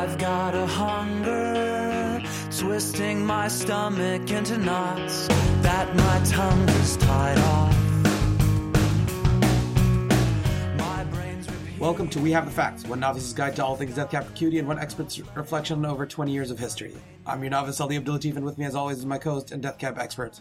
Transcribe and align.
I've 0.00 0.16
got 0.16 0.54
a 0.54 0.64
hunger, 0.64 2.22
twisting 2.58 3.22
my 3.22 3.48
stomach 3.48 4.30
into 4.30 4.56
knots 4.56 5.28
that 5.60 5.94
my 5.94 6.22
tongue 6.24 6.66
is 6.70 6.96
tied 6.96 7.36
off. 7.36 7.76
My 10.78 11.04
brain's. 11.04 11.46
Welcome 11.78 12.08
to 12.08 12.18
We 12.18 12.30
Have 12.30 12.46
the 12.46 12.50
Facts, 12.50 12.86
one 12.86 13.00
novice's 13.00 13.34
guide 13.34 13.54
to 13.56 13.64
all 13.66 13.76
things 13.76 13.94
Death 13.94 14.10
Cab 14.10 14.24
for 14.24 14.32
Cutie 14.32 14.58
and 14.58 14.66
one 14.66 14.78
expert's 14.78 15.20
reflection 15.36 15.84
on 15.84 15.90
over 15.90 16.06
20 16.06 16.32
years 16.32 16.50
of 16.50 16.58
history. 16.58 16.96
I'm 17.26 17.42
your 17.42 17.50
novice, 17.50 17.78
Ali 17.78 17.98
Abdul 17.98 18.20
Latif, 18.20 18.36
and 18.36 18.44
with 18.46 18.56
me, 18.56 18.64
as 18.64 18.74
always, 18.74 18.96
is 18.96 19.04
my 19.04 19.18
co-host 19.18 19.52
and 19.52 19.62
Death 19.62 19.76
Cab 19.76 19.98
expert, 19.98 20.40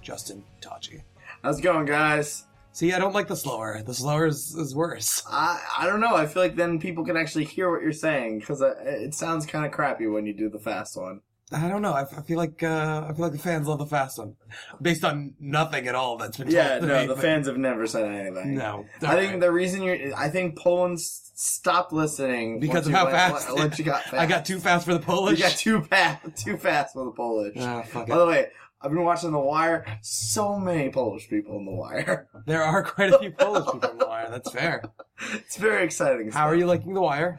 Justin 0.00 0.44
Tachi. 0.60 1.02
How's 1.42 1.58
it 1.58 1.62
going, 1.62 1.84
guys? 1.84 2.44
See, 2.72 2.92
I 2.92 2.98
don't 2.98 3.14
like 3.14 3.26
the 3.28 3.36
slower. 3.36 3.82
The 3.84 3.94
slower 3.94 4.26
is, 4.26 4.54
is 4.54 4.74
worse. 4.74 5.22
I 5.30 5.60
I 5.78 5.86
don't 5.86 6.00
know. 6.00 6.14
I 6.14 6.26
feel 6.26 6.42
like 6.42 6.56
then 6.56 6.78
people 6.78 7.04
can 7.04 7.16
actually 7.16 7.44
hear 7.44 7.70
what 7.70 7.82
you're 7.82 7.92
saying 7.92 8.38
because 8.40 8.60
it 8.62 9.14
sounds 9.14 9.44
kind 9.46 9.66
of 9.66 9.72
crappy 9.72 10.06
when 10.06 10.26
you 10.26 10.32
do 10.32 10.48
the 10.48 10.60
fast 10.60 10.96
one. 10.96 11.20
I 11.52 11.66
don't 11.68 11.82
know. 11.82 11.92
I, 11.92 12.02
I 12.02 12.22
feel 12.22 12.36
like 12.38 12.62
uh, 12.62 13.06
I 13.08 13.12
feel 13.12 13.24
like 13.24 13.32
the 13.32 13.38
fans 13.38 13.66
love 13.66 13.80
the 13.80 13.86
fast 13.86 14.18
one, 14.18 14.36
based 14.80 15.04
on 15.04 15.34
nothing 15.40 15.88
at 15.88 15.96
all 15.96 16.16
that's 16.16 16.36
been 16.36 16.46
told 16.46 16.54
Yeah, 16.54 16.78
no, 16.78 17.00
me, 17.00 17.06
the 17.08 17.14
but- 17.16 17.22
fans 17.22 17.48
have 17.48 17.56
never 17.56 17.88
said 17.88 18.04
anything. 18.04 18.54
No, 18.54 18.86
I 19.02 19.16
think 19.16 19.40
the 19.40 19.50
reason 19.50 19.82
you're, 19.82 20.14
I 20.16 20.28
think 20.28 20.56
Poland 20.56 21.00
stopped 21.00 21.92
listening 21.92 22.60
because 22.60 22.86
of 22.86 22.92
how 22.92 23.06
went- 23.06 23.16
fast, 23.16 23.78
you 23.80 23.84
got 23.84 24.04
fast, 24.04 24.14
I 24.14 24.26
got 24.26 24.44
too 24.44 24.60
fast 24.60 24.84
for 24.86 24.92
the 24.94 25.00
Polish. 25.00 25.38
You 25.40 25.44
got 25.46 25.56
too 25.56 25.80
fast, 25.82 26.36
too 26.36 26.56
fast 26.56 26.92
for 26.94 27.04
the 27.04 27.10
Polish. 27.10 27.56
Fuck 27.56 28.06
By 28.06 28.14
it. 28.14 28.18
the 28.18 28.26
way, 28.26 28.46
I've 28.82 28.90
been 28.90 29.04
watching 29.04 29.32
The 29.32 29.38
Wire. 29.38 29.84
So 30.00 30.56
many 30.58 30.88
Polish 30.90 31.28
people 31.28 31.58
in 31.58 31.66
The 31.66 31.72
Wire. 31.72 32.28
There 32.46 32.62
are 32.62 32.82
quite 32.82 33.12
a 33.12 33.18
few 33.18 33.30
Polish 33.32 33.66
people 33.70 33.90
in 33.90 33.98
the 33.98 34.06
wire. 34.06 34.28
That's 34.30 34.50
fair. 34.50 34.82
It's 35.34 35.56
very 35.58 35.84
exciting. 35.84 36.32
How 36.32 36.46
are 36.46 36.54
you 36.54 36.64
liking 36.64 36.94
the 36.94 37.02
wire? 37.02 37.38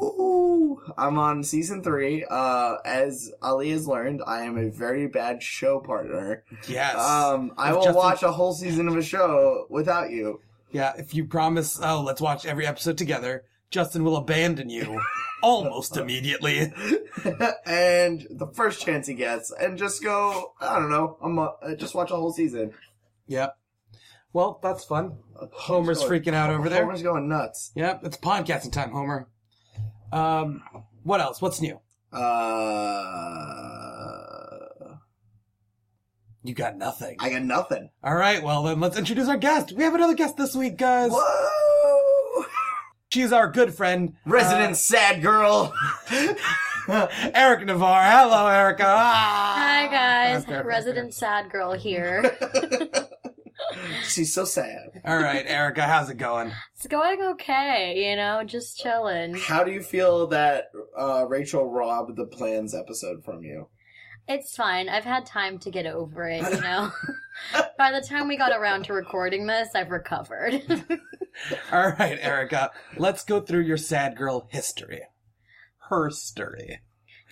Ooh, 0.00 0.80
I'm 0.96 1.18
on 1.18 1.42
season 1.42 1.82
three. 1.82 2.24
Uh, 2.30 2.76
as 2.84 3.32
Ali 3.42 3.70
has 3.70 3.88
learned, 3.88 4.22
I 4.24 4.42
am 4.42 4.56
a 4.56 4.70
very 4.70 5.08
bad 5.08 5.42
show 5.42 5.80
partner. 5.80 6.44
Yes. 6.68 6.94
Um, 6.96 7.52
I 7.58 7.72
will 7.72 7.80
Justin- 7.82 7.96
watch 7.96 8.22
a 8.22 8.30
whole 8.30 8.52
season 8.52 8.86
of 8.86 8.96
a 8.96 9.02
show 9.02 9.66
without 9.68 10.10
you. 10.10 10.40
Yeah, 10.70 10.92
if 10.96 11.14
you 11.14 11.24
promise, 11.24 11.80
oh, 11.82 12.02
let's 12.02 12.20
watch 12.20 12.46
every 12.46 12.64
episode 12.66 12.96
together, 12.96 13.42
Justin 13.70 14.04
will 14.04 14.16
abandon 14.16 14.70
you 14.70 15.00
almost 15.42 15.96
immediately. 15.96 16.60
and 17.66 18.26
the 18.30 18.46
first 18.54 18.84
chance 18.84 19.06
he 19.06 19.14
gets, 19.14 19.50
and 19.52 19.76
just 19.78 20.02
go. 20.02 20.52
I 20.60 20.78
don't 20.78 20.90
know. 20.90 21.18
I'm 21.22 21.38
uh, 21.38 21.48
just 21.76 21.94
watch 21.94 22.10
a 22.10 22.16
whole 22.16 22.32
season. 22.32 22.72
Yep. 23.26 23.56
Well, 24.32 24.60
that's 24.62 24.84
fun. 24.84 25.18
Homer's 25.52 25.98
Going- 26.04 26.22
freaking 26.22 26.34
out 26.34 26.50
over 26.50 26.68
there. 26.68 26.82
Homer's 26.84 27.02
going 27.02 27.28
nuts. 27.28 27.72
Yep, 27.74 28.00
it's 28.04 28.16
podcasting 28.18 28.72
time, 28.72 28.90
Homer. 28.90 29.28
Um, 30.12 30.62
what 31.02 31.20
else? 31.20 31.40
What's 31.42 31.60
new? 31.60 31.80
Uh, 32.12 32.22
You 36.42 36.54
got 36.54 36.76
nothing. 36.76 37.16
I 37.18 37.30
got 37.30 37.42
nothing. 37.42 37.90
All 38.04 38.14
right, 38.14 38.42
well 38.42 38.62
then 38.62 38.78
let's 38.78 38.96
introduce 38.96 39.28
our 39.28 39.36
guest. 39.36 39.72
We 39.72 39.82
have 39.82 39.94
another 39.94 40.14
guest 40.14 40.36
this 40.36 40.54
week, 40.54 40.76
guys. 40.76 41.10
Whoa! 41.12 41.48
She's 43.16 43.32
our 43.32 43.48
good 43.48 43.72
friend, 43.72 44.12
Resident 44.26 44.76
sad 44.76 45.22
girl. 45.22 45.72
uh, 46.86 47.06
Eric 47.34 47.64
Navarre. 47.64 48.04
Hello, 48.04 48.46
Erica. 48.46 48.84
Ah! 48.86 49.54
Hi 49.56 49.86
guys, 49.86 50.42
Okay, 50.42 50.58
okay, 50.58 50.68
resident 50.68 51.14
sad 51.14 51.50
girl 51.50 51.72
here. 51.72 52.36
She's 54.06 54.34
so 54.34 54.44
sad. 54.44 55.00
All 55.02 55.16
right, 55.16 55.46
Erica, 55.46 55.84
how's 55.84 56.10
it 56.10 56.18
going? 56.18 56.52
It's 56.74 56.86
going 56.88 57.22
okay, 57.22 58.06
you 58.10 58.16
know, 58.16 58.44
just 58.44 58.76
chilling. 58.76 59.34
How 59.34 59.64
do 59.64 59.72
you 59.72 59.80
feel 59.80 60.26
that 60.26 60.66
uh, 60.94 61.24
Rachel 61.26 61.64
robbed 61.64 62.16
the 62.16 62.26
plans 62.26 62.74
episode 62.74 63.24
from 63.24 63.42
you? 63.42 63.68
It's 64.28 64.54
fine. 64.54 64.90
I've 64.90 65.04
had 65.04 65.24
time 65.24 65.58
to 65.60 65.70
get 65.70 65.86
over 65.86 66.28
it, 66.28 66.42
you 66.52 66.60
know. 66.60 66.92
By 67.78 67.92
the 67.92 68.06
time 68.06 68.28
we 68.28 68.36
got 68.36 68.52
around 68.52 68.84
to 68.86 68.92
recording 68.92 69.46
this, 69.46 69.68
I've 69.74 69.90
recovered. 69.90 70.62
All 71.72 71.92
right, 71.98 72.18
Erica, 72.20 72.70
let's 72.96 73.24
go 73.24 73.40
through 73.40 73.62
your 73.62 73.76
sad 73.76 74.16
girl 74.16 74.48
history. 74.50 75.02
Her 75.88 76.10
story. 76.10 76.80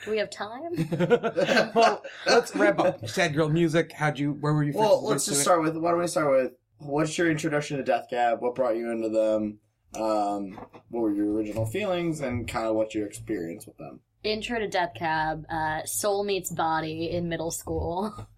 Do 0.04 0.10
we 0.10 0.18
have 0.18 0.30
time? 0.30 0.88
well, 1.74 2.02
let's 2.26 2.54
wrap 2.54 2.78
up. 2.78 3.08
Sad 3.08 3.34
girl 3.34 3.48
music. 3.48 3.92
How'd 3.92 4.18
you? 4.18 4.32
Where 4.32 4.52
were 4.52 4.64
you? 4.64 4.72
Well, 4.74 5.00
first 5.00 5.10
let's 5.10 5.26
just 5.26 5.42
start 5.42 5.62
with. 5.62 5.76
Why 5.76 5.92
don't 5.92 6.00
we 6.00 6.06
start 6.06 6.30
with 6.30 6.52
what's 6.78 7.16
your 7.16 7.30
introduction 7.30 7.78
to 7.78 7.82
Death 7.82 8.06
Cab? 8.10 8.40
What 8.40 8.54
brought 8.54 8.76
you 8.76 8.90
into 8.90 9.08
them? 9.08 9.58
Um, 9.94 10.58
what 10.90 11.00
were 11.00 11.12
your 11.12 11.32
original 11.32 11.64
feelings 11.66 12.20
and 12.20 12.46
kind 12.46 12.66
of 12.66 12.74
what's 12.74 12.94
your 12.94 13.06
experience 13.06 13.66
with 13.66 13.76
them? 13.78 14.00
Intro 14.24 14.58
to 14.58 14.68
Death 14.68 14.92
Cab, 14.96 15.44
uh, 15.50 15.84
Soul 15.84 16.24
Meets 16.24 16.50
Body 16.50 17.10
in 17.10 17.28
middle 17.28 17.50
school. 17.50 18.28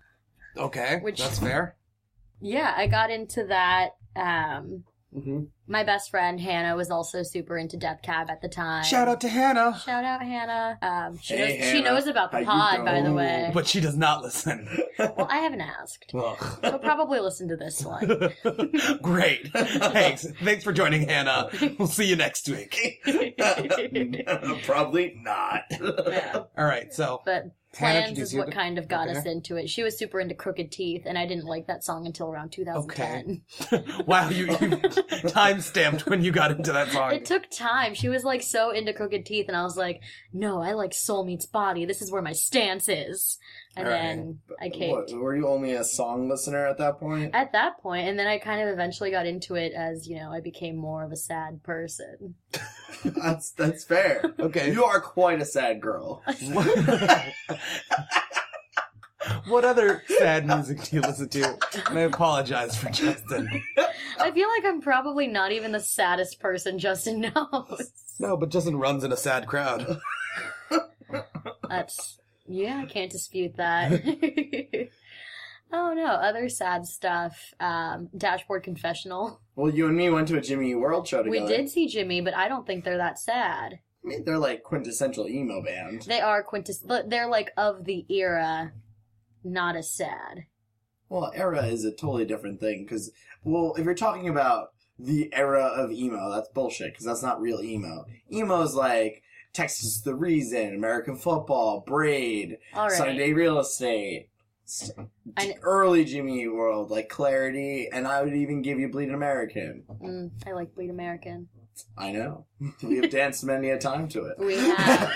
Okay, 0.56 0.98
Which- 1.02 1.18
that's 1.18 1.38
fair. 1.38 1.76
Yeah, 2.40 2.74
I 2.76 2.86
got 2.86 3.10
into 3.10 3.44
that. 3.46 3.90
Um, 4.14 4.84
Mm-hmm. 5.16 5.44
my 5.66 5.82
best 5.82 6.10
friend 6.10 6.38
Hannah 6.38 6.76
was 6.76 6.90
also 6.90 7.22
super 7.22 7.56
into 7.56 7.76
Death 7.78 8.00
Cab 8.02 8.28
at 8.28 8.42
the 8.42 8.48
time. 8.48 8.84
Shout 8.84 9.08
out 9.08 9.20
to 9.22 9.28
Hannah, 9.28 9.80
Shout 9.84 10.04
out 10.04 10.20
Hannah. 10.22 10.76
Um, 10.82 11.18
she, 11.22 11.34
Hey, 11.36 11.58
knows, 11.58 11.70
she 11.70 11.82
knows 11.82 12.06
about 12.06 12.32
the 12.32 12.44
How 12.44 12.76
pod, 12.76 12.84
by 12.84 13.00
the 13.00 13.12
way. 13.12 13.50
but 13.54 13.66
she 13.66 13.80
does 13.80 13.96
not 13.96 14.22
listen. 14.22 14.68
Well, 14.98 15.26
I 15.30 15.38
haven't 15.38 15.60
asked. 15.62 16.12
Ugh. 16.14 16.58
She'll 16.62 16.78
probably 16.78 17.20
listen 17.20 17.48
to 17.48 17.56
this 17.56 17.82
one. 17.84 18.30
Great. 19.02 19.48
Thanks. 19.52 20.26
Thanks 20.42 20.64
for 20.64 20.72
joining, 20.72 21.08
Hannah. 21.08 21.50
We'll 21.78 21.88
see 21.88 22.06
you 22.06 22.16
next 22.16 22.48
week. 22.48 23.00
Probably 24.64 25.14
not. 25.22 25.62
Yeah. 25.70 26.42
All 26.56 26.64
right. 26.64 26.92
So 26.92 27.22
But 27.24 27.34
Hannah 27.34 27.52
Plans 27.78 28.18
is 28.18 28.34
what 28.34 28.46
to- 28.46 28.52
kind 28.52 28.78
of 28.78 28.88
got 28.88 29.08
Okay. 29.08 29.18
us 29.18 29.26
into 29.26 29.56
it. 29.56 29.68
She 29.68 29.82
was 29.82 29.98
super 29.98 30.18
into 30.20 30.34
Crooked 30.34 30.72
Teeth, 30.72 31.02
and 31.06 31.18
I 31.18 31.26
didn't 31.26 31.44
like 31.46 31.66
that 31.66 31.84
song 31.84 32.06
until 32.06 32.28
around 32.28 32.52
2010. 32.52 33.42
Okay. 33.72 33.84
wow, 34.06 34.28
you, 34.30 34.46
you 34.60 34.76
time 35.28 35.60
stamped 35.60 36.06
when 36.06 36.22
you 36.22 36.30
got 36.32 36.50
into 36.50 36.72
that 36.72 36.90
song. 36.90 37.12
It 37.12 37.24
took 37.24 37.50
time. 37.50 37.94
She 37.94 38.08
was 38.08 38.24
like 38.24 38.42
so 38.42 38.70
into 38.70 38.92
Crooked 38.92 39.26
Teeth, 39.26 39.46
and 39.48 39.56
I 39.56 39.62
was 39.62 39.76
like, 39.76 40.00
no, 40.32 40.62
I 40.62 40.72
like 40.72 40.94
Soul 40.94 41.24
Meets 41.24 41.46
Body. 41.46 41.84
This 41.84 42.00
is 42.02 42.10
where 42.10 42.22
my 42.22 42.32
stance 42.32 42.88
is. 42.88 43.38
And 43.78 43.86
All 43.86 43.92
right. 43.92 44.00
then 44.02 44.38
I 44.60 44.64
What, 44.68 45.06
caved. 45.08 45.12
were 45.20 45.36
you 45.36 45.46
only 45.48 45.72
a 45.74 45.84
song 45.84 46.28
listener 46.30 46.66
at 46.66 46.78
that 46.78 46.98
point? 46.98 47.34
At 47.34 47.52
that 47.52 47.78
point, 47.82 48.08
and 48.08 48.18
then 48.18 48.26
I 48.26 48.38
kind 48.38 48.62
of 48.62 48.68
eventually 48.72 49.10
got 49.10 49.26
into 49.26 49.54
it 49.54 49.72
as, 49.74 50.06
you 50.08 50.16
know, 50.16 50.32
I 50.32 50.40
became 50.40 50.76
more 50.76 51.04
of 51.04 51.12
a 51.12 51.16
sad 51.16 51.62
person. 51.62 52.36
That's 53.04 53.50
that's 53.52 53.84
fair. 53.84 54.34
Okay. 54.38 54.72
You 54.72 54.84
are 54.84 55.00
quite 55.00 55.40
a 55.40 55.44
sad 55.44 55.80
girl. 55.80 56.22
what 59.48 59.64
other 59.64 60.02
sad 60.18 60.46
music 60.46 60.82
do 60.82 60.96
you 60.96 61.02
listen 61.02 61.28
to? 61.28 61.58
And 61.88 61.98
I 61.98 62.02
apologize 62.02 62.76
for 62.76 62.90
Justin. 62.90 63.48
I 64.20 64.30
feel 64.30 64.48
like 64.48 64.64
I'm 64.64 64.80
probably 64.80 65.26
not 65.26 65.52
even 65.52 65.72
the 65.72 65.80
saddest 65.80 66.40
person 66.40 66.78
Justin 66.78 67.20
knows. 67.34 67.90
No, 68.18 68.36
but 68.36 68.50
Justin 68.50 68.76
runs 68.76 69.04
in 69.04 69.12
a 69.12 69.16
sad 69.16 69.46
crowd. 69.46 70.00
That's 71.68 72.18
yeah, 72.48 72.82
I 72.82 72.86
can't 72.86 73.10
dispute 73.10 73.56
that. 73.56 73.90
oh 75.72 75.92
no, 75.94 76.06
other 76.06 76.48
sad 76.48 76.86
stuff. 76.86 77.54
Um, 77.60 78.08
Dashboard 78.16 78.62
Confessional. 78.62 79.40
Well, 79.54 79.72
you 79.72 79.86
and 79.86 79.96
me 79.96 80.10
went 80.10 80.28
to 80.28 80.36
a 80.36 80.40
Jimmy 80.40 80.74
World 80.74 81.08
show 81.08 81.22
together. 81.22 81.44
We 81.44 81.48
did 81.48 81.68
see 81.68 81.86
Jimmy, 81.88 82.20
but 82.20 82.34
I 82.36 82.48
don't 82.48 82.66
think 82.66 82.84
they're 82.84 82.96
that 82.98 83.18
sad. 83.18 83.80
I 84.04 84.08
mean, 84.08 84.24
they're 84.24 84.38
like 84.38 84.62
quintessential 84.62 85.28
emo 85.28 85.62
band. 85.62 86.02
They 86.02 86.20
are 86.20 86.42
quintus. 86.42 86.84
They're 87.06 87.28
like 87.28 87.50
of 87.56 87.84
the 87.84 88.04
era, 88.08 88.72
not 89.42 89.74
as 89.76 89.90
sad. 89.90 90.46
Well, 91.08 91.32
era 91.34 91.64
is 91.66 91.84
a 91.84 91.90
totally 91.92 92.24
different 92.24 92.60
thing 92.60 92.84
because, 92.84 93.10
well, 93.44 93.74
if 93.78 93.84
you're 93.84 93.94
talking 93.94 94.28
about 94.28 94.68
the 94.98 95.32
era 95.32 95.64
of 95.64 95.90
emo, 95.92 96.30
that's 96.30 96.48
bullshit 96.48 96.92
because 96.92 97.04
that's 97.04 97.22
not 97.22 97.40
real 97.40 97.60
emo. 97.62 98.06
Emo 98.32 98.62
is 98.62 98.74
like 98.74 99.22
Texas 99.52 100.00
the 100.00 100.14
Reason, 100.14 100.74
American 100.74 101.16
Football, 101.16 101.84
Braid, 101.86 102.58
right. 102.74 102.90
Sunny 102.92 103.16
Day 103.16 103.32
Real 103.32 103.58
Estate, 103.58 103.82
s- 103.86 104.20
I 104.20 104.24
kn- 104.24 104.35
early 105.62 106.04
Jimmy 106.04 106.42
Eat 106.42 106.48
World, 106.48 106.90
like 106.90 107.08
Clarity, 107.08 107.88
and 107.92 108.06
I 108.06 108.22
would 108.22 108.34
even 108.34 108.62
give 108.62 108.78
you 108.78 108.88
Bleed 108.88 109.10
American. 109.10 109.84
Mm, 110.02 110.30
I 110.46 110.52
like 110.52 110.74
Bleed 110.74 110.90
American. 110.90 111.48
I 111.96 112.12
know. 112.12 112.46
We 112.82 112.96
have 112.96 113.10
danced 113.10 113.44
many 113.44 113.70
a 113.70 113.78
time 113.78 114.08
to 114.08 114.24
it. 114.26 114.38
We 114.38 114.56
have. 114.56 115.12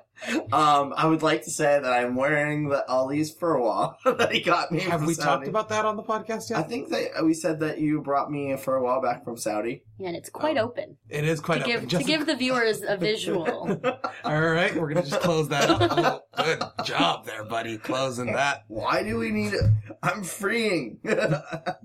Um, 0.52 0.94
I 0.96 1.06
would 1.06 1.22
like 1.22 1.42
to 1.44 1.50
say 1.50 1.78
that 1.80 1.92
I'm 1.92 2.14
wearing 2.16 2.68
the 2.68 2.84
Ollie's 2.88 3.34
furwa 3.34 3.94
that 4.18 4.32
he 4.32 4.40
got 4.40 4.70
me. 4.72 4.80
Have 4.80 5.00
from 5.00 5.06
we 5.06 5.14
Saudi. 5.14 5.26
talked 5.28 5.48
about 5.48 5.68
that 5.70 5.84
on 5.84 5.96
the 5.96 6.02
podcast 6.02 6.50
yet? 6.50 6.58
I 6.58 6.62
think 6.62 6.88
that 6.90 7.24
we 7.24 7.34
said 7.34 7.60
that 7.60 7.78
you 7.78 8.00
brought 8.00 8.30
me 8.30 8.52
a 8.52 8.56
furwa 8.58 9.02
back 9.02 9.24
from 9.24 9.36
Saudi. 9.36 9.82
Yeah, 9.98 10.08
and 10.08 10.16
it's 10.16 10.30
quite 10.30 10.56
Oh. 10.58 10.62
open 10.64 10.96
it 11.08 11.24
is 11.24 11.38
quite 11.40 11.58
to 11.58 11.64
give 11.64 11.76
open. 11.84 11.88
to 11.90 12.02
give 12.04 12.26
the 12.26 12.34
viewers 12.36 12.82
a 12.82 12.96
visual. 13.10 13.80
All 14.24 14.40
right, 14.40 14.74
we're 14.74 14.88
gonna 14.92 15.06
just 15.06 15.20
close 15.20 15.48
that 15.48 15.70
up. 15.70 16.26
Oh, 16.36 16.42
good 16.44 16.62
job 16.84 17.26
there, 17.26 17.44
buddy. 17.44 17.78
Closing 17.78 18.32
that. 18.32 18.64
Why 18.68 19.02
do 19.02 19.18
we 19.18 19.30
need? 19.30 19.52
It? 19.54 19.62
I'm 20.02 20.22
freeing, 20.24 20.98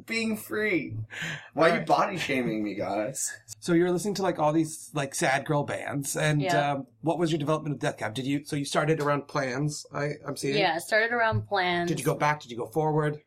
being 0.05 0.35
free. 0.37 0.95
Why 1.53 1.65
are 1.65 1.67
you 1.67 1.73
Alright. 1.73 1.87
body 1.87 2.17
shaming 2.17 2.63
me, 2.63 2.73
guys? 2.75 3.31
So 3.59 3.73
you're 3.73 3.91
listening 3.91 4.15
to 4.15 4.23
like 4.23 4.39
all 4.39 4.53
these 4.53 4.89
like 4.93 5.13
sad 5.15 5.45
girl 5.45 5.63
bands, 5.63 6.15
and 6.15 6.41
Yeah. 6.41 6.71
um, 6.73 6.87
what 7.01 7.17
was 7.17 7.31
your 7.31 7.39
development 7.39 7.75
of 7.75 7.79
Death 7.79 7.97
Cab? 7.97 8.13
Did 8.13 8.25
you 8.25 8.43
so 8.45 8.55
you 8.55 8.65
started 8.65 8.99
around 8.99 9.27
plans? 9.27 9.85
I 9.93 10.13
I'm 10.27 10.35
seeing. 10.35 10.57
yeah, 10.57 10.77
started 10.77 11.11
around 11.11 11.47
plans. 11.47 11.87
Did 11.87 11.99
you 11.99 12.05
go 12.05 12.15
back? 12.15 12.41
Did 12.41 12.51
you 12.51 12.57
go 12.57 12.67
forward? 12.67 13.21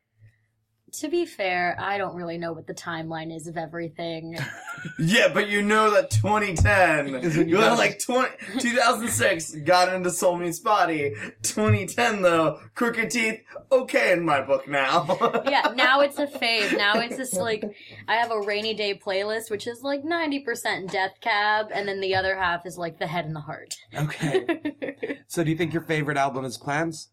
To 1.01 1.09
be 1.09 1.25
fair, 1.25 1.75
I 1.81 1.97
don't 1.97 2.15
really 2.15 2.37
know 2.37 2.53
what 2.53 2.67
the 2.67 2.75
timeline 2.75 3.35
is 3.35 3.47
of 3.47 3.57
everything. 3.57 4.39
Yeah, 4.99 5.29
but 5.33 5.49
you 5.49 5.63
know 5.63 5.93
that 5.93 6.11
2010, 6.11 7.15
Is 7.23 7.37
when 7.37 7.49
you 7.49 7.55
you 7.57 7.63
got- 7.63 7.79
like 7.79 8.01
20, 8.01 8.29
2006, 8.59 9.55
got 9.65 9.95
into 9.95 10.11
Soul 10.11 10.37
Meets 10.39 10.59
Body. 10.59 11.15
2010 11.43 12.23
though, 12.23 12.59
Crooked 12.75 13.11
Teeth, 13.11 13.43
okay 13.71 14.11
in 14.13 14.25
my 14.25 14.41
book 14.43 14.67
now. 14.67 15.07
yeah, 15.49 15.73
now 15.77 16.01
it's 16.01 16.19
a 16.19 16.27
fave. 16.27 16.77
Now 16.77 16.95
it's 16.99 17.17
just 17.17 17.35
like 17.35 17.65
I 18.09 18.17
have 18.17 18.33
a 18.33 18.41
rainy 18.41 18.75
day 18.75 18.99
playlist, 18.99 19.53
which 19.53 19.69
is 19.69 19.83
like 19.83 20.05
ninety 20.05 20.41
percent 20.41 20.91
Death 20.91 21.13
Cab, 21.21 21.67
and 21.73 21.87
then 21.87 22.01
the 22.01 22.17
other 22.17 22.37
half 22.37 22.67
is 22.67 22.77
like 22.77 22.99
the 22.99 23.07
head 23.07 23.25
and 23.25 23.37
the 23.37 23.41
heart. 23.41 23.77
Okay. 23.97 25.19
so 25.29 25.45
do 25.45 25.51
you 25.51 25.57
think 25.57 25.73
your 25.73 25.83
favorite 25.85 26.17
album 26.17 26.45
is 26.45 26.59
Plans? 26.59 27.09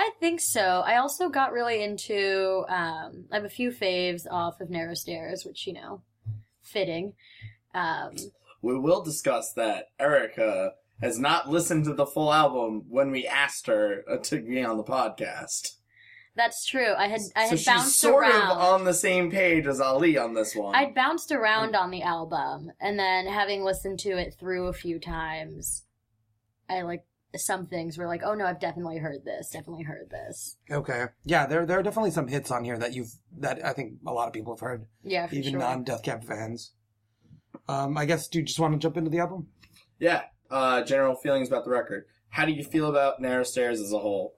I 0.00 0.10
think 0.20 0.38
so. 0.38 0.60
I 0.86 0.98
also 0.98 1.28
got 1.28 1.52
really 1.52 1.82
into. 1.82 2.64
Um, 2.68 3.24
I 3.32 3.34
have 3.34 3.44
a 3.44 3.48
few 3.48 3.72
faves 3.72 4.30
off 4.30 4.60
of 4.60 4.70
Narrow 4.70 4.94
Stairs, 4.94 5.44
which 5.44 5.66
you 5.66 5.72
know, 5.72 6.02
fitting. 6.62 7.14
Um, 7.74 8.14
we 8.62 8.78
will 8.78 9.02
discuss 9.02 9.52
that 9.54 9.86
Erica 9.98 10.74
has 11.00 11.18
not 11.18 11.50
listened 11.50 11.84
to 11.86 11.94
the 11.94 12.06
full 12.06 12.32
album 12.32 12.84
when 12.88 13.10
we 13.10 13.26
asked 13.26 13.66
her 13.66 14.04
uh, 14.08 14.18
to 14.18 14.40
be 14.40 14.62
on 14.62 14.76
the 14.76 14.84
podcast. 14.84 15.74
that's 16.36 16.64
true. 16.64 16.94
I 16.96 17.08
had 17.08 17.20
I 17.34 17.44
so 17.46 17.50
had 17.50 17.58
she's 17.58 17.66
bounced 17.66 18.00
sort 18.00 18.22
around. 18.28 18.52
of 18.52 18.58
on 18.58 18.84
the 18.84 18.94
same 18.94 19.32
page 19.32 19.66
as 19.66 19.80
Ali 19.80 20.16
on 20.16 20.32
this 20.34 20.54
one. 20.54 20.76
I'd 20.76 20.94
bounced 20.94 21.32
around 21.32 21.74
on 21.74 21.90
the 21.90 22.02
album, 22.02 22.70
and 22.80 22.96
then 22.96 23.26
having 23.26 23.64
listened 23.64 23.98
to 24.00 24.10
it 24.10 24.36
through 24.38 24.68
a 24.68 24.72
few 24.72 25.00
times, 25.00 25.82
I 26.70 26.82
like 26.82 27.02
some 27.36 27.66
things 27.66 27.98
were 27.98 28.06
like, 28.06 28.22
"Oh 28.24 28.34
no, 28.34 28.46
I've 28.46 28.60
definitely 28.60 28.98
heard 28.98 29.24
this. 29.24 29.50
Definitely 29.50 29.84
heard 29.84 30.10
this." 30.10 30.56
Okay. 30.70 31.06
Yeah, 31.24 31.46
there 31.46 31.66
there 31.66 31.78
are 31.78 31.82
definitely 31.82 32.10
some 32.10 32.28
hits 32.28 32.50
on 32.50 32.64
here 32.64 32.78
that 32.78 32.94
you've 32.94 33.12
that 33.38 33.64
I 33.64 33.72
think 33.72 33.94
a 34.06 34.12
lot 34.12 34.26
of 34.28 34.32
people 34.32 34.54
have 34.54 34.60
heard, 34.60 34.86
Yeah, 35.02 35.26
for 35.26 35.34
even 35.34 35.50
sure. 35.52 35.60
non 35.60 35.84
Death 35.84 36.02
Cab 36.02 36.24
fans. 36.24 36.72
Um, 37.68 37.96
I 37.98 38.04
guess 38.06 38.28
do 38.28 38.38
you 38.38 38.44
just 38.44 38.58
want 38.58 38.72
to 38.74 38.78
jump 38.78 38.96
into 38.96 39.10
the 39.10 39.18
album? 39.18 39.48
yeah, 39.98 40.22
uh, 40.50 40.82
general 40.82 41.14
feelings 41.16 41.48
about 41.48 41.64
the 41.64 41.70
record. 41.70 42.06
How 42.30 42.44
do 42.44 42.52
you 42.52 42.62
feel 42.64 42.88
about 42.88 43.20
Narrow 43.20 43.42
Stairs 43.42 43.80
as 43.80 43.92
a 43.92 43.98
whole? 43.98 44.34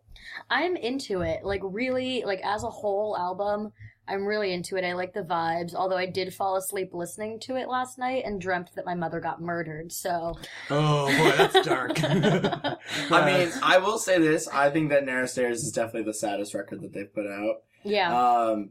I'm 0.48 0.76
into 0.76 1.20
it. 1.22 1.44
Like 1.44 1.60
really, 1.62 2.25
like 2.25 2.40
as 2.43 2.62
a 2.64 2.70
whole 2.70 3.16
album, 3.16 3.72
I'm 4.10 4.26
really 4.26 4.52
into 4.52 4.76
it. 4.76 4.84
I 4.84 4.92
like 4.94 5.14
the 5.14 5.22
vibes. 5.22 5.74
Although 5.74 5.96
I 5.96 6.06
did 6.06 6.34
fall 6.34 6.56
asleep 6.56 6.90
listening 6.92 7.38
to 7.40 7.56
it 7.56 7.68
last 7.68 7.98
night 7.98 8.24
and 8.26 8.40
dreamt 8.40 8.70
that 8.74 8.84
my 8.84 8.94
mother 8.94 9.20
got 9.20 9.40
murdered. 9.40 9.92
So 9.92 10.34
Oh 10.68 11.06
boy, 11.06 11.36
that's 11.36 11.66
dark. 11.66 11.92
I 12.04 12.76
mean, 13.24 13.52
I 13.62 13.78
will 13.78 13.98
say 13.98 14.18
this. 14.18 14.48
I 14.48 14.70
think 14.70 14.90
that 14.90 15.04
Narrow 15.04 15.26
Stairs 15.26 15.62
is 15.62 15.72
definitely 15.72 16.04
the 16.04 16.14
saddest 16.14 16.54
record 16.54 16.80
that 16.82 16.92
they've 16.92 17.12
put 17.14 17.26
out. 17.26 17.62
yeah, 17.84 18.14
Um, 18.18 18.70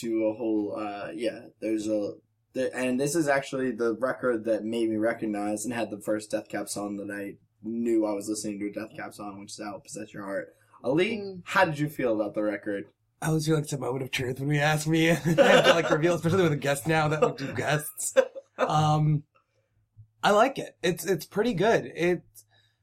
to 0.00 0.26
a 0.26 0.34
whole, 0.34 0.76
uh, 0.78 1.08
yeah, 1.14 1.46
there's 1.60 1.88
a, 1.88 2.12
the, 2.52 2.74
and 2.76 3.00
this 3.00 3.14
is 3.14 3.28
actually 3.28 3.70
the 3.70 3.94
record 3.94 4.44
that 4.44 4.64
made 4.64 4.90
me 4.90 4.96
recognize 4.96 5.64
and 5.64 5.72
had 5.72 5.90
the 5.90 6.00
first 6.00 6.30
Death 6.30 6.48
Cab 6.48 6.68
song 6.68 6.96
that 6.98 7.10
I 7.14 7.34
knew 7.62 8.04
I 8.06 8.12
was 8.12 8.28
listening 8.28 8.58
to 8.60 8.66
a 8.66 8.72
Death 8.72 8.94
Cab 8.96 9.14
song, 9.14 9.40
which 9.40 9.52
is 9.52 9.60
How 9.64 9.78
Possess 9.78 10.12
Your 10.12 10.24
Heart. 10.24 10.54
Ali, 10.84 11.16
Mm. 11.18 11.40
how 11.44 11.64
did 11.64 11.78
you 11.78 11.88
feel 11.88 12.14
about 12.20 12.34
the 12.34 12.42
record? 12.42 12.86
I 13.20 13.28
always 13.28 13.46
feel 13.46 13.56
like 13.56 13.64
it's 13.64 13.72
a 13.72 13.78
moment 13.78 14.04
of 14.04 14.10
truth 14.10 14.38
when 14.40 14.48
we 14.48 14.58
ask 14.60 14.86
me. 14.86 15.10
I 15.10 15.14
have 15.14 15.64
to 15.64 15.72
like 15.74 15.90
reveal, 15.90 16.14
especially 16.14 16.42
with 16.44 16.52
a 16.52 16.56
guest 16.56 16.86
now 16.86 17.08
that 17.08 17.20
we 17.20 17.46
do 17.46 17.52
guests. 17.52 18.14
Um, 18.58 19.24
I 20.22 20.30
like 20.32 20.58
it. 20.58 20.76
It's 20.82 21.04
it's 21.04 21.26
pretty 21.26 21.54
good. 21.54 21.90
It 21.94 22.22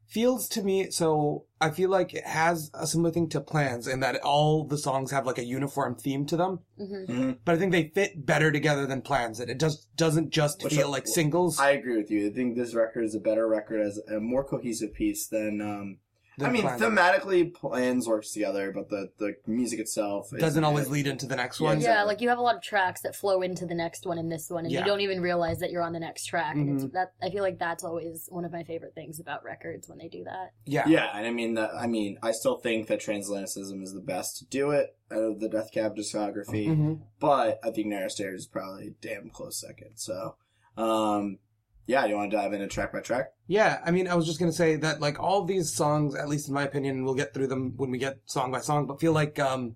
feels 0.07 0.47
to 0.49 0.61
me 0.63 0.91
so. 0.91 1.45
I 1.61 1.71
feel 1.71 1.89
like 1.89 2.13
it 2.13 2.25
has 2.25 2.69
a 2.73 2.85
similar 2.85 3.11
thing 3.11 3.27
to 3.29 3.41
Plans 3.41 3.87
in 3.87 4.01
that 4.01 4.17
all 4.21 4.65
the 4.65 4.77
songs 4.77 5.09
have 5.11 5.25
like 5.25 5.37
a 5.37 5.43
uniform 5.43 5.95
theme 5.95 6.25
to 6.27 6.37
them. 6.37 6.59
hmm 6.77 7.31
But 7.43 7.55
I 7.55 7.57
think 7.57 7.71
they 7.71 7.91
fit 7.95 8.25
better 8.25 8.51
together 8.51 8.85
than 8.85 9.01
Plans. 9.01 9.39
It 9.39 9.49
it 9.49 9.59
just 9.59 9.87
doesn't 9.95 10.29
just 10.31 10.63
Which 10.63 10.75
feel 10.75 10.87
I- 10.87 10.91
like 10.91 11.07
singles. 11.07 11.59
I 11.59 11.71
agree 11.71 11.97
with 11.97 12.11
you. 12.11 12.27
I 12.27 12.33
think 12.33 12.55
this 12.55 12.73
record 12.75 13.05
is 13.05 13.15
a 13.15 13.19
better 13.19 13.47
record 13.47 13.81
as 13.81 13.97
a 14.09 14.19
more 14.19 14.43
cohesive 14.43 14.93
piece 14.93 15.27
than, 15.27 15.59
um, 15.61 15.61
than 15.61 15.97
I 16.39 16.49
mean, 16.49 16.63
Plans. 16.63 16.81
thematically, 16.81 17.53
plans 17.53 18.07
works 18.07 18.31
together, 18.31 18.71
but 18.73 18.89
the, 18.89 19.09
the 19.19 19.35
music 19.47 19.79
itself 19.79 20.29
doesn't 20.37 20.63
always 20.63 20.89
lead 20.89 21.07
into 21.07 21.25
the 21.25 21.35
next 21.35 21.61
one. 21.61 21.79
Yeah. 21.79 21.95
Yeah, 21.99 22.03
like 22.03 22.19
you 22.21 22.29
have 22.29 22.37
a 22.37 22.41
lot 22.41 22.55
of 22.55 22.61
tracks 22.61 23.01
that 23.01 23.15
flow 23.15 23.41
into 23.41 23.65
the 23.65 23.73
next 23.75 24.05
one 24.05 24.17
and 24.17 24.31
this 24.31 24.49
one, 24.49 24.65
and 24.65 24.71
Yeah. 24.73 24.79
you 24.81 24.85
don't 24.85 25.01
even 25.01 25.21
realize 25.21 25.59
that 25.59 25.71
you're 25.71 25.81
on 25.83 25.93
the 25.93 25.99
next 25.99 26.25
track. 26.25 26.55
Mm-hmm. 26.55 26.75
it's 26.77 26.93
that 26.93 27.13
I 27.21 27.29
feel 27.29 27.43
like 27.43 27.57
that's 27.59 27.83
always 27.83 28.27
one 28.29 28.43
of 28.43 28.51
my 28.51 28.63
favorite 28.63 28.93
things 28.95 29.19
about 29.19 29.43
records 29.43 29.87
when 29.87 29.97
they 29.97 30.09
do 30.09 30.23
that. 30.25 30.51
Yeah. 30.65 30.87
Yeah, 30.87 31.09
and 31.15 31.25
I 31.25 31.31
mean 31.31 31.53
that. 31.55 31.71
I 31.73 31.87
mean, 31.87 32.17
I 32.21 32.31
still 32.31 32.57
think 32.57 32.87
that 32.87 32.99
Transatlanticism 32.99 33.81
is 33.81 33.93
the 33.93 34.01
best 34.01 34.37
to 34.39 34.45
do 34.45 34.71
it 34.71 34.95
out 35.11 35.19
of 35.19 35.39
the 35.39 35.47
Death 35.49 35.71
Cab 35.71 35.95
discography, 35.95 36.67
Mhm. 36.67 37.01
but 37.19 37.59
I 37.63 37.71
think 37.71 37.87
Narrow 37.87 38.07
Stairs 38.09 38.41
is 38.41 38.47
probably 38.47 38.87
a 38.87 38.91
damn 39.01 39.29
close 39.29 39.57
second. 39.61 39.91
So, 39.95 40.35
um, 40.77 41.39
yeah, 41.87 42.05
you 42.05 42.15
want 42.15 42.31
to 42.31 42.37
dive 42.37 42.53
into 42.53 42.67
track 42.67 42.91
by 42.93 43.01
track? 43.01 43.27
Yeah, 43.47 43.79
I 43.85 43.91
mean, 43.91 44.07
I 44.07 44.15
was 44.15 44.25
just 44.25 44.39
gonna 44.39 44.51
say 44.51 44.75
that 44.77 45.01
like 45.01 45.19
all 45.19 45.43
these 45.43 45.73
songs, 45.73 46.15
at 46.15 46.27
least 46.29 46.47
in 46.47 46.53
my 46.53 46.63
opinion, 46.63 47.03
we'll 47.03 47.13
get 47.15 47.33
through 47.33 47.47
them 47.47 47.73
when 47.77 47.91
we 47.91 47.97
get 47.97 48.19
song 48.25 48.51
by 48.51 48.59
song, 48.59 48.85
but 48.87 48.99
feel 48.99 49.13
like 49.13 49.37
um, 49.39 49.75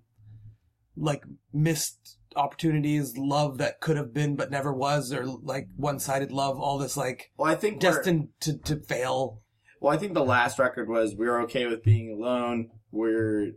like 0.96 1.24
missed 1.52 2.18
opportunities, 2.36 3.16
love 3.16 3.58
that 3.58 3.80
could 3.80 3.96
have 3.96 4.12
been 4.14 4.36
but 4.36 4.50
never 4.50 4.72
was, 4.72 5.12
or 5.12 5.24
like 5.24 5.68
one-sided 5.76 6.30
love, 6.32 6.58
all 6.58 6.78
this 6.78 6.96
like 6.96 7.30
Well, 7.36 7.50
I 7.50 7.54
think 7.56 7.80
destined 7.80 8.28
to 8.40 8.58
to 8.58 8.76
fail. 8.76 9.40
Well, 9.80 9.92
I 9.92 9.96
think 9.96 10.14
the 10.14 10.24
last 10.24 10.58
record 10.58 10.88
was 10.88 11.14
"We're 11.14 11.40
Okay 11.42 11.66
with 11.66 11.82
Being 11.82 12.10
Alone." 12.12 12.70
We're 12.92 13.52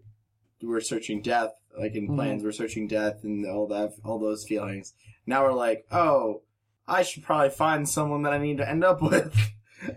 we're 0.61 0.79
searching 0.79 1.21
death, 1.21 1.49
like 1.77 1.95
in 1.95 2.07
Mhm. 2.07 2.15
plans. 2.15 2.43
We're 2.43 2.51
searching 2.53 2.87
death 2.87 3.23
and 3.23 3.45
all 3.45 3.67
that, 3.67 3.91
all 4.05 4.17
those 4.19 4.45
feelings. 4.45 4.93
Now 5.25 5.43
we're 5.43 5.53
like, 5.53 5.85
oh, 5.91 6.43
I 6.87 7.03
should 7.03 7.23
probably 7.23 7.49
find 7.49 7.87
someone 7.87 8.23
that 8.23 8.33
I 8.33 8.37
need 8.37 8.57
to 8.57 8.69
end 8.69 8.83
up 8.83 9.01
with, 9.01 9.35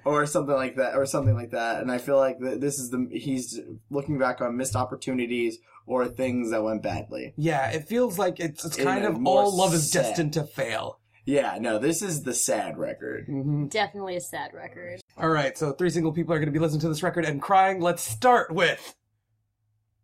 or 0.04 0.26
something 0.26 0.54
like 0.54 0.76
that, 0.76 0.94
or 0.96 1.06
something 1.06 1.34
like 1.34 1.50
that. 1.50 1.80
And 1.82 1.90
I 1.90 1.98
feel 1.98 2.16
like 2.16 2.38
th- 2.40 2.60
this 2.60 2.78
is 2.78 2.90
the 2.90 3.08
he's 3.12 3.58
looking 3.90 4.18
back 4.18 4.40
on 4.40 4.56
missed 4.56 4.76
opportunities 4.76 5.58
or 5.86 6.06
things 6.06 6.50
that 6.50 6.62
went 6.64 6.82
badly. 6.82 7.32
Yeah, 7.36 7.70
it 7.70 7.86
feels 7.88 8.18
like 8.18 8.40
it's 8.40 8.64
it's 8.64 8.76
kind 8.76 9.04
of 9.04 9.24
all 9.26 9.56
love 9.56 9.74
is 9.74 9.90
sad- 9.90 10.02
destined 10.02 10.32
to 10.34 10.44
fail. 10.44 11.00
Yeah, 11.24 11.58
no, 11.60 11.80
this 11.80 12.02
is 12.02 12.22
the 12.22 12.32
sad 12.34 12.78
record. 12.78 13.26
hmm 13.26 13.66
Definitely 13.66 14.14
a 14.14 14.20
sad 14.20 14.54
record. 14.54 15.00
All 15.18 15.28
right, 15.28 15.58
so 15.58 15.72
three 15.72 15.90
single 15.90 16.12
people 16.12 16.32
are 16.32 16.38
going 16.38 16.46
to 16.46 16.52
be 16.52 16.60
listening 16.60 16.82
to 16.82 16.88
this 16.88 17.02
record 17.02 17.24
and 17.24 17.42
crying. 17.42 17.80
Let's 17.80 18.02
start 18.02 18.52
with 18.54 18.94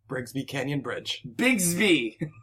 Brigsby 0.09 0.45
Canyon 0.47 0.81
Bridge. 0.81 1.23
Bigsby. 1.25 2.17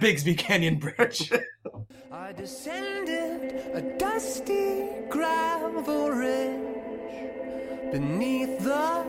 Bigsby 0.00 0.36
Canyon 0.36 0.76
Bridge. 0.76 1.32
I 2.12 2.32
descended 2.32 3.54
a 3.74 3.96
dusty 3.98 4.88
gravel 5.08 6.10
ridge 6.10 7.92
beneath 7.92 8.58
the 8.60 9.04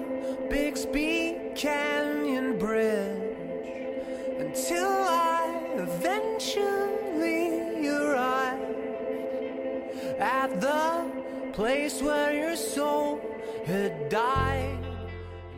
Bixby 0.49 1.37
Canyon 1.55 2.57
Bridge 2.59 3.37
until 4.39 4.87
I 4.87 5.61
eventually 5.77 7.87
arrived 7.87 8.75
at 10.19 10.61
the 10.61 11.11
place 11.53 12.01
where 12.01 12.33
your 12.33 12.55
soul 12.55 13.21
had 13.65 14.09
died. 14.09 14.79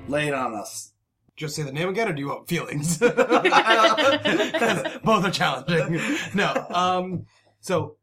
Lay 0.07 0.27
it 0.27 0.33
on 0.33 0.55
us. 0.55 0.94
Just 1.35 1.55
say 1.55 1.63
the 1.63 1.71
name 1.71 1.89
again, 1.89 2.07
or 2.07 2.13
do 2.13 2.21
you 2.21 2.29
want 2.29 2.47
feelings? 2.47 2.97
both 2.97 3.15
are 3.15 4.21
challenging. 5.31 5.99
No. 6.33 6.65
Um. 6.69 7.25
So, 7.59 7.97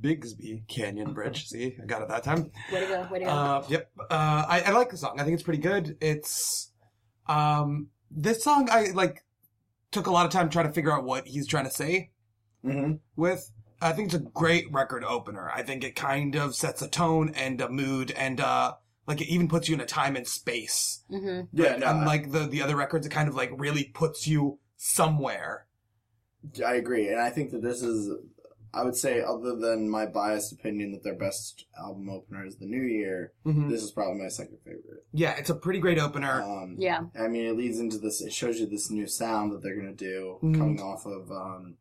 Bixby 0.00 0.64
Canyon 0.68 1.14
Bridge. 1.14 1.46
See, 1.46 1.76
I 1.82 1.86
got 1.86 2.02
it 2.02 2.08
that 2.08 2.22
time. 2.22 2.50
Way 2.72 2.80
to 2.80 2.86
go! 2.86 3.08
Way 3.10 3.18
to 3.20 3.24
go! 3.24 3.30
Uh, 3.30 3.64
yep. 3.68 3.90
Uh, 3.98 4.44
I, 4.48 4.62
I 4.66 4.70
like 4.72 4.90
the 4.90 4.96
song. 4.96 5.18
I 5.18 5.24
think 5.24 5.34
it's 5.34 5.42
pretty 5.42 5.62
good. 5.62 5.96
It's, 6.00 6.70
um, 7.26 7.88
this 8.10 8.44
song 8.44 8.68
I 8.70 8.90
like 8.92 9.24
took 9.90 10.06
a 10.06 10.10
lot 10.10 10.26
of 10.26 10.32
time 10.32 10.50
trying 10.50 10.66
to 10.66 10.72
figure 10.72 10.92
out 10.92 11.04
what 11.04 11.26
he's 11.26 11.46
trying 11.46 11.64
to 11.64 11.70
say 11.70 12.10
hmm 12.62 12.94
with. 13.14 13.50
I 13.80 13.92
think 13.92 14.06
it's 14.06 14.14
a 14.14 14.20
great 14.20 14.72
record 14.72 15.04
opener. 15.04 15.50
I 15.54 15.62
think 15.62 15.84
it 15.84 15.94
kind 15.94 16.34
of 16.34 16.54
sets 16.54 16.80
a 16.80 16.88
tone 16.88 17.32
and 17.34 17.60
a 17.60 17.68
mood 17.68 18.10
and 18.10 18.40
uh, 18.40 18.74
like 19.06 19.20
it 19.20 19.28
even 19.28 19.48
puts 19.48 19.68
you 19.68 19.74
in 19.74 19.80
a 19.80 19.86
time 19.86 20.16
and 20.16 20.26
space. 20.26 21.04
hmm 21.08 21.42
Yeah, 21.52 21.76
no, 21.76 21.86
I- 21.86 21.90
Unlike 21.98 22.32
the 22.32 22.46
the 22.46 22.62
other 22.62 22.76
records, 22.76 23.06
it 23.06 23.10
kind 23.10 23.28
of 23.28 23.34
like 23.34 23.50
really 23.56 23.84
puts 23.84 24.26
you 24.26 24.58
somewhere. 24.76 25.66
I 26.64 26.74
agree, 26.74 27.08
and 27.08 27.20
I 27.20 27.30
think 27.30 27.50
that 27.50 27.62
this 27.62 27.82
is, 27.82 28.08
I 28.72 28.84
would 28.84 28.94
say, 28.94 29.20
other 29.20 29.56
than 29.56 29.88
my 29.88 30.06
biased 30.06 30.52
opinion 30.52 30.92
that 30.92 31.02
their 31.02 31.16
best 31.16 31.66
album 31.78 32.08
opener 32.08 32.46
is 32.46 32.56
the 32.58 32.66
New 32.66 32.82
Year, 32.82 33.32
Mhm. 33.44 33.68
this 33.68 33.82
is 33.82 33.90
probably 33.90 34.22
my 34.22 34.28
second 34.28 34.58
favorite. 34.64 35.04
Yeah, 35.12 35.34
it's 35.36 35.50
a 35.50 35.54
pretty 35.56 35.80
great 35.80 35.98
opener. 35.98 36.42
Um, 36.42 36.76
Yeah. 36.78 37.06
I 37.18 37.26
mean, 37.28 37.46
it 37.46 37.56
leads 37.56 37.80
into 37.80 37.98
this. 37.98 38.20
It 38.20 38.32
shows 38.32 38.60
you 38.60 38.66
this 38.66 38.90
new 38.90 39.06
sound 39.08 39.50
that 39.52 39.62
they're 39.62 39.74
gonna 39.76 39.94
do 39.94 40.38
Mhm. 40.42 40.56
coming 40.56 40.80
off 40.80 41.04
of 41.06 41.30
um, 41.32 41.78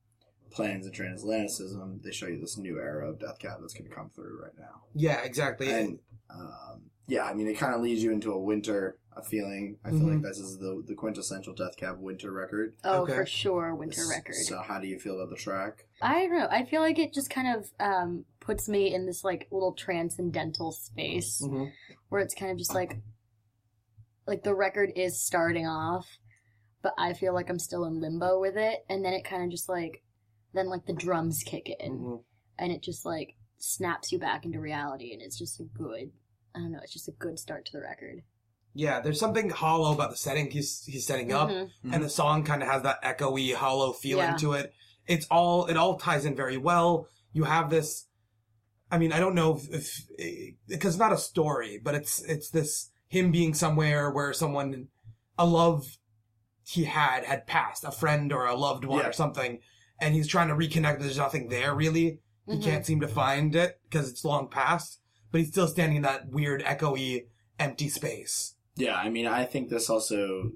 Plans 0.52 0.88
of 0.88 0.94
Transatlanticism. 0.94 2.02
They 2.02 2.12
show 2.12 2.28
you 2.28 2.40
this 2.40 2.58
new 2.58 2.80
era 2.80 3.10
of 3.10 3.20
Death 3.20 3.40
Cab 3.40 3.60
that's 3.62 3.74
gonna 3.74 3.90
come 3.90 4.10
through 4.10 4.42
right 4.42 4.58
now, 4.58 4.84
yeah, 4.94 5.22
exactly. 5.24 5.70
and 5.70 6.00
um, 6.30 6.90
yeah, 7.08 7.24
I 7.26 7.34
mean, 7.34 7.48
it 7.48 7.56
kind 7.58 7.74
of 7.76 7.82
leads 7.82 8.04
you 8.04 8.12
into 8.12 8.32
a 8.32 8.40
winter 8.40 8.98
a 9.18 9.24
feeling. 9.24 9.78
I 9.86 9.92
feel 9.92 10.08
like 10.10 10.18
Mhm. 10.18 10.24
this 10.24 10.40
is 10.40 10.58
the 10.58 10.84
the 10.86 10.94
quintessential 10.94 11.54
Death 11.54 11.78
Cab 11.78 12.00
winter 12.02 12.32
record. 12.34 12.76
Oh, 12.84 13.04
Okay. 13.04 13.16
for 13.16 13.26
sure, 13.26 13.74
winter 13.74 14.06
record. 14.10 14.36
So, 14.36 14.60
how 14.60 14.78
do 14.80 14.88
you 14.88 15.00
feel 15.00 15.16
about 15.16 15.30
the 15.30 15.38
track? 15.42 15.86
I 16.02 16.28
don't 16.28 16.38
know. 16.38 16.48
I 16.52 16.66
feel 16.66 16.82
like 16.82 17.00
it 17.00 17.14
just 17.14 17.30
kind 17.30 17.56
of 17.56 17.72
um, 17.80 18.26
puts 18.42 18.68
me 18.68 18.94
in 18.94 19.06
this 19.06 19.24
like 19.24 19.48
little 19.52 19.72
transcendental 19.74 20.74
space 20.74 21.42
Mhm. 21.42 21.72
where 22.10 22.20
it's 22.22 22.36
kind 22.36 22.52
of 22.52 22.58
just 22.58 22.74
like 22.74 22.98
like 24.28 24.44
the 24.44 24.56
record 24.56 24.92
is 24.96 25.22
starting 25.22 25.68
off, 25.68 26.18
but 26.82 26.94
I 26.98 27.14
feel 27.14 27.34
like 27.34 27.50
I'm 27.50 27.60
still 27.60 27.86
in 27.86 28.02
limbo 28.02 28.40
with 28.40 28.58
it, 28.58 28.84
and 28.90 29.06
then 29.06 29.14
it 29.14 29.24
kind 29.24 29.44
of 29.44 29.50
just 29.50 29.70
like 29.70 30.04
then 30.54 30.68
like 30.68 30.86
the 30.86 30.94
drums 30.94 31.42
kick 31.46 31.70
in, 31.80 32.00
Mhm. 32.00 32.24
and 32.58 32.72
it 32.72 32.82
just 32.82 33.06
like 33.06 33.36
snaps 33.58 34.12
you 34.12 34.20
back 34.20 34.46
into 34.46 34.60
reality, 34.60 35.14
and 35.14 35.22
it's 35.22 35.38
just 35.38 35.60
a 35.60 35.64
good. 35.64 36.12
I 36.56 36.60
don't 36.60 36.72
know. 36.72 36.80
It's 36.82 36.94
just 36.94 37.08
a 37.08 37.12
good 37.12 37.38
start 37.40 37.66
to 37.66 37.72
the 37.74 37.82
record. 37.82 38.24
Yeah, 38.74 39.00
there's 39.00 39.20
something 39.20 39.50
hollow 39.50 39.94
about 39.94 40.10
the 40.12 40.18
setting 40.18 40.52
he's 40.52 40.84
he's 40.86 41.06
setting 41.06 41.32
up, 41.32 41.50
Mhm. 41.50 41.70
and 41.94 42.04
the 42.04 42.10
song 42.10 42.44
kind 42.44 42.62
of 42.62 42.70
has 42.70 42.84
that 42.84 43.02
echoey, 43.04 43.54
hollow 43.54 43.94
feeling 43.94 44.26
Yeah. 44.32 44.38
to 44.38 44.54
it. 44.54 44.74
It's 45.08 45.28
all 45.28 45.66
it 45.68 45.78
all 45.78 45.98
ties 45.98 46.26
in 46.26 46.36
very 46.36 46.58
well. 46.58 47.08
You 47.32 47.44
have 47.46 47.70
this. 47.70 48.08
I 48.92 48.98
mean, 48.98 49.12
I 49.12 49.20
don't 49.20 49.36
know 49.36 49.56
if, 49.58 49.70
if 50.18 50.58
because 50.68 50.96
it's 50.96 51.00
not 51.00 51.14
a 51.14 51.18
story, 51.18 51.80
but 51.84 51.96
it's 51.96 52.22
it's 52.24 52.50
this 52.50 52.90
him 53.08 53.32
being 53.32 53.54
somewhere 53.54 54.12
where 54.12 54.34
someone, 54.34 54.88
a 55.38 55.46
love 55.46 55.98
he 56.66 56.84
had 56.86 57.24
had 57.26 57.48
passed, 57.48 57.84
a 57.84 57.92
friend 57.92 58.34
or 58.34 58.46
a 58.46 58.56
loved 58.56 58.84
one 58.86 59.00
Yeah. 59.02 59.08
or 59.10 59.14
something, 59.14 59.60
and 60.02 60.16
he's 60.16 60.28
trying 60.28 60.48
to 60.50 60.56
reconnect. 60.56 61.00
There's 61.00 61.18
nothing 61.18 61.48
there 61.50 61.74
really. 61.76 62.20
He 62.48 62.58
Mhm. 62.58 62.64
can't 62.64 62.86
seem 62.86 63.00
to 63.02 63.08
find 63.08 63.56
it 63.56 63.80
because 63.84 64.10
it's 64.10 64.26
long 64.26 64.50
past, 64.50 65.00
but 65.36 65.42
he's 65.42 65.50
still 65.52 65.68
standing 65.68 65.98
in 65.98 66.04
that 66.04 66.30
weird, 66.30 66.64
echoey, 66.64 67.26
empty 67.60 67.90
space. 67.90 68.56
Yeah, 68.78 68.96
I 68.96 69.10
mean, 69.10 69.28
I 69.28 69.44
think 69.44 69.68
this 69.68 69.90
also 69.90 70.52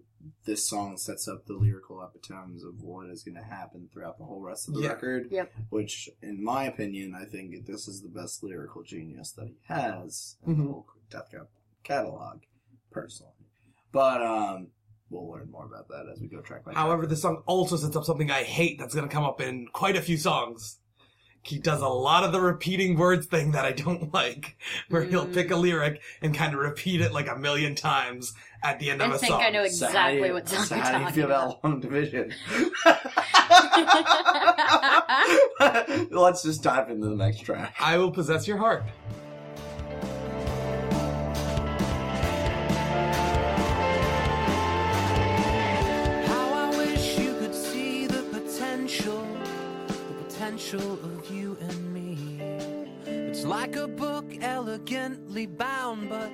this 0.46 0.66
song 0.70 0.96
sets 0.96 1.28
up 1.28 1.46
the 1.48 1.54
lyrical 1.54 2.02
epitomes 2.02 2.64
of 2.64 2.82
what 2.82 3.10
is 3.10 3.22
going 3.22 3.36
to 3.36 3.44
happen 3.44 3.90
throughout 3.92 4.18
the 4.18 4.24
whole 4.24 4.40
rest 4.40 4.70
of 4.70 4.76
the 4.76 4.82
Yeah. 4.84 4.88
record. 4.90 5.28
Yep. 5.32 5.52
Which, 5.70 6.10
in 6.22 6.42
my 6.42 6.64
opinion, 6.64 7.14
I 7.14 7.26
think 7.26 7.66
this 7.66 7.90
is 7.90 8.02
the 8.02 8.08
best 8.08 8.42
lyrical 8.42 8.82
genius 8.84 9.34
that 9.34 9.48
he 9.50 9.58
has 9.66 10.38
in 10.48 10.56
Mhm. 10.56 10.58
the 10.60 10.64
whole 10.72 10.86
Death 11.10 11.30
Cab 11.30 11.48
catalog, 11.84 12.40
personally. 12.90 13.34
But 13.92 14.22
um, 14.22 14.68
we'll 15.10 15.30
learn 15.30 15.52
more 15.52 15.66
about 15.66 15.90
that 15.90 16.06
as 16.10 16.22
we 16.22 16.28
go 16.30 16.40
track 16.40 16.64
by 16.64 16.72
track. 16.72 16.82
However, 16.82 17.06
the 17.06 17.18
song 17.18 17.44
also 17.48 17.76
sets 17.76 17.98
up 17.98 18.06
something 18.06 18.32
I 18.32 18.44
hate 18.44 18.80
that's 18.80 18.96
going 18.96 19.10
to 19.10 19.14
come 19.14 19.26
up 19.26 19.42
in 19.42 19.68
quite 19.74 19.98
a 19.98 20.02
few 20.02 20.16
songs. 20.18 20.80
He 21.42 21.58
does 21.58 21.82
a 21.82 21.88
lot 21.88 22.24
of 22.24 22.32
the 22.32 22.40
repeating 22.42 22.98
words 22.98 23.26
thing 23.26 23.52
that 23.54 23.66
I 23.66 23.72
don't 23.72 24.14
like, 24.14 24.58
where 24.90 25.04
he'll 25.04 25.26
Mm. 25.26 25.34
pick 25.34 25.52
a 25.52 25.56
lyric 25.56 26.02
and 26.22 26.36
kind 26.36 26.54
of 26.54 26.60
repeat 26.60 27.02
it 27.02 27.14
like 27.14 27.28
a 27.30 27.36
million 27.38 27.76
times 27.76 28.34
at 28.64 28.78
the 28.80 28.92
end 28.92 29.02
I 29.02 29.06
of 29.08 29.14
a 29.14 29.20
song. 29.20 29.42
I 29.42 29.50
know 29.50 29.68
So 29.68 29.86
how 29.88 29.92
do 29.92 29.98
exactly 30.20 30.28
you- 30.28 30.34
what 30.34 30.50
song 30.50 30.66
so 30.66 30.76
you're 30.76 30.84
how 30.84 30.98
do 31.00 31.04
you 31.06 31.12
feel 31.12 31.26
about. 31.26 31.60
about 31.60 31.64
Long 31.64 31.80
Division? 31.80 32.34
Let's 36.12 36.44
just 36.44 36.64
dive 36.64 36.90
into 36.90 37.08
the 37.08 37.16
next 37.16 37.40
track. 37.42 37.76
I 37.80 37.98
will 37.98 38.12
possess 38.12 38.48
your 38.48 38.58
heart. 38.58 38.84
Potential 50.60 51.00
of 51.06 51.32
you 51.32 51.58
and 51.62 51.94
me. 51.94 52.38
It's 53.06 53.46
like 53.46 53.78
a 53.78 53.88
book 53.88 54.26
elegantly 54.42 55.46
bound, 55.46 56.10
but 56.10 56.30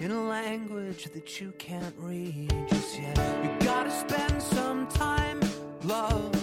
in 0.00 0.10
a 0.10 0.28
language 0.28 1.04
that 1.14 1.40
you 1.40 1.52
can't 1.52 1.94
read 1.96 2.52
just 2.68 3.00
yet. 3.00 3.16
You 3.42 3.66
gotta 3.66 3.90
spend 3.90 4.42
some 4.42 4.86
time, 4.88 5.40
love. 5.84 6.34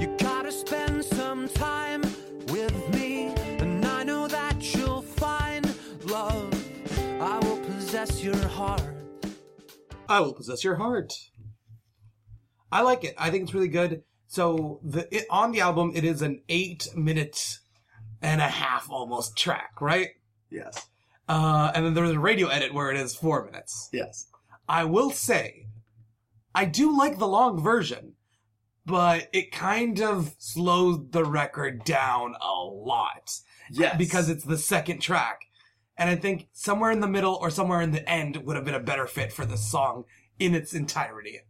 You 0.00 0.16
gotta 0.18 0.50
spend 0.50 1.04
some 1.04 1.48
time 1.48 2.00
with 2.48 2.94
me, 2.94 3.34
and 3.58 3.84
I 3.84 4.02
know 4.04 4.26
that 4.26 4.74
you'll 4.74 5.02
find 5.02 5.66
love. 6.04 6.50
I 7.20 7.38
will 7.40 7.58
possess 7.58 8.24
your 8.24 8.48
heart. 8.48 8.82
I 10.08 10.20
will 10.20 10.32
possess 10.32 10.64
your 10.64 10.76
heart. 10.76 11.12
I 12.72 12.80
like 12.80 13.04
it. 13.04 13.14
I 13.18 13.30
think 13.30 13.44
it's 13.44 13.54
really 13.54 13.68
good. 13.68 14.02
So 14.28 14.78
the 14.84 15.08
it, 15.14 15.26
on 15.30 15.52
the 15.52 15.60
album, 15.62 15.92
it 15.94 16.04
is 16.04 16.22
an 16.22 16.42
eight 16.48 16.86
minute 16.94 17.58
and 18.20 18.40
a 18.40 18.48
half 18.48 18.90
almost 18.90 19.36
track, 19.36 19.80
right? 19.80 20.10
Yes. 20.50 20.86
Uh, 21.28 21.72
and 21.74 21.84
then 21.84 21.94
there's 21.94 22.10
a 22.10 22.20
radio 22.20 22.48
edit 22.48 22.72
where 22.72 22.90
it 22.90 22.96
is 22.98 23.14
four 23.16 23.44
minutes. 23.44 23.88
Yes. 23.92 24.26
I 24.68 24.84
will 24.84 25.10
say, 25.10 25.66
I 26.54 26.66
do 26.66 26.96
like 26.96 27.18
the 27.18 27.28
long 27.28 27.62
version, 27.62 28.14
but 28.84 29.28
it 29.32 29.50
kind 29.50 30.00
of 30.00 30.34
slows 30.38 31.00
the 31.10 31.24
record 31.24 31.84
down 31.84 32.34
a 32.40 32.52
lot 32.64 33.30
Yes. 33.70 33.96
because 33.96 34.28
it's 34.28 34.44
the 34.44 34.58
second 34.58 35.00
track. 35.00 35.40
And 35.96 36.08
I 36.08 36.16
think 36.16 36.48
somewhere 36.52 36.90
in 36.90 37.00
the 37.00 37.08
middle 37.08 37.34
or 37.34 37.50
somewhere 37.50 37.80
in 37.80 37.92
the 37.92 38.08
end 38.08 38.36
would 38.44 38.56
have 38.56 38.64
been 38.64 38.74
a 38.74 38.80
better 38.80 39.06
fit 39.06 39.32
for 39.32 39.44
the 39.44 39.56
song 39.56 40.04
in 40.38 40.54
its 40.54 40.72
entirety. 40.74 41.40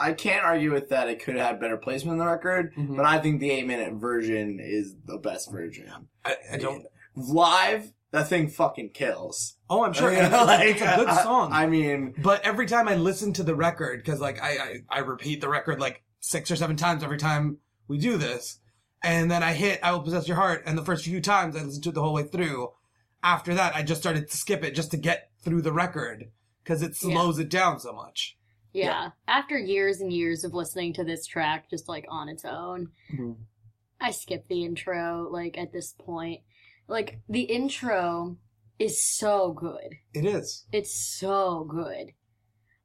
I 0.00 0.12
can't 0.14 0.44
argue 0.44 0.72
with 0.72 0.88
that. 0.88 1.08
It 1.08 1.22
could 1.22 1.36
have 1.36 1.46
had 1.46 1.60
better 1.60 1.76
placement 1.76 2.14
in 2.14 2.18
the 2.18 2.26
record, 2.26 2.74
Mhm. 2.74 2.96
but 2.96 3.04
I 3.06 3.18
think 3.18 3.40
the 3.40 3.50
eight 3.50 3.66
minute 3.66 3.92
version 3.94 4.58
is 4.60 4.94
the 5.04 5.18
best 5.18 5.52
version. 5.52 6.08
I, 6.24 6.36
I 6.52 6.56
don't. 6.56 6.86
Live, 7.14 7.92
that 8.12 8.28
thing 8.28 8.48
fucking 8.48 8.90
kills. 8.90 9.56
Oh, 9.68 9.84
I'm 9.84 9.92
sure. 9.92 10.10
and 10.10 10.32
it's, 10.34 10.80
it's 10.80 10.82
a 10.82 10.96
good 10.96 11.14
song. 11.22 11.52
I 11.52 11.66
mean, 11.66 12.14
but 12.22 12.44
every 12.44 12.66
time 12.66 12.88
I 12.88 12.94
listen 12.96 13.32
to 13.34 13.42
the 13.42 13.54
record, 13.54 14.02
because 14.04 14.20
like 14.20 14.42
I, 14.42 14.48
I 14.50 14.76
I 14.88 14.98
repeat 15.00 15.40
the 15.40 15.48
record 15.48 15.80
like 15.80 16.02
six 16.20 16.50
or 16.50 16.56
seven 16.56 16.76
times 16.76 17.02
every 17.04 17.18
time 17.18 17.58
we 17.88 17.98
do 17.98 18.16
this, 18.16 18.58
and 19.02 19.30
then 19.30 19.42
I 19.42 19.52
hit 19.52 19.80
"I 19.82 19.92
Will 19.92 20.00
Possess 20.02 20.26
Your 20.28 20.36
Heart," 20.36 20.62
and 20.66 20.78
the 20.78 20.84
first 20.84 21.04
few 21.04 21.20
times 21.20 21.56
I 21.56 21.62
listened 21.62 21.82
to 21.84 21.90
it 21.90 21.94
the 21.94 22.02
whole 22.02 22.14
way 22.14 22.22
through. 22.24 22.70
After 23.22 23.54
that, 23.54 23.76
I 23.76 23.82
just 23.82 24.00
started 24.00 24.30
to 24.30 24.36
skip 24.36 24.64
it 24.64 24.74
just 24.74 24.92
to 24.92 24.96
get 24.96 25.30
through 25.42 25.62
the 25.62 25.72
record 25.72 26.30
because 26.64 26.82
it 26.82 26.92
Yeah. 27.02 27.12
slows 27.12 27.38
it 27.38 27.50
down 27.50 27.80
so 27.80 27.92
much. 27.92 28.38
Yeah. 28.72 29.10
After 29.26 29.58
years 29.58 30.00
and 30.00 30.12
years 30.12 30.44
of 30.44 30.54
listening 30.54 30.92
to 30.94 31.04
this 31.04 31.26
track 31.26 31.68
just 31.70 31.88
like 31.88 32.06
on 32.08 32.28
its 32.28 32.44
own, 32.44 32.90
mm-hmm. 33.12 33.32
I 34.00 34.10
skip 34.12 34.46
the 34.48 34.64
intro 34.64 35.28
like 35.30 35.58
at 35.58 35.72
this 35.72 35.94
point. 35.98 36.40
Like 36.88 37.20
the 37.28 37.42
intro 37.42 38.36
is 38.78 39.02
so 39.02 39.52
good. 39.52 39.96
It 40.14 40.24
is. 40.24 40.66
It's 40.72 40.94
so 40.94 41.64
good. 41.64 42.12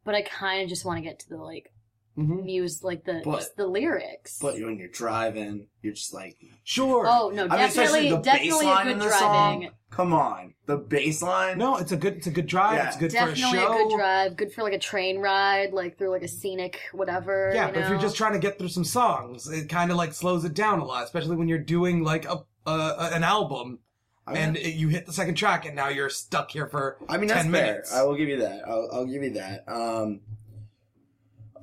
But 0.04 0.15
I 0.15 0.22
kind 0.22 0.62
of 0.62 0.70
just 0.70 0.86
want 0.86 0.98
to 0.98 1.04
get 1.04 1.20
to 1.20 1.30
the 1.30 1.38
like 1.38 1.72
Mm-hmm. 2.17 2.45
muse 2.45 2.81
like 2.81 3.03
the 3.03 3.22
But- 3.25 3.55
the 3.57 3.67
lyrics. 3.67 4.39
but 4.41 4.53
when 4.55 4.77
you're 4.79 4.88
driving, 4.88 5.67
you're 5.81 5.93
just 5.93 6.13
like, 6.13 6.38
Sure. 6.63 7.05
oh 7.07 7.29
no, 7.29 7.45
I 7.50 7.57
mean, 7.57 7.65
especially 7.65 8.10
definitely 8.10 8.10
the 8.10 8.17
definitely 8.22 8.67
a 8.69 8.84
good 8.95 9.07
driving. 9.10 9.10
song. 9.19 9.69
Come 9.89 10.13
on, 10.13 10.53
the 10.65 10.77
baseline. 10.79 11.57
No, 11.57 11.77
it's 11.77 11.91
a 11.91 11.98
good. 11.98 12.15
It's 12.15 12.27
a 12.27 12.31
good 12.31 12.48
drive. 12.48 12.75
Yeah. 12.77 12.88
It's 12.88 12.98
good 12.98 13.12
Definitely 13.12 13.41
for 13.43 13.48
a 13.48 13.51
show. 13.51 13.74
good 13.89 13.98
drive. 13.98 14.38
Good 14.38 14.51
for 14.53 14.63
like 14.63 14.74
a 14.74 14.79
train 14.79 15.19
ride, 15.19 15.72
like 15.74 15.98
through 15.98 16.10
like 16.10 16.24
a 16.24 16.27
scenic 16.27 16.79
whatever. 16.93 17.51
Yeah, 17.53 17.67
you 17.67 17.74
but 17.74 17.84
if 17.84 17.89
you're 17.89 18.00
just 18.00 18.15
trying 18.17 18.34
to 18.34 18.39
get 18.39 18.57
through 18.57 18.69
some 18.69 18.84
songs, 18.84 19.48
it 19.50 19.67
kind 19.69 19.91
of 19.91 19.98
like 19.98 20.13
slows 20.13 20.43
it 20.45 20.53
down 20.53 20.79
a 20.79 20.86
lot, 20.86 21.03
especially 21.05 21.36
when 21.38 21.48
you're 21.48 21.60
doing 21.60 22.03
like 22.03 22.25
a, 22.25 22.43
a 22.65 23.10
an 23.13 23.24
album 23.24 23.79
I 24.27 24.34
mean, 24.34 24.41
and 24.41 24.57
it, 24.57 24.75
you 24.75 24.88
hit 24.89 25.05
the 25.05 25.13
second 25.13 25.36
track 25.36 25.65
and 25.65 25.75
now 25.75 25.88
you're 25.89 26.10
stuck 26.10 26.51
here 26.51 26.67
for 26.67 26.98
I 27.07 27.17
mean, 27.17 27.27
that's 27.27 27.43
10 27.43 27.51
fair. 27.51 27.65
minutes. 27.65 27.93
I 27.93 28.03
will 28.03 28.15
give 28.15 28.27
you 28.27 28.39
that. 28.39 28.67
I'll, 28.67 28.89
I'll 28.91 29.05
give 29.05 29.22
you 29.24 29.31
that. 29.34 29.63
Um, 29.67 30.22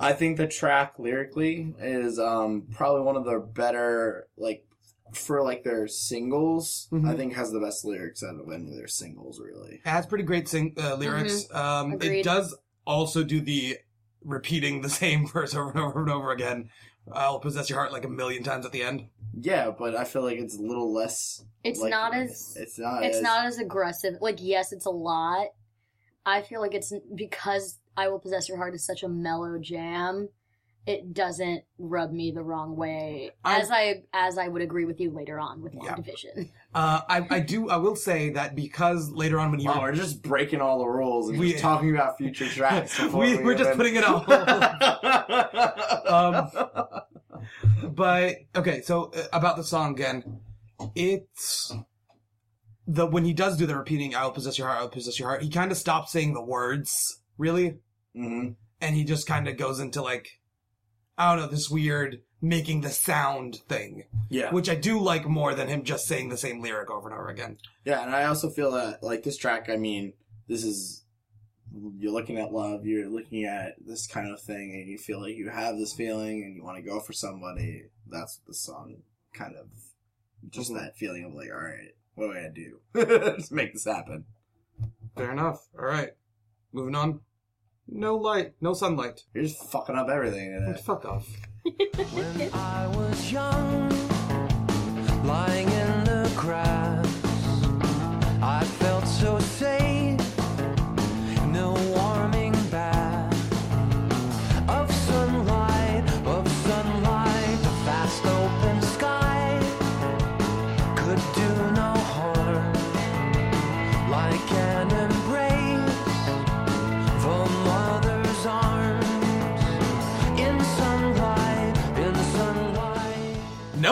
I 0.01 0.13
think 0.15 0.37
the 0.37 0.47
track 0.49 0.95
lyrically 0.99 1.75
is 1.79 2.19
um, 2.19 2.69
probably 2.73 3.03
one 3.03 3.17
of 3.17 3.25
the 3.25 3.39
better, 3.39 4.27
like, 4.37 4.67
for 5.13 5.43
like 5.43 5.63
their 5.65 5.87
singles. 5.89 6.89
Mhm. 6.91 7.09
I 7.09 7.15
think 7.17 7.35
has 7.35 7.53
the 7.53 7.61
best 7.61 7.85
lyrics 7.85 8.23
out 8.23 8.41
of 8.41 8.51
any 8.51 8.71
of 8.71 8.77
their 8.77 8.89
singles, 8.89 9.41
really. 9.41 9.75
It 9.85 9.89
has 9.89 10.07
pretty 10.07 10.25
great 10.25 10.49
sing 10.49 10.75
uh, 10.79 10.95
lyrics. 10.95 11.53
Um, 11.55 11.99
it 12.01 12.25
does 12.25 12.57
also 12.87 13.23
do 13.23 13.41
the 13.41 13.79
repeating 14.25 14.81
the 14.81 14.89
same 15.03 15.27
verse 15.27 15.55
over 15.55 15.71
and 15.71 15.81
over 15.81 16.01
and 16.01 16.11
over 16.11 16.31
again, 16.33 16.71
I'll 17.13 17.41
possess 17.41 17.69
your 17.69 17.79
heart 17.79 17.93
like 17.93 18.05
a 18.05 18.09
million 18.09 18.43
times 18.43 18.65
at 18.65 18.73
the 18.73 18.83
end. 18.83 19.07
Yeah, 19.39 19.71
but 19.77 19.97
I 19.97 20.05
feel 20.05 20.23
like 20.23 20.39
it's 20.39 20.57
a 20.59 20.63
little 20.63 20.93
less. 20.93 21.45
It's 21.65 21.81
like- 21.81 21.91
not 21.91 22.15
as 22.15 22.57
It's 22.59 22.79
not. 22.79 23.03
it's 23.05 23.17
as, 23.19 23.23
not 23.23 23.47
as 23.47 23.59
aggressive. 23.59 24.15
Like 24.21 24.39
yes, 24.41 24.73
it's 24.73 24.87
a 24.87 24.91
lot. 24.91 25.49
I 26.25 26.43
feel 26.43 26.61
like 26.61 26.75
it's 26.75 26.93
because 27.14 27.79
I 27.97 28.09
will 28.09 28.19
possess 28.19 28.49
your 28.49 28.57
heart 28.59 28.75
is 28.75 28.85
such 28.85 29.02
a 29.02 29.09
mellow 29.09 29.59
jam. 29.59 30.29
It 30.85 31.14
doesn't 31.14 31.62
rub 31.79 32.11
me 32.12 32.33
the 32.33 32.43
wrong 32.43 32.75
way, 32.75 33.31
I- 33.45 33.61
as 33.61 33.71
I 33.71 34.02
as 34.12 34.37
I 34.37 34.49
would 34.49 34.62
agree 34.62 34.85
with 34.85 34.99
you 35.00 35.11
later 35.12 35.38
on 35.38 35.62
with 35.62 35.75
Long 35.75 35.87
Yeah. 35.87 35.95
Division. 35.95 36.50
Uh, 36.75 37.02
I, 37.09 37.25
I 37.31 37.38
do. 37.41 37.69
I 37.69 37.76
will 37.76 37.95
say 37.95 38.31
that 38.31 38.57
because 38.57 39.11
later 39.12 39.38
on 39.38 39.52
when 39.52 39.61
he 39.61 39.67
Wow, 39.69 39.81
we're 39.81 39.93
just 39.93 40.23
breaking 40.23 40.61
all 40.61 40.81
the 40.81 40.87
rules 40.88 41.29
and 41.29 41.38
We- 41.38 41.52
just 41.52 41.62
talking 41.62 41.95
about 41.95 42.19
future 42.19 42.49
tracks. 42.49 42.99
before 43.00 43.21
we, 43.21 43.37
we're 43.37 43.55
just 43.55 43.69
even- 43.69 43.76
putting 43.76 43.95
it 43.95 44.05
all. 44.05 44.25
um, 46.12 46.50
but 47.95 48.38
okay, 48.57 48.81
so 48.83 49.12
uh, 49.17 49.23
about 49.33 49.57
the 49.57 49.64
song 49.64 49.93
again, 49.93 50.41
it's 50.97 51.73
the 52.87 53.07
when 53.07 53.25
he 53.25 53.33
does 53.33 53.57
do 53.57 53.67
the 53.67 53.77
repeating 53.77 54.15
"I 54.15 54.25
will 54.25 54.33
possess 54.33 54.59
your 54.59 54.67
heart, 54.69 54.79
I 54.81 54.83
will 54.83 54.91
possess 54.91 55.19
your 55.19 55.29
heart." 55.29 55.43
He 55.43 55.51
kind 55.51 55.71
of 55.71 55.77
stops 55.79 56.12
saying 56.12 56.35
the 56.35 56.43
words 56.45 57.23
really, 57.39 57.79
Mhm. 58.17 58.57
and 58.81 58.97
he 58.97 59.05
just 59.05 59.27
kind 59.27 59.49
of 59.49 59.57
goes 59.57 59.79
into 59.81 60.03
like 60.03 60.29
I 61.19 61.35
don't 61.35 61.45
know 61.45 61.51
this 61.51 61.69
weird 61.71 62.23
making 62.41 62.81
the 62.81 62.91
sound 62.91 63.57
thing, 63.69 64.05
Yeah. 64.31 64.51
which 64.51 64.69
I 64.69 64.75
do 64.75 64.99
like 64.99 65.27
more 65.29 65.55
than 65.55 65.69
him 65.69 65.85
just 65.85 66.07
saying 66.07 66.31
the 66.31 66.37
same 66.39 66.61
lyric 66.61 66.91
over 66.91 67.09
and 67.09 67.17
over 67.17 67.29
again. 67.29 67.59
Yeah, 67.85 68.03
and 68.03 68.17
I 68.17 68.25
also 68.25 68.49
feel 68.51 68.73
that 68.73 69.03
like 69.03 69.23
this 69.23 69.37
track. 69.37 69.69
I 69.69 69.77
mean, 69.77 70.15
this 70.49 70.65
is 70.65 71.05
you're 71.97 72.12
looking 72.12 72.39
at 72.39 72.53
love. 72.53 72.85
You're 72.87 73.09
looking 73.09 73.45
at 73.45 73.77
this 73.87 74.07
kind 74.07 74.31
of 74.31 74.41
thing, 74.43 74.73
and 74.75 74.89
you 74.89 74.99
feel 74.99 75.21
like 75.21 75.37
you 75.37 75.49
have 75.51 75.79
this 75.79 75.95
feeling, 75.95 76.43
and 76.43 76.55
you 76.57 76.62
want 76.65 76.77
to 76.77 76.83
go 76.83 76.99
for 77.01 77.12
somebody. 77.12 77.85
That's 78.07 78.39
what 78.39 78.47
the 78.49 78.55
song 78.55 79.03
kind 79.33 79.55
of 79.57 79.69
just 80.51 80.71
Mhm. 80.73 80.79
that 80.81 80.97
feeling 80.99 81.25
of 81.25 81.33
like, 81.35 81.51
all 81.51 81.57
right, 81.62 81.95
what 82.14 82.26
do 82.26 82.33
I 82.33 82.42
gotta 82.42 82.52
do? 82.52 82.81
just 83.37 83.52
make 83.52 83.73
this 83.73 83.85
happen. 83.85 84.25
Fair 85.16 85.33
enough. 85.33 85.66
All 85.78 85.85
right, 85.85 86.11
moving 86.73 86.95
on. 86.95 87.21
No 87.88 88.16
light, 88.16 88.54
no 88.61 88.73
sunlight. 88.75 89.25
You're 89.35 89.45
just 89.45 89.71
fucking 89.71 89.97
up 89.97 90.09
everything 90.09 90.52
today. 90.52 90.81
Fuck 90.83 91.04
off. 91.04 91.28
When 92.12 92.50
I 92.54 92.87
was 92.88 93.31
young, 93.33 93.88
lying 95.25 95.69
in 95.69 96.04
the 96.04 96.33
grass, 96.37 97.07
I 98.42 98.64
felt 98.64 99.01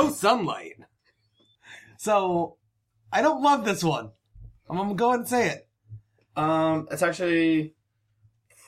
no 0.05 0.11
sunlight. 0.11 0.75
So, 1.99 2.57
I 3.13 3.23
don't 3.23 3.43
love 3.43 3.65
this 3.65 3.85
one. 3.85 4.11
I'm 4.69 4.77
gonna 4.77 4.95
go 4.95 5.09
ahead 5.09 5.21
and 5.21 5.29
say 5.29 5.49
it. 5.49 5.69
Um, 6.37 6.89
it's 6.91 7.03
actually 7.03 7.75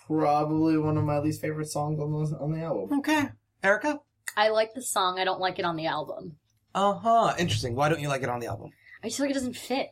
probably 0.06 0.76
one 0.76 0.98
of 0.98 1.04
my 1.04 1.18
least 1.18 1.40
favorite 1.40 1.68
songs 1.68 2.00
on 2.00 2.10
the 2.12 2.38
on 2.38 2.52
the 2.52 2.60
album. 2.62 2.98
Okay. 2.98 3.28
Erica? 3.62 4.00
I 4.36 4.48
like 4.48 4.74
the 4.74 4.82
song. 4.82 5.18
I 5.18 5.24
don't 5.24 5.40
like 5.40 5.58
it 5.58 5.64
on 5.64 5.76
the 5.76 5.86
album. 5.86 6.36
Uh 6.74 6.94
huh. 6.94 7.34
Interesting. 7.38 7.74
Why 7.76 7.88
don't 7.88 8.00
you 8.00 8.08
like 8.08 8.22
it 8.22 8.28
on 8.28 8.40
the 8.40 8.46
album? 8.48 8.70
I 9.02 9.06
just 9.08 9.16
feel 9.18 9.24
like 9.26 9.30
it 9.30 9.34
doesn't 9.38 9.56
fit. 9.56 9.90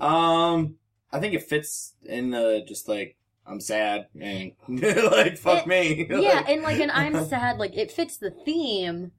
Um, 0.00 0.76
I 1.12 1.20
think 1.20 1.34
it 1.34 1.42
fits 1.42 1.94
in 2.04 2.30
the 2.30 2.64
just 2.66 2.88
like 2.88 3.16
I'm 3.46 3.60
sad 3.60 4.06
and 4.20 4.52
like 4.68 5.36
fuck 5.36 5.62
It- 5.62 5.66
me. 5.66 6.06
yeah, 6.08 6.16
Like- 6.18 6.48
and 6.48 6.62
like, 6.62 6.80
and 6.80 6.90
I'm 6.90 7.24
sad. 7.26 7.58
Like, 7.58 7.76
it 7.76 7.90
fits 7.90 8.16
the 8.16 8.30
theme. 8.44 9.12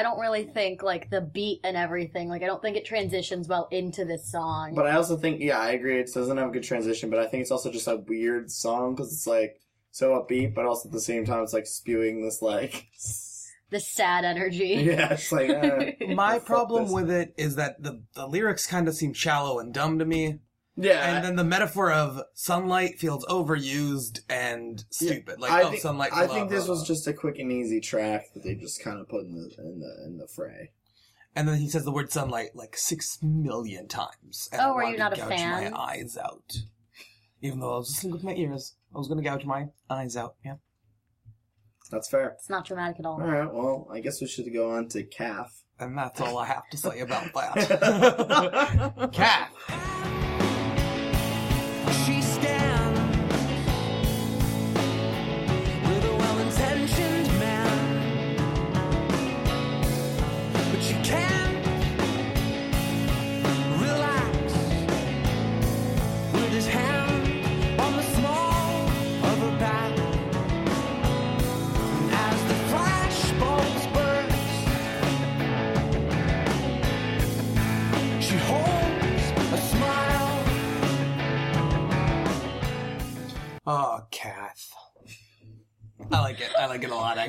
I 0.00 0.02
don't 0.02 0.18
really 0.18 0.44
think 0.44 0.82
like 0.82 1.10
the 1.10 1.20
beat 1.20 1.60
and 1.62 1.76
everything. 1.76 2.30
Like, 2.30 2.42
I 2.42 2.46
don't 2.46 2.62
think 2.62 2.78
it 2.78 2.86
transitions 2.86 3.48
well 3.48 3.68
into 3.70 4.06
this 4.06 4.32
song. 4.32 4.74
But 4.74 4.86
I 4.86 4.92
also 4.92 5.18
think, 5.18 5.42
yeah, 5.42 5.58
I 5.58 5.72
agree. 5.72 6.00
It 6.00 6.10
doesn't 6.14 6.38
have 6.38 6.48
a 6.48 6.52
good 6.52 6.62
transition, 6.62 7.10
but 7.10 7.18
I 7.18 7.26
think 7.26 7.42
it's 7.42 7.50
also 7.50 7.70
just 7.70 7.86
a 7.86 7.96
weird 7.96 8.50
song 8.50 8.94
because 8.94 9.12
it's 9.12 9.26
like 9.26 9.60
so 9.90 10.12
upbeat, 10.12 10.54
but 10.54 10.64
also 10.64 10.88
at 10.88 10.94
the 10.94 11.02
same 11.02 11.26
time, 11.26 11.42
it's 11.42 11.52
like 11.52 11.66
spewing 11.66 12.22
this 12.22 12.40
like, 12.40 12.86
the 13.68 13.78
sad 13.78 14.24
energy. 14.24 14.68
yeah, 14.86 15.12
it's 15.12 15.30
like 15.30 15.50
uh, 15.50 15.90
My 16.14 16.38
problem 16.38 16.90
with 16.92 17.10
it 17.10 17.34
is 17.36 17.56
that 17.56 17.82
the, 17.82 18.02
the 18.14 18.26
lyrics 18.26 18.66
kind 18.66 18.88
of 18.88 18.94
seem 18.94 19.12
shallow 19.12 19.58
and 19.58 19.74
dumb 19.74 19.98
to 19.98 20.06
me. 20.06 20.38
Yeah, 20.76 21.14
And 21.14 21.24
then 21.24 21.36
the 21.36 21.44
metaphor 21.44 21.92
of 21.92 22.22
sunlight 22.34 22.98
feels 22.98 23.24
overused 23.26 24.20
and 24.30 24.82
stupid. 24.90 25.38
Like, 25.40 25.50
I 25.50 25.62
oh, 25.62 25.70
think, 25.70 25.82
sunlight. 25.82 26.12
I 26.14 26.26
blah, 26.26 26.34
think 26.34 26.50
this 26.50 26.66
blah, 26.66 26.74
was 26.74 26.86
just 26.86 27.06
a 27.06 27.12
quick 27.12 27.38
and 27.38 27.52
easy 27.52 27.80
track 27.80 28.32
that 28.34 28.44
they 28.44 28.54
just 28.54 28.82
kind 28.82 28.98
of 28.98 29.08
put 29.08 29.24
in 29.26 29.34
the 29.34 29.50
in 29.62 29.80
the 29.80 30.04
in 30.06 30.18
the 30.18 30.26
fray. 30.26 30.70
And 31.36 31.46
then 31.48 31.58
he 31.58 31.68
says 31.68 31.84
the 31.84 31.92
word 31.92 32.10
sunlight 32.10 32.50
like 32.54 32.76
six 32.76 33.18
million 33.22 33.88
times. 33.88 34.48
And 34.52 34.60
Oh, 34.60 34.72
I 34.72 34.74
were 34.74 34.84
you 34.84 34.96
not 34.96 35.14
to 35.14 35.20
a 35.20 35.28
gouge 35.28 35.38
fan? 35.38 35.70
my 35.72 35.78
eyes 35.78 36.16
out. 36.16 36.52
Even 37.42 37.60
though 37.60 37.74
I 37.74 37.78
was 37.78 37.90
listening 37.90 38.12
with 38.12 38.24
my 38.24 38.34
ears, 38.34 38.74
I 38.94 38.98
was 38.98 39.08
going 39.08 39.22
to 39.22 39.28
gouge 39.28 39.44
my 39.44 39.66
eyes 39.88 40.16
out. 40.16 40.34
Yeah. 40.44 40.56
That's 41.90 42.08
fair. 42.08 42.30
It's 42.38 42.48
not 42.50 42.66
dramatic 42.66 43.00
at 43.00 43.06
all. 43.06 43.14
All 43.20 43.26
right, 43.26 43.52
well, 43.52 43.88
I 43.92 44.00
guess 44.00 44.20
we 44.20 44.28
should 44.28 44.52
go 44.52 44.70
on 44.70 44.88
to 44.90 45.02
Cath. 45.02 45.62
And 45.78 45.96
that's 45.96 46.20
all 46.20 46.38
I 46.38 46.46
have 46.46 46.68
to 46.70 46.76
say 46.76 47.00
about 47.00 47.32
that. 47.34 49.10
Cat. 49.12 49.52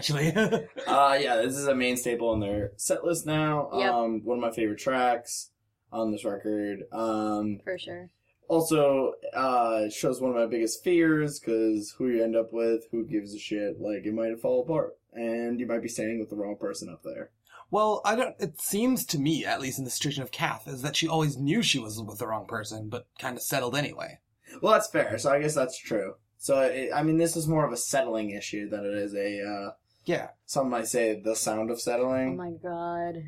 Actually. 0.01 0.33
Uh, 0.87 1.17
yeah, 1.21 1.37
this 1.37 1.55
is 1.55 1.67
a 1.67 1.75
main 1.75 1.95
staple 1.95 2.33
in 2.33 2.39
their 2.39 2.71
set 2.75 3.03
list 3.05 3.25
now. 3.25 3.69
Yep. 3.73 3.93
Um, 3.93 4.21
one 4.25 4.37
of 4.39 4.41
my 4.41 4.51
favorite 4.51 4.79
tracks 4.79 5.51
on 5.91 6.11
this 6.11 6.25
record. 6.25 6.83
Um, 6.91 7.59
For 7.63 7.77
sure. 7.77 8.09
also, 8.49 9.13
uh, 9.33 9.83
it 9.85 9.93
shows 9.93 10.19
one 10.19 10.31
of 10.31 10.37
my 10.37 10.47
biggest 10.47 10.83
fears 10.83 11.39
because 11.39 11.93
who 11.97 12.09
you 12.09 12.23
end 12.23 12.35
up 12.35 12.51
with, 12.51 12.85
who 12.91 13.05
gives 13.05 13.33
a 13.33 13.39
shit, 13.39 13.79
like 13.79 14.05
it 14.05 14.13
might 14.13 14.39
fall 14.41 14.63
apart, 14.63 14.97
and 15.13 15.59
you 15.59 15.65
might 15.67 15.81
be 15.83 15.87
standing 15.87 16.19
with 16.19 16.29
the 16.29 16.35
wrong 16.35 16.57
person 16.59 16.89
up 16.89 17.03
there. 17.03 17.29
well, 17.69 18.01
I 18.03 18.15
don't. 18.15 18.35
It 18.39 18.59
seems 18.59 19.05
to 19.07 19.19
me, 19.19 19.45
at 19.45 19.61
least 19.61 19.77
in 19.79 19.85
the 19.85 19.91
situation 19.91 20.23
of 20.23 20.31
Cath, 20.31 20.67
is 20.67 20.81
that 20.81 20.95
she 20.97 21.07
always 21.07 21.37
knew 21.37 21.61
she 21.61 21.79
was 21.79 22.01
with 22.01 22.17
the 22.19 22.27
wrong 22.27 22.47
person, 22.47 22.89
but 22.89 23.07
kind 23.19 23.37
of 23.37 23.43
settled 23.43 23.75
anyway. 23.77 24.19
Well, 24.61 24.73
that's 24.73 24.89
fair. 24.89 25.17
So 25.19 25.31
I 25.31 25.39
guess 25.39 25.55
that's 25.55 25.77
true. 25.77 26.15
So 26.37 26.59
it, 26.61 26.89
I 26.93 27.03
mean, 27.03 27.17
this 27.17 27.37
is 27.37 27.47
more 27.47 27.65
of 27.65 27.71
a 27.71 27.77
settling 27.77 28.31
issue 28.31 28.67
than 28.69 28.83
it 28.83 28.93
is 28.93 29.13
a. 29.15 29.41
Uh, 29.41 29.71
Yeah. 30.05 30.29
some 30.45 30.69
might 30.69 30.87
say 30.87 31.19
the 31.19 31.35
sound 31.35 31.71
of 31.71 31.79
settling. 31.79 32.33
Oh 32.33 32.43
my 32.43 32.51
god. 32.51 33.23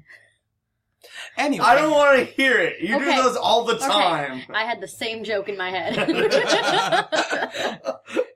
Anyway, 1.37 1.65
I 1.65 1.75
don't 1.75 1.91
want 1.91 2.17
to 2.17 2.25
hear 2.25 2.57
it. 2.59 2.81
You 2.81 2.95
Okay. 2.95 3.15
do 3.15 3.23
those 3.23 3.35
all 3.35 3.65
the 3.65 3.75
Okay. 3.75 3.87
time. 3.87 4.41
I 4.53 4.63
had 4.63 4.79
the 4.79 4.87
same 4.87 5.23
joke 5.23 5.49
in 5.49 5.57
my 5.57 5.69
head. 5.69 5.97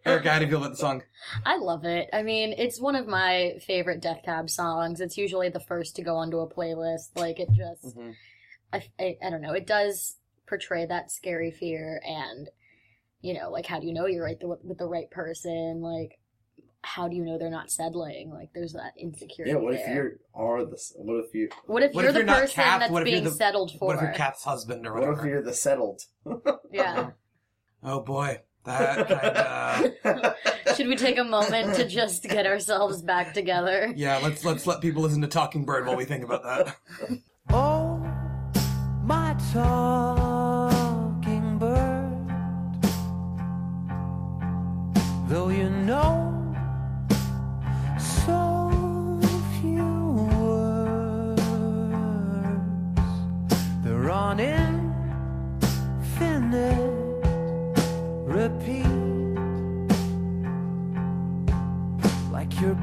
Erica, 0.06 0.30
how 0.32 0.39
do 0.39 0.45
you 0.45 0.52
feel 0.52 0.60
about 0.60 0.71
the 0.71 0.78
song? 0.78 1.04
I 1.45 1.58
love 1.58 1.86
it. 1.86 2.10
I 2.13 2.23
mean, 2.23 2.54
it's 2.58 2.80
one 2.80 2.95
of 2.95 3.08
my 3.08 3.56
favorite 3.65 4.02
Death 4.02 4.21
Cab 4.23 4.50
songs. 4.50 5.02
It's 5.02 5.17
usually 5.17 5.50
the 5.50 5.60
first 5.60 5.95
to 5.97 6.02
go 6.02 6.15
onto 6.15 6.39
a 6.39 6.50
playlist. 6.50 7.10
Like, 7.15 7.39
it 7.39 7.50
just, 7.52 7.97
mm-hmm. 7.97 8.12
I, 8.73 8.84
I, 9.00 9.17
I 9.23 9.30
don't 9.30 9.41
know, 9.41 9.54
it 9.54 9.67
does 9.67 10.15
portray 10.47 10.86
that 10.86 11.12
scary 11.12 11.52
fear 11.52 12.02
and, 12.06 12.50
you 13.21 13.34
know, 13.34 13.50
like, 13.50 13.65
how 13.65 13.80
do 13.80 13.88
you 13.88 13.93
know 13.93 14.06
you're 14.08 14.23
right 14.23 14.39
the, 14.39 14.47
with 14.47 14.78
the 14.78 14.88
right 14.88 15.10
person? 15.12 15.82
Like, 15.82 16.19
how 16.84 17.08
do 17.08 17.16
you 17.16 17.24
know 17.26 17.38
they're 17.38 17.50
not 17.50 17.72
settling? 17.72 18.32
Like, 18.32 18.50
there's 18.54 18.74
that 18.74 18.94
insecurity. 18.98 19.52
Yeah, 19.52 19.58
what 19.58 19.74
if 19.76 19.86
there. 19.86 20.04
you 20.06 20.20
are 20.34 20.66
the 20.66 20.78
what 20.96 21.26
if 21.26 21.34
you 21.34 21.50
What 21.66 21.84
if 21.84 21.94
What 21.94 22.02
you're 22.02 22.10
if 22.10 22.13
the 22.13 22.20
you're 22.20 22.26
not 22.26 22.40
person 22.42 22.63
Cath? 22.63 22.80
that's 22.82 22.92
What 22.92 23.04
being 23.06 23.24
the- 23.24 23.32
settled 23.32 23.72
for? 23.78 23.88
What 23.88 23.96
if 23.98 24.02
you're 24.02 24.12
Cath's 24.13 24.44
husband 24.44 24.86
or 24.88 24.94
what 24.94 25.02
whatever? 25.02 25.22
if 25.22 25.26
you're 25.32 25.42
the 25.44 25.54
settled? 25.54 26.02
yeah. 26.72 27.12
Oh 27.84 28.02
boy. 28.02 28.42
That 28.66 29.08
kind 30.04 30.04
of. 30.04 30.36
Should 30.76 30.88
we 30.88 30.98
take 30.98 31.18
a 31.18 31.24
moment 31.24 31.76
to 31.76 31.88
just 31.88 32.24
get 32.24 32.46
ourselves 32.46 33.02
back 33.02 33.34
together? 33.34 33.94
Yeah, 33.96 34.18
let's 34.18 34.44
let's 34.44 34.68
let 34.68 34.82
people 34.82 35.02
listen 35.02 35.22
to 35.22 35.28
Talking 35.28 35.63
Bird 35.63 35.88
while 35.88 35.96
we 35.96 36.06
think 36.06 36.24
about 36.24 36.44
that. 36.44 36.76
Oh, 37.50 37.96
my 39.04 39.34
talking 39.54 41.58
bird. 41.58 42.28
Though 45.30 45.48
you 45.48 45.70
know 45.70 46.16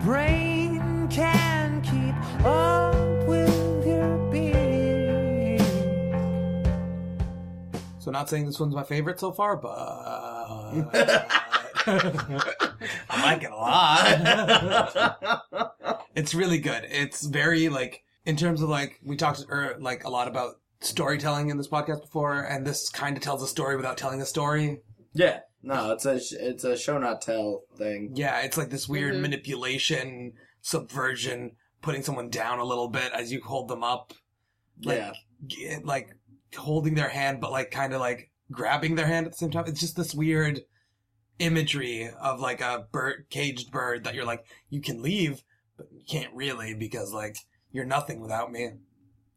brain 0.05 1.09
can 1.09 1.81
keep 1.81 2.15
up 2.45 2.95
with 3.27 3.87
your 3.87 4.19
beat. 4.31 5.61
So, 7.99 8.11
not 8.11 8.29
saying 8.29 8.45
this 8.45 8.61
one's 8.61 8.75
my 8.75 8.83
favorite 8.85 9.19
so 9.19 9.33
far, 9.33 9.57
but 9.57 9.73
I 11.87 13.23
like 13.23 13.45
it 13.45 13.51
a 13.51 13.57
lot. 13.57 14.11
it's 16.15 16.35
really 16.35 16.59
good. 16.59 16.87
It's 16.91 17.25
very 17.25 17.71
like 17.71 18.05
in 18.27 18.37
terms 18.37 18.61
of 18.61 18.69
like 18.69 19.01
we 19.03 19.17
talked 19.17 19.43
er, 19.51 19.77
like 19.81 20.05
a 20.05 20.11
lot 20.11 20.29
about 20.29 20.57
storytelling 20.81 21.49
in 21.49 21.57
this 21.57 21.69
podcast 21.69 22.03
before, 22.03 22.43
and 22.43 22.67
this 22.67 22.91
kind 22.91 23.17
of 23.17 23.23
tells 23.23 23.43
a 23.43 23.47
story 23.47 23.75
without 23.77 23.97
telling 23.97 24.21
a 24.21 24.27
story. 24.27 24.83
yeah, 25.15 25.41
no, 25.65 25.93
it's 25.93 26.05
a 26.07 26.15
it's 26.49 26.65
a 26.65 26.77
show 26.77 26.99
not 26.99 27.23
tell 27.23 27.63
thing. 27.77 28.13
Yeah, 28.15 28.41
it's 28.41 28.57
like 28.57 28.71
this 28.71 28.89
weird 28.89 29.15
Mhm. 29.15 29.21
manipulation, 29.23 30.35
subversion, 30.61 31.57
putting 31.83 32.03
someone 32.03 32.29
down 32.29 32.59
a 32.59 32.65
little 32.65 32.89
bit 32.89 33.13
as 33.13 33.33
you 33.33 33.41
hold 33.43 33.69
them 33.69 33.83
up, 33.83 34.13
like 34.83 34.99
yeah, 34.99 35.13
g- 35.47 35.77
like 35.83 36.11
holding 36.57 36.95
their 36.95 37.09
hand, 37.09 37.41
but 37.41 37.51
like 37.51 37.71
kind 37.71 37.93
of 37.93 38.01
like 38.01 38.31
grabbing 38.53 38.95
their 38.95 39.07
hand 39.07 39.27
at 39.27 39.33
the 39.33 39.39
same 39.39 39.51
time. 39.51 39.65
It's 39.67 39.81
just 39.81 39.97
this 39.97 40.15
weird 40.15 40.61
imagery 41.39 42.11
of 42.21 42.41
like 42.41 42.61
a 42.61 42.87
bird, 42.93 43.27
caged 43.31 43.71
bird 43.71 44.05
that 44.05 44.15
you're 44.15 44.25
like, 44.25 44.45
you 44.71 44.81
can 44.81 45.03
leave, 45.03 45.43
but 45.77 45.87
you 45.93 46.05
can't 46.09 46.33
really 46.35 46.75
because 46.75 47.13
like 47.13 47.37
you're 47.73 47.85
nothing 47.85 48.21
without 48.21 48.53
me. 48.53 48.71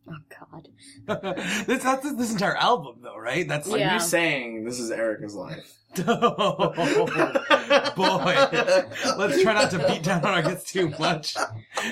Oh 0.10 0.16
God. 0.40 0.68
this 1.68 1.84
that's 1.84 2.12
this 2.14 2.32
entire 2.32 2.56
album 2.56 2.98
though, 3.02 3.18
right? 3.18 3.48
That's 3.48 3.68
Are 3.68 3.72
like, 3.72 3.80
Yeah. 3.82 3.96
you 3.96 4.00
saying 4.00 4.64
this 4.66 4.80
is 4.80 4.90
Erica's 4.92 5.36
life? 5.36 5.74
oh, 6.08 6.74
boy. 7.96 8.36
Let's 9.18 9.42
try 9.42 9.54
not 9.54 9.72
to 9.72 9.80
beat 9.88 10.04
down 10.04 10.24
on 10.24 10.34
our 10.34 10.44
kids 10.44 10.64
too 10.64 10.90
much. 11.00 11.36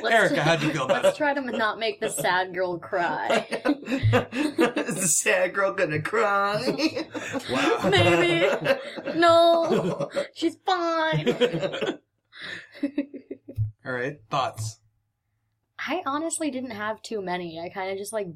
Let's- 0.02 0.16
Erica, 0.16 0.44
how'd 0.44 0.62
you 0.62 0.72
feel 0.72 0.86
about 0.86 1.04
Let's 1.04 1.18
it? 1.18 1.20
try 1.20 1.34
to 1.34 1.42
not 1.42 1.80
make 1.80 2.00
the 2.00 2.10
sad 2.10 2.54
girl 2.54 2.78
cry. 2.78 3.48
is 3.50 4.96
the 5.02 5.08
sad 5.08 5.54
girl 5.54 5.74
gonna 5.74 6.02
cry? 6.02 7.08
Wow. 7.52 7.90
Maybe. 7.90 8.48
No, 9.20 10.10
she's 10.36 10.58
fine. 10.66 11.36
All 13.86 13.92
right, 13.92 14.18
thoughts. 14.30 14.80
I 15.88 16.02
honestly 16.06 16.52
didn't 16.52 16.72
have 16.72 17.02
too 17.02 17.22
many. 17.22 17.60
I 17.60 17.70
kind 17.70 17.92
of 17.92 17.98
just 17.98 18.14
like 18.14 18.28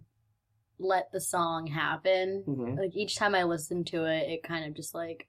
let 0.77 1.11
the 1.11 1.21
song 1.21 1.67
happen. 1.67 2.43
Mm-hmm. 2.47 2.77
Like 2.77 2.95
each 2.95 3.15
time 3.15 3.35
I 3.35 3.43
listened 3.43 3.87
to 3.87 4.05
it, 4.05 4.29
it 4.29 4.43
kind 4.43 4.65
of 4.65 4.75
just 4.75 4.93
like 4.93 5.27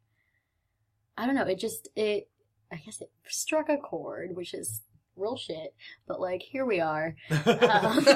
I 1.16 1.26
don't 1.26 1.34
know. 1.34 1.46
It 1.46 1.58
just 1.58 1.88
it 1.96 2.28
I 2.72 2.76
guess 2.76 3.00
it 3.00 3.10
struck 3.26 3.68
a 3.68 3.76
chord, 3.76 4.36
which 4.36 4.54
is 4.54 4.82
real 5.16 5.36
shit. 5.36 5.74
But 6.06 6.20
like 6.20 6.42
here 6.42 6.66
we 6.66 6.80
are. 6.80 7.16
Um, 7.30 7.48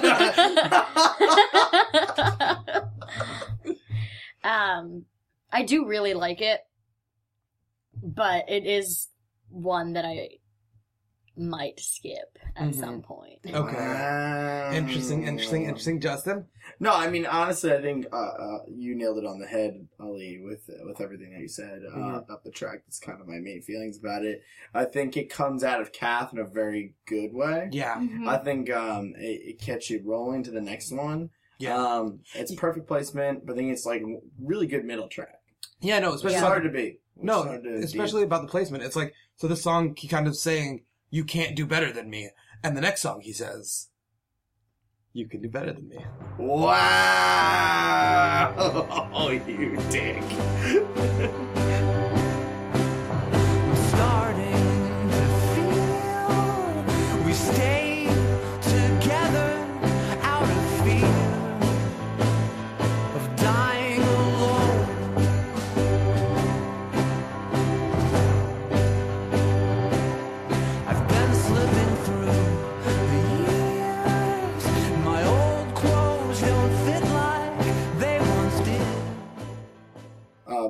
um, 4.45 5.05
I 5.53 5.63
do 5.65 5.87
really 5.87 6.15
like 6.15 6.41
it, 6.41 6.61
but 8.03 8.49
it 8.49 8.67
is 8.67 9.09
one 9.49 9.95
that 9.95 10.05
I 10.05 10.29
might 11.37 11.81
skip 11.81 12.39
at 12.57 12.69
Mhm. 12.69 12.75
some 12.75 13.03
point. 13.03 13.39
Okay. 13.55 14.77
Interesting, 14.77 15.25
interesting, 15.27 15.65
interesting. 15.65 16.01
Justin? 16.01 16.47
No, 16.81 16.93
I 16.93 17.09
mean 17.11 17.27
honestly, 17.27 17.73
I 17.73 17.81
think 17.83 18.07
uh, 18.13 18.17
uh, 18.17 18.59
you 18.69 18.95
nailed 18.95 19.19
it 19.19 19.27
on 19.27 19.39
the 19.39 19.47
head, 19.47 19.87
Ali, 20.01 20.41
with 20.43 20.69
with 20.85 21.01
everything 21.01 21.33
that 21.33 21.41
you 21.41 21.49
said 21.49 21.83
uh, 21.93 21.97
Mhm. 21.97 22.19
about 22.25 22.45
the 22.45 22.51
track. 22.51 22.83
That's 22.87 22.99
kind 22.99 23.21
of 23.21 23.27
my 23.29 23.39
main 23.39 23.63
feelings 23.63 23.99
about 23.99 24.25
it. 24.25 24.43
I 24.73 24.85
think 24.85 25.17
it 25.17 25.29
comes 25.31 25.63
out 25.65 25.81
of 25.81 25.93
Cath 25.93 26.33
in 26.33 26.39
a 26.39 26.45
very 26.45 26.95
good 27.07 27.33
way. 27.33 27.69
Yeah, 27.73 27.97
Mhm. 27.97 28.29
I 28.29 28.39
think 28.39 28.71
um, 28.71 29.15
it, 29.17 29.41
it 29.51 29.61
gets 29.61 29.91
you 29.91 30.01
rolling 30.05 30.43
to 30.45 30.51
the 30.51 30.61
next 30.61 30.93
one. 30.93 31.31
yeah. 31.59 31.77
Um, 31.77 32.21
it's 32.35 32.55
perfect 32.55 32.87
placement, 32.89 33.47
but 33.47 33.53
I 33.53 33.57
think 33.57 33.73
it's 33.73 33.87
like 33.87 34.03
really 34.41 34.67
good 34.67 34.85
middle 34.85 35.09
track. 35.09 35.41
yeah, 35.81 35.99
no, 36.01 36.09
It's 36.13 36.25
especially 36.25 36.41
hard 36.41 36.63
to 36.65 36.71
beat. 36.71 37.01
No, 37.17 37.45
to 37.45 37.75
especially 37.77 38.23
about 38.25 38.43
the 38.43 38.49
placement. 38.49 38.83
It's 38.83 38.97
like 38.97 39.15
so 39.37 39.47
this 39.47 39.63
song 39.63 39.95
he 39.97 40.09
kind 40.09 40.27
of 40.27 40.37
saying, 40.37 40.83
You 41.15 41.23
can't 41.23 41.55
do 41.55 41.65
better 41.65 41.93
than 41.93 42.11
me. 42.11 42.31
And 42.65 42.77
the 42.77 42.81
next 42.81 43.01
song 43.01 43.21
he 43.21 43.33
says, 43.33 43.87
You 45.13 45.29
can 45.29 45.43
do 45.43 45.49
better 45.49 45.73
than 45.73 45.89
me. 45.89 46.05
Wow! 46.39 47.93
Oh, 49.15 49.31
you 49.31 49.77
dick. 49.91 50.25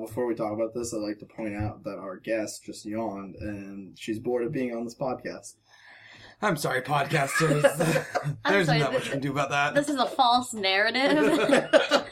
before 0.06 0.26
we 0.26 0.34
talk 0.34 0.52
about 0.52 0.74
this, 0.74 0.92
I'd 0.94 0.98
like 0.98 1.18
to 1.18 1.26
point 1.26 1.54
out 1.54 1.84
that 1.84 1.98
our 1.98 2.16
guest 2.18 2.64
just 2.64 2.84
yawned, 2.84 3.36
and 3.36 3.98
she's 3.98 4.18
bored 4.18 4.44
of 4.44 4.52
being 4.52 4.74
on 4.74 4.84
this 4.84 4.94
podcast. 4.94 5.54
I'm 6.42 6.56
sorry, 6.56 6.82
podcasters. 6.82 7.62
There's 8.48 8.66
sorry, 8.66 8.80
not 8.80 8.92
much 8.92 9.04
we 9.04 9.10
can 9.10 9.20
do 9.20 9.30
about 9.30 9.50
that. 9.50 9.74
This 9.74 9.88
is 9.88 9.96
a 9.96 10.06
false 10.06 10.52
narrative. 10.52 11.38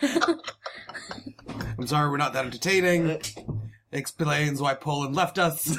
I'm 1.79 1.87
sorry 1.87 2.11
we're 2.11 2.17
not 2.17 2.33
that 2.33 2.47
entertaining. 2.47 3.21
Explains 3.91 4.63
why 4.63 4.73
Poland 4.75 5.15
left 5.15 5.39
us. 5.39 5.77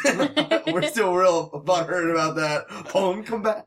We're 0.68 0.84
still 0.84 1.16
real 1.16 1.50
butthurt 1.66 2.12
about 2.12 2.36
that. 2.36 2.68
Poland, 2.90 3.26
come 3.26 3.42
back. 3.42 3.66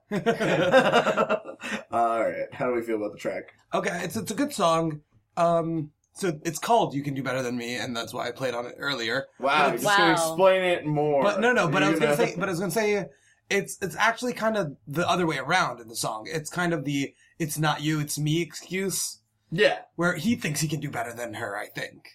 All 1.90 2.20
right, 2.22 2.46
how 2.52 2.68
do 2.68 2.74
we 2.74 2.82
feel 2.82 2.96
about 2.96 3.12
the 3.12 3.18
track? 3.18 3.54
okay, 3.74 4.00
it's 4.04 4.16
it's 4.16 4.30
a 4.30 4.34
good 4.34 4.52
song. 4.52 5.00
Um 5.36 5.90
so 6.16 6.38
it's 6.44 6.58
called 6.58 6.94
You 6.94 7.02
Can 7.02 7.14
Do 7.14 7.22
Better 7.22 7.42
Than 7.42 7.56
Me, 7.56 7.76
and 7.76 7.94
that's 7.96 8.12
why 8.14 8.26
I 8.26 8.30
played 8.30 8.54
on 8.54 8.66
it 8.66 8.74
earlier. 8.78 9.26
Wow, 9.38 9.70
But 9.70 9.72
you're 9.72 9.82
just 9.82 9.96
gonna 9.98 10.14
Wow. 10.14 10.28
explain 10.30 10.62
it 10.62 10.86
more. 10.86 11.22
But 11.22 11.40
no, 11.40 11.52
no. 11.52 11.68
But 11.68 11.82
I 11.82 11.90
was 11.90 12.00
You're 12.00 12.14
gonna 12.14 12.28
say, 12.28 12.34
but 12.38 12.48
I 12.48 12.52
was 12.52 12.58
gonna 12.60 12.70
say, 12.72 13.06
it's 13.50 13.78
it's 13.82 13.96
actually 13.96 14.32
kind 14.32 14.56
of 14.56 14.76
the 14.88 15.08
other 15.08 15.26
way 15.26 15.38
around 15.38 15.80
in 15.80 15.88
the 15.88 15.94
song. 15.96 16.26
It's 16.28 16.50
kind 16.50 16.72
of 16.72 16.84
the 16.84 17.14
"it's 17.38 17.58
not 17.58 17.82
you, 17.82 18.00
it's 18.00 18.18
me" 18.18 18.40
excuse, 18.42 19.20
yeah. 19.52 19.80
where 19.94 20.14
he 20.16 20.34
thinks 20.36 20.60
he 20.60 20.68
can 20.68 20.80
do 20.80 20.90
better 20.90 21.12
than 21.12 21.34
her. 21.34 21.56
I 21.56 21.66
think. 21.66 22.08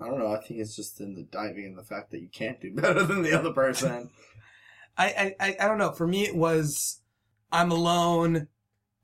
I 0.00 0.06
don't 0.06 0.18
know. 0.18 0.34
I 0.34 0.40
think 0.42 0.60
it's 0.60 0.76
just 0.76 1.00
in 1.00 1.14
the 1.14 1.22
diving 1.22 1.64
in 1.64 1.76
the 1.76 1.82
fact 1.84 2.10
that 2.10 2.20
you 2.20 2.28
can't 2.28 2.60
do 2.60 2.74
better 2.74 3.04
than 3.04 3.22
the 3.22 3.32
other 3.32 3.52
person. 3.52 4.10
I 4.98 5.06
I 5.06 5.34
I, 5.40 5.56
I 5.60 5.68
don't 5.68 5.78
know. 5.78 5.92
For 5.92 6.06
me, 6.06 6.24
it 6.26 6.34
was 6.36 7.00
I'm 7.52 7.70
alone, 7.70 8.48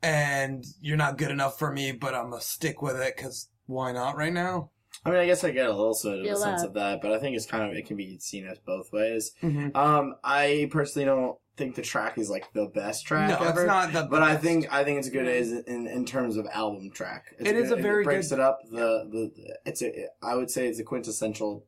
and 0.02 0.64
you're 0.80 0.96
not 0.96 1.16
good 1.16 1.30
enough 1.30 1.58
for 1.58 1.72
me, 1.72 1.92
but 1.92 2.14
I'm 2.14 2.30
gonna 2.30 2.42
stick 2.42 2.82
with 2.82 2.96
it 3.00 3.16
because 3.16 3.48
why 3.66 3.92
not 3.92 4.16
right 4.16 4.32
now? 4.32 4.70
I 5.04 5.10
mean, 5.10 5.18
I 5.18 5.26
guess 5.26 5.42
I 5.42 5.50
get 5.50 5.66
a 5.66 5.72
little 5.72 5.94
sort 5.94 6.18
of 6.20 6.24
a 6.24 6.36
sense 6.36 6.60
that. 6.62 6.68
of 6.68 6.74
that, 6.74 7.00
but 7.02 7.12
I 7.12 7.18
think 7.18 7.34
it's 7.36 7.46
kind 7.46 7.68
of 7.68 7.76
it 7.76 7.86
can 7.86 7.96
be 7.96 8.18
seen 8.18 8.46
as 8.46 8.58
both 8.58 8.92
ways. 8.92 9.32
Mm-hmm. 9.42 9.76
Um, 9.76 10.14
I 10.22 10.68
personally 10.70 11.06
don't 11.06 11.36
think 11.56 11.74
the 11.74 11.82
track 11.82 12.18
is 12.18 12.30
like 12.30 12.52
the 12.52 12.66
best 12.66 13.04
track 13.06 13.28
No, 13.28 13.46
ever. 13.46 13.60
it's 13.62 13.66
not. 13.66 13.92
The, 13.92 14.02
But 14.04 14.22
I 14.22 14.36
think 14.36 14.72
I 14.72 14.84
think 14.84 14.98
it's 14.98 15.08
good 15.08 15.26
as 15.26 15.50
in, 15.50 15.86
in 15.86 16.04
terms 16.04 16.36
of 16.36 16.46
album 16.52 16.90
track. 16.90 17.34
It's 17.38 17.48
It 17.48 17.56
is 17.56 17.70
good- 17.70 17.78
a 17.78 17.82
very 17.82 18.02
it 18.02 18.04
breaks 18.04 18.28
good- 18.28 18.34
it 18.38 18.40
up. 18.40 18.60
The 18.70 19.08
the 19.10 19.56
it's 19.64 19.82
a 19.82 20.06
I 20.22 20.34
would 20.34 20.50
say 20.50 20.68
it's 20.68 20.78
a 20.78 20.84
quintessential. 20.84 21.66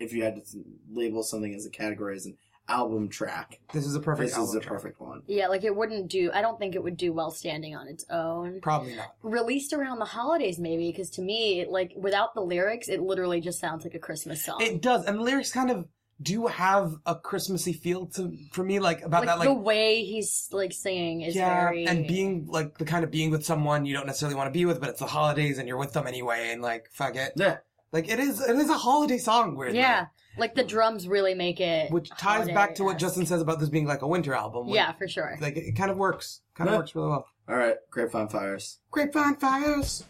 If 0.00 0.12
you 0.12 0.24
had 0.24 0.34
to 0.34 0.42
label 0.90 1.22
something 1.22 1.54
as 1.54 1.64
a 1.66 1.70
category 1.70 2.16
as 2.16 2.26
an 2.26 2.36
album 2.68 3.08
track, 3.08 3.60
this 3.72 3.84
is 3.86 3.94
a 3.94 4.00
perfect. 4.00 4.28
this 4.30 4.36
album 4.38 4.50
is 4.50 4.54
a 4.56 4.60
track. 4.60 4.72
perfect 4.72 5.00
one. 5.00 5.22
yeah, 5.26 5.48
like 5.48 5.64
it 5.64 5.74
wouldn't 5.74 6.08
do. 6.08 6.30
I 6.32 6.40
don't 6.42 6.58
think 6.58 6.74
it 6.74 6.82
would 6.82 6.96
do 6.96 7.12
well 7.12 7.30
standing 7.30 7.76
on 7.76 7.88
its 7.88 8.04
own. 8.10 8.60
Probably 8.62 8.94
not. 8.96 9.14
Released 9.22 9.72
around 9.72 9.98
the 9.98 10.04
holidays, 10.06 10.58
maybe, 10.58 10.90
because 10.90 11.10
to 11.10 11.22
me, 11.22 11.66
like 11.68 11.92
without 11.96 12.34
the 12.34 12.40
lyrics, 12.40 12.88
it 12.88 13.00
literally 13.00 13.40
just 13.40 13.60
sounds 13.60 13.84
like 13.84 13.94
a 13.94 13.98
Christmas 13.98 14.44
song. 14.44 14.60
It 14.60 14.80
does, 14.82 15.04
and 15.04 15.18
the 15.18 15.22
lyrics 15.22 15.52
kind 15.52 15.70
of 15.70 15.86
do 16.22 16.46
have 16.46 16.94
a 17.06 17.16
Christmassy 17.16 17.72
feel 17.72 18.06
to 18.06 18.32
for 18.52 18.62
me, 18.62 18.78
like 18.78 19.02
about 19.02 19.22
like, 19.22 19.26
that, 19.26 19.38
like 19.40 19.48
the 19.48 19.54
way 19.54 20.04
he's 20.04 20.48
like 20.52 20.72
singing 20.72 21.22
is 21.22 21.34
yeah, 21.34 21.52
very 21.64 21.86
and 21.86 22.06
being 22.06 22.46
like 22.46 22.78
the 22.78 22.84
kind 22.84 23.02
of 23.04 23.10
being 23.10 23.30
with 23.32 23.44
someone 23.44 23.84
you 23.84 23.94
don't 23.94 24.06
necessarily 24.06 24.36
want 24.36 24.46
to 24.46 24.56
be 24.56 24.64
with, 24.64 24.80
but 24.80 24.88
it's 24.90 25.00
the 25.00 25.06
holidays 25.06 25.58
and 25.58 25.66
you're 25.66 25.76
with 25.76 25.92
them 25.92 26.06
anyway, 26.06 26.50
and 26.52 26.62
like 26.62 26.88
fuck 26.92 27.16
it, 27.16 27.32
Yeah. 27.36 27.56
like 27.92 28.08
it 28.08 28.20
is 28.20 28.40
it 28.40 28.54
is 28.56 28.70
a 28.70 28.78
holiday 28.78 29.18
song, 29.18 29.56
weirdly. 29.56 29.80
yeah, 29.80 30.06
like 30.38 30.54
the 30.54 30.64
drums 30.64 31.06
really 31.08 31.34
make 31.34 31.60
it. 31.60 31.90
which 31.90 32.10
ties 32.10 32.46
back 32.48 32.74
to 32.76 32.84
what. 32.84 32.98
Justin 32.98 33.26
says 33.26 33.40
about 33.42 33.60
this 33.60 33.68
being 33.68 33.86
like 33.86 34.02
a 34.02 34.08
winter 34.08 34.34
album. 34.34 34.66
like- 34.66 34.74
Yeah, 34.76 34.92
for 34.92 35.06
sure. 35.08 35.36
like 35.40 35.56
it, 35.56 35.64
it 35.64 35.72
kind 35.76 35.90
of 35.90 35.96
works, 35.96 36.40
kind 36.54 36.68
of 36.68 36.74
Yeah. 36.74 36.78
works 36.78 36.94
really 36.94 37.08
well. 37.08 37.26
All 37.48 37.56
right, 37.56 37.76
Grapevine 37.90 38.28
Fires. 38.28 38.78
Grapevine 38.90 39.36
fires. 39.36 40.04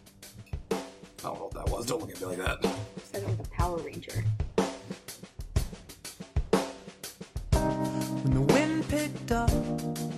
I 0.70 0.76
don't 1.22 1.34
know 1.38 1.44
what 1.44 1.54
that 1.54 1.68
was. 1.70 1.86
Don't 1.86 2.00
look 2.00 2.10
at 2.10 2.20
me 2.20 2.26
like 2.26 2.38
that. 2.38 2.62
Said 3.12 3.22
it 3.22 3.28
like 3.28 3.46
a 3.46 3.50
Power 3.50 3.78
Ranger. 3.78 4.22
When 7.52 8.34
the 8.34 8.40
wind 8.52 8.88
picked 8.88 9.32
up, 9.32 9.50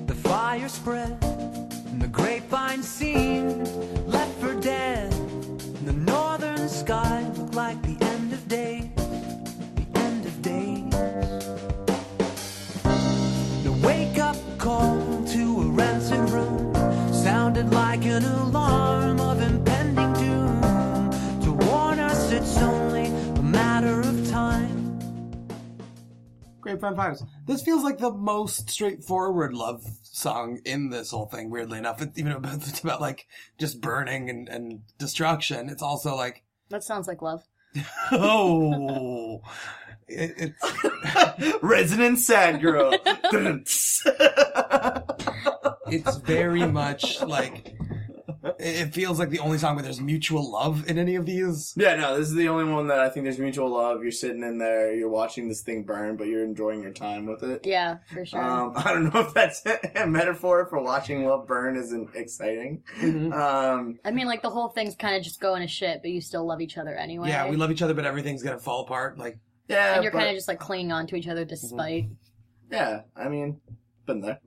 the 0.07 0.15
fire 0.15 0.69
spread, 0.69 1.17
and 1.23 2.01
the 2.03 2.09
grapevine 2.09 2.83
seemed 2.83 3.69
left 4.07 4.35
for 4.41 4.55
dead. 4.61 5.13
And 5.15 5.87
the 5.87 5.93
northern 5.93 6.69
sky 6.69 7.29
looked 7.37 7.55
like 7.55 7.81
the 7.83 7.97
end 8.05 8.33
of 8.33 8.47
days, 8.49 8.91
to 15.77 16.15
a 16.15 16.27
room 16.27 16.75
sounded 17.13 17.73
like 17.73 18.05
an 18.05 18.25
alarm 18.25 19.21
of 19.21 19.43
impending 19.43 20.13
doom 20.15 20.61
to 21.43 21.53
warn 21.67 21.99
us 21.99 22.33
it's 22.33 22.57
only 22.59 23.07
a 23.07 23.43
matter 23.43 24.01
of 24.01 24.29
time. 24.31 24.99
Grapevine 26.61 26.97
fires. 26.97 27.23
This 27.47 27.63
feels 27.63 27.85
like 27.85 27.99
the 27.99 28.11
most 28.13 28.71
straightforward 28.71 29.53
love 29.53 29.85
song 30.03 30.61
in 30.65 30.91
this 30.91 31.11
whole 31.11 31.27
thing. 31.27 31.51
Weirdly 31.51 31.79
enough, 31.79 32.01
it's 32.01 32.19
even 32.19 32.33
about 32.33 32.55
it's 32.69 32.81
about 32.81 33.01
like 33.01 33.27
just 33.59 33.81
burning 33.81 34.31
and, 34.31 34.49
and 34.49 34.81
destruction. 34.99 35.69
It's 35.69 35.83
also 35.83 36.17
like 36.17 36.43
That 36.71 36.85
sounds 36.85 37.07
like 37.07 37.23
love. 37.23 37.43
oh, 38.13 39.43
it, 40.09 40.55
it's 40.59 41.63
Resident 41.63 42.19
Sad 42.19 42.63
Girl. 42.63 42.97
It's 45.89 46.17
very 46.17 46.67
much 46.67 47.21
like 47.23 47.75
it 48.59 48.95
feels 48.95 49.19
like 49.19 49.31
the 49.31 49.41
only 49.41 49.59
song 49.59 49.75
where 49.75 49.83
there's 49.83 50.01
mutual 50.01 50.51
love 50.53 50.89
in 50.89 50.99
any 50.99 51.17
of 51.17 51.27
these. 51.27 51.75
yeah, 51.77 51.97
no, 51.97 52.17
this 52.17 52.29
is 52.29 52.35
the 52.35 52.49
only 52.49 52.71
one 52.73 52.87
that 52.89 53.01
I 53.01 53.09
think 53.09 53.25
there's 53.25 53.39
mutual 53.39 53.69
love. 53.71 54.03
You're 54.03 54.13
sitting 54.13 54.43
in 54.43 54.59
there, 54.59 54.95
you're 54.95 55.09
watching 55.09 55.49
this 55.49 55.63
thing 55.63 55.83
burn, 55.83 56.17
but 56.17 56.29
you're 56.29 56.45
enjoying 56.45 56.81
your 56.83 56.93
time 56.93 57.27
with 57.27 57.43
it. 57.43 57.67
Yeah, 57.67 57.97
for 58.13 58.25
sure. 58.25 58.43
Um, 58.43 58.73
I 58.77 58.93
don't 58.93 59.13
know 59.13 59.21
if 59.21 59.35
that's 59.35 59.65
a 59.97 60.07
metaphor 60.07 60.67
for 60.67 60.81
watching 60.81 61.25
love 61.27 61.47
burn 61.47 61.77
isn't 61.77 62.15
exciting. 62.15 62.83
Mhm. 63.01 63.33
Um, 63.33 63.99
I 64.05 64.11
mean, 64.13 64.27
like 64.27 64.43
the 64.43 64.51
whole 64.51 64.69
thing's 64.69 64.95
kind 64.95 65.17
of 65.17 65.23
just 65.23 65.41
going 65.41 65.63
to 65.63 65.69
shit, 65.69 66.01
but 66.03 66.11
you 66.11 66.21
still 66.21 66.47
love 66.47 66.61
each 66.61 66.79
other 66.79 66.95
anyway. 66.95 67.29
Yeah, 67.29 67.49
we 67.51 67.57
love 67.57 67.71
each 67.73 67.83
other, 67.83 67.95
but 67.95 68.05
everything's 68.05 68.43
gonna 68.43 68.59
fall 68.59 68.83
apart. 68.83 69.19
Like 69.19 69.39
yeah, 69.69 69.95
and 69.95 70.03
you're 70.05 70.13
but- 70.13 70.19
kind 70.19 70.31
of 70.31 70.37
just 70.37 70.49
like 70.49 70.61
clinging 70.61 70.93
on 70.93 71.07
to 71.09 71.17
each 71.17 71.27
other 71.29 71.45
despite. 71.45 72.09
yeah. 72.71 73.01
I 73.17 73.29
mean, 73.29 73.61
been 74.07 74.21
there. 74.21 74.39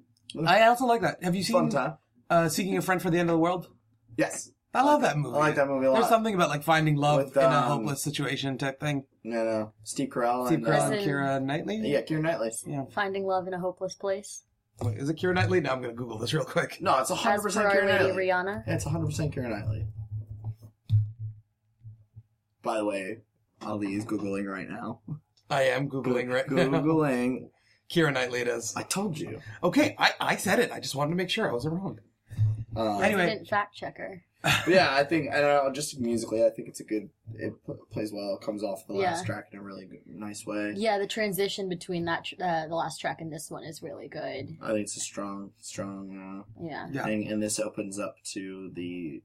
I 0.45 0.63
also 0.67 0.85
like 0.85 1.01
that. 1.01 1.23
Have 1.23 1.35
you 1.35 1.43
Fun 1.43 1.71
seen 1.71 1.79
time. 1.79 1.97
uh, 2.29 2.49
"Seeking 2.49 2.77
a 2.77 2.81
Friend 2.81 3.01
for 3.01 3.09
the 3.09 3.17
End 3.17 3.29
of 3.29 3.33
the 3.33 3.39
World"? 3.39 3.69
Yes, 4.17 4.51
I 4.73 4.83
love 4.83 5.01
that 5.01 5.17
movie. 5.17 5.35
I 5.35 5.39
like 5.39 5.55
that 5.55 5.67
movie 5.67 5.87
a 5.87 5.91
lot. 5.91 5.99
There's 5.99 6.09
something 6.09 6.35
about 6.35 6.49
like 6.49 6.63
finding 6.63 6.95
love 6.95 7.25
With, 7.25 7.37
in 7.37 7.43
a 7.43 7.47
um, 7.47 7.63
hopeless 7.63 8.03
situation 8.03 8.57
type 8.57 8.79
thing. 8.79 9.05
No, 9.23 9.43
no. 9.43 9.73
Steve 9.83 10.09
Carell 10.09 10.45
Steve 10.45 10.59
and 10.59 10.67
Carell 10.67 10.89
uh, 10.89 10.93
and 10.93 11.07
Keira 11.07 11.41
Knightley. 11.41 11.77
yeah, 11.77 12.01
Keira 12.01 12.21
Knightley. 12.21 12.51
Yeah. 12.67 12.83
Finding 12.93 13.25
love 13.25 13.47
in 13.47 13.53
a 13.53 13.59
hopeless 13.59 13.95
place. 13.95 14.43
Wait, 14.81 14.97
is 14.97 15.09
it 15.09 15.17
Keira 15.17 15.33
Knightley? 15.33 15.59
Now 15.59 15.73
I'm 15.73 15.81
gonna 15.81 15.93
Google 15.93 16.19
this 16.19 16.33
real 16.33 16.45
quick. 16.45 16.77
No, 16.81 16.99
it's 16.99 17.09
As 17.09 17.17
hundred 17.17 17.37
per 17.37 17.43
percent 17.43 17.65
our 17.65 17.71
Keira 17.75 17.85
lady 17.87 18.03
Knightley. 18.05 18.27
Rihanna. 18.27 18.63
Yeah, 18.67 18.75
it's 18.75 18.85
100% 18.85 19.33
Keira 19.33 19.49
Knightley. 19.49 19.87
By 22.61 22.77
the 22.77 22.85
way, 22.85 23.17
Ali 23.61 23.95
is 23.95 24.05
googling 24.05 24.45
right 24.45 24.69
now. 24.69 24.99
I 25.49 25.63
am 25.63 25.89
googling 25.89 26.31
right 26.31 26.49
now. 26.49 26.63
Googling. 26.65 27.49
Keira 27.89 28.13
Knightley 28.13 28.41
it 28.41 28.47
is. 28.47 28.73
I 28.75 28.83
told 28.83 29.17
you. 29.19 29.41
Okay, 29.63 29.95
I, 29.97 30.11
I 30.19 30.35
said 30.35 30.59
it. 30.59 30.71
I 30.71 30.79
just 30.79 30.95
wanted 30.95 31.11
to 31.11 31.15
make 31.15 31.29
sure 31.29 31.49
I 31.49 31.53
wasn't 31.53 31.75
wrong. 31.75 31.99
Um, 32.75 33.01
Anyway. 33.03 33.25
Resident 33.25 33.47
fact 33.47 33.75
checker. 33.75 34.23
yeah, 34.69 34.93
I 34.95 35.03
think 35.03 35.31
I 35.33 35.41
don't 35.41 35.65
know. 35.65 35.71
Just 35.73 35.99
musically, 35.99 36.45
I 36.45 36.49
think 36.49 36.69
it's 36.69 36.79
a 36.79 36.85
good. 36.85 37.09
It 37.33 37.53
p- 37.67 37.73
plays 37.91 38.13
well. 38.13 38.35
It 38.39 38.45
comes 38.45 38.63
off 38.63 38.87
the 38.87 38.93
last 38.93 39.21
Yeah. 39.21 39.25
track 39.33 39.49
in 39.51 39.59
a 39.59 39.61
really 39.61 39.83
good, 39.83 39.99
nice 40.07 40.45
way. 40.45 40.73
Yeah, 40.77 40.97
the 40.97 41.07
transition 41.07 41.67
between 41.67 42.05
that 42.05 42.23
tr- 42.23 42.41
uh, 42.41 42.67
the 42.67 42.75
last 42.75 42.99
track 43.01 43.19
and 43.19 43.33
this 43.33 43.51
one 43.51 43.65
is 43.65 43.83
really 43.83 44.07
good. 44.07 44.55
I 44.61 44.67
think 44.67 44.79
it's 44.83 44.95
a 44.95 45.01
strong, 45.01 45.51
strong 45.59 46.45
Yeah. 46.61 46.87
Yeah. 46.89 47.01
uh, 47.01 47.05
thing, 47.05 47.27
and 47.27 47.43
this 47.43 47.59
opens 47.59 47.99
up 47.99 48.15
to 48.31 48.71
the 48.75 49.21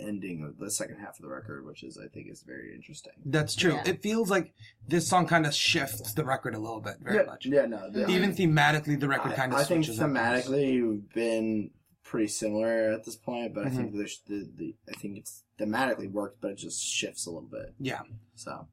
ending 0.00 0.42
of 0.44 0.58
the 0.58 0.70
second 0.70 0.98
half 0.98 1.16
of 1.18 1.22
the 1.22 1.28
record, 1.28 1.64
which 1.64 1.82
is 1.82 1.98
I 1.98 2.08
think 2.08 2.28
is 2.30 2.42
very 2.42 2.74
interesting. 2.74 3.12
That's 3.24 3.54
true. 3.54 3.74
Yeah. 3.74 3.82
It 3.88 4.02
feels 4.02 4.30
like 4.30 4.52
this 4.88 5.06
song 5.08 5.26
kind 5.26 5.46
of 5.46 5.54
shifts 5.54 6.12
the 6.14 6.24
record 6.24 6.54
a 6.54 6.58
little 6.58 6.80
bit, 6.80 6.96
very 7.00 7.16
yeah, 7.16 7.22
much. 7.24 7.46
Yeah, 7.46 7.66
no. 7.66 7.90
the- 7.90 8.08
Even 8.08 8.34
thematically, 8.34 8.98
the 8.98 9.08
record 9.08 9.32
I- 9.32 9.36
kind 9.36 9.52
of 9.52 9.58
I 9.58 9.64
think 9.64 9.84
switches. 9.84 10.00
up. 10.00 10.10
thematically 10.10 10.88
we've 10.88 11.12
been 11.12 11.70
pretty 12.02 12.28
similar 12.28 12.90
at 12.92 13.04
this 13.04 13.16
point, 13.16 13.54
but 13.54 13.66
I 13.66 13.70
Mhm. 13.70 13.76
think 13.76 13.94
there's 13.96 14.20
the, 14.26 14.48
the 14.56 14.74
I 14.88 14.92
think 14.98 15.18
it's 15.18 15.44
thematically 15.58 16.10
worked, 16.10 16.40
but 16.40 16.52
it 16.52 16.56
just 16.58 16.82
shifts 16.82 17.26
a 17.26 17.30
little 17.30 17.48
bit. 17.48 17.74
Yeah. 17.78 18.02
So 18.34 18.66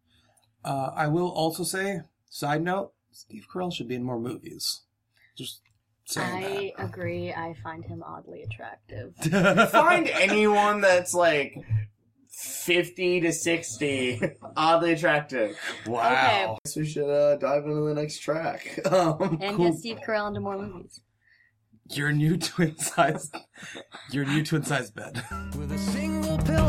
Uh, 0.63 0.91
I 0.95 1.07
will 1.07 1.29
also 1.29 1.63
say, 1.63 2.01
side 2.29 2.61
note, 2.63 2.93
Steve 3.11 3.45
Carell 3.51 3.71
should 3.73 3.87
be 3.87 3.95
in 3.95 4.03
more 4.03 4.19
movies. 4.19 4.81
Just 5.35 5.61
saying 6.07 6.73
I 6.77 6.83
agree. 6.83 7.31
I 7.33 7.53
find 7.63 7.83
him 7.85 8.03
oddly 8.05 8.43
attractive. 8.43 9.13
find 9.71 10.07
anyone 10.09 10.81
that's 10.81 11.13
like 11.13 11.55
fifty 12.31 13.19
to 13.21 13.31
sixty 13.33 14.21
oddly 14.55 14.93
attractive. 14.93 15.57
wow. 15.85 16.57
Guess 16.65 16.75
we 16.77 16.85
should 16.85 17.09
uh, 17.09 17.35
dive 17.37 17.63
into 17.65 17.81
the 17.81 17.93
next 17.93 18.19
track. 18.19 18.79
Um, 18.91 19.39
And 19.41 19.57
Cool. 19.57 19.69
get 19.71 19.79
Steve 19.79 19.99
Carell 20.05 20.27
into 20.29 20.39
more 20.39 20.57
movies. 20.57 21.01
Your 21.91 22.11
new 22.11 22.37
twin 22.37 22.77
size, 22.77 23.31
your 24.11 24.25
new 24.25 24.43
twin 24.43 24.63
size 24.63 24.91
bed. 24.91 25.23
With 25.57 25.71
a 25.71 25.77
single 25.77 26.37
pillow 26.39 26.66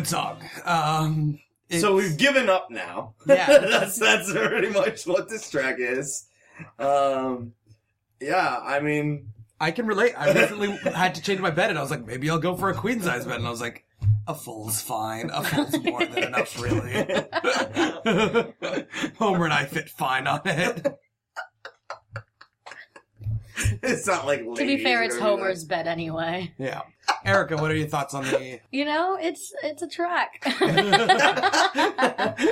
Good 0.00 0.08
song. 0.08 0.42
Um, 0.64 1.38
so 1.78 1.94
we've 1.94 2.16
given 2.16 2.48
up 2.48 2.70
now. 2.70 3.12
Yeah. 3.26 3.46
that's 3.58 3.98
that's 3.98 4.32
pretty 4.32 4.70
much 4.70 5.06
what 5.06 5.28
this 5.28 5.50
track 5.50 5.76
is. 5.78 6.24
Um, 6.78 7.52
yeah, 8.18 8.60
I 8.62 8.80
mean, 8.80 9.34
I 9.60 9.72
can 9.72 9.86
relate. 9.86 10.14
I 10.16 10.32
recently 10.32 10.70
had 10.90 11.16
to 11.16 11.20
change 11.20 11.40
my 11.40 11.50
bed, 11.50 11.68
and 11.68 11.78
I 11.78 11.82
was 11.82 11.90
like, 11.90 12.06
maybe 12.06 12.30
I'll 12.30 12.38
go 12.38 12.56
for 12.56 12.70
a 12.70 12.74
queen 12.74 13.02
size 13.02 13.26
bed, 13.26 13.36
and 13.36 13.46
I 13.46 13.50
was 13.50 13.60
like, 13.60 13.84
a 14.26 14.34
full's 14.34 14.80
fine. 14.80 15.28
A 15.34 15.44
full's 15.44 15.78
more 15.84 16.06
than 16.06 16.24
enough, 16.24 16.58
really. 16.58 16.92
Homer 19.18 19.44
and 19.44 19.52
I 19.52 19.66
fit 19.66 19.90
fine 19.90 20.26
on 20.26 20.40
it. 20.46 20.98
it's 23.82 24.06
not 24.06 24.26
like. 24.26 24.40
To 24.40 24.66
be 24.66 24.82
fair, 24.82 25.02
it's 25.02 25.18
Homer's 25.18 25.64
bed 25.64 25.86
anyway. 25.86 26.52
Yeah. 26.58 26.82
Erica, 27.24 27.56
what 27.56 27.70
are 27.70 27.76
your 27.76 27.88
thoughts 27.88 28.14
on 28.14 28.24
the? 28.24 28.60
You 28.70 28.84
know, 28.84 29.18
it's 29.20 29.52
it's 29.62 29.82
a 29.82 29.88
track. 29.88 30.40
it 30.44 30.52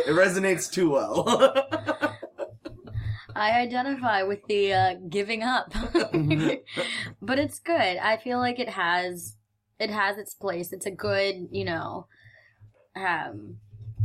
resonates 0.09 0.71
too 0.71 0.91
well. 0.91 1.25
I 3.35 3.53
identify 3.53 4.25
with 4.25 4.45
the 4.49 4.73
uh, 4.73 4.95
giving 5.09 5.43
up, 5.43 5.73
but 7.23 7.39
it's 7.39 7.61
good. 7.61 7.99
I 7.99 8.17
feel 8.17 8.39
like 8.39 8.59
it 8.59 8.71
has 8.71 9.37
it 9.79 9.91
has 9.91 10.19
its 10.19 10.35
place. 10.35 10.73
It's 10.73 10.87
a 10.87 10.91
good, 10.91 11.49
you 11.53 11.65
know, 11.65 12.07
um, 12.97 13.59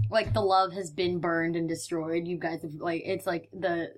like 0.09 0.33
the 0.33 0.41
love 0.41 0.73
has 0.73 0.91
been 0.91 1.19
burned 1.19 1.55
and 1.55 1.67
destroyed. 1.67 2.27
You 2.27 2.37
guys 2.37 2.61
have 2.61 2.75
like 2.75 3.01
it's 3.05 3.25
like 3.25 3.49
the 3.51 3.91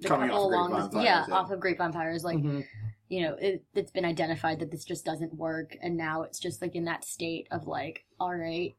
the 0.00 0.08
Coming 0.08 0.28
couple 0.28 0.44
off 0.46 0.50
along 0.52 0.70
Grapevine 0.70 0.90
this, 1.02 1.04
yeah, 1.04 1.24
yeah. 1.28 1.34
off 1.34 1.50
of 1.50 1.60
Grapevine 1.60 1.92
Fires, 1.92 2.24
like 2.24 2.38
Mhm. 2.38 2.64
you 3.08 3.22
know, 3.22 3.34
it, 3.34 3.62
it's 3.74 3.90
been 3.92 4.04
identified 4.04 4.58
that 4.60 4.70
this 4.70 4.84
just 4.84 5.04
doesn't 5.04 5.34
work, 5.34 5.76
and 5.82 5.96
now 5.96 6.22
it's 6.22 6.38
just 6.38 6.60
like 6.62 6.74
in 6.74 6.84
that 6.86 7.04
state 7.04 7.46
of 7.50 7.66
like, 7.66 8.04
all 8.18 8.34
right, 8.34 8.74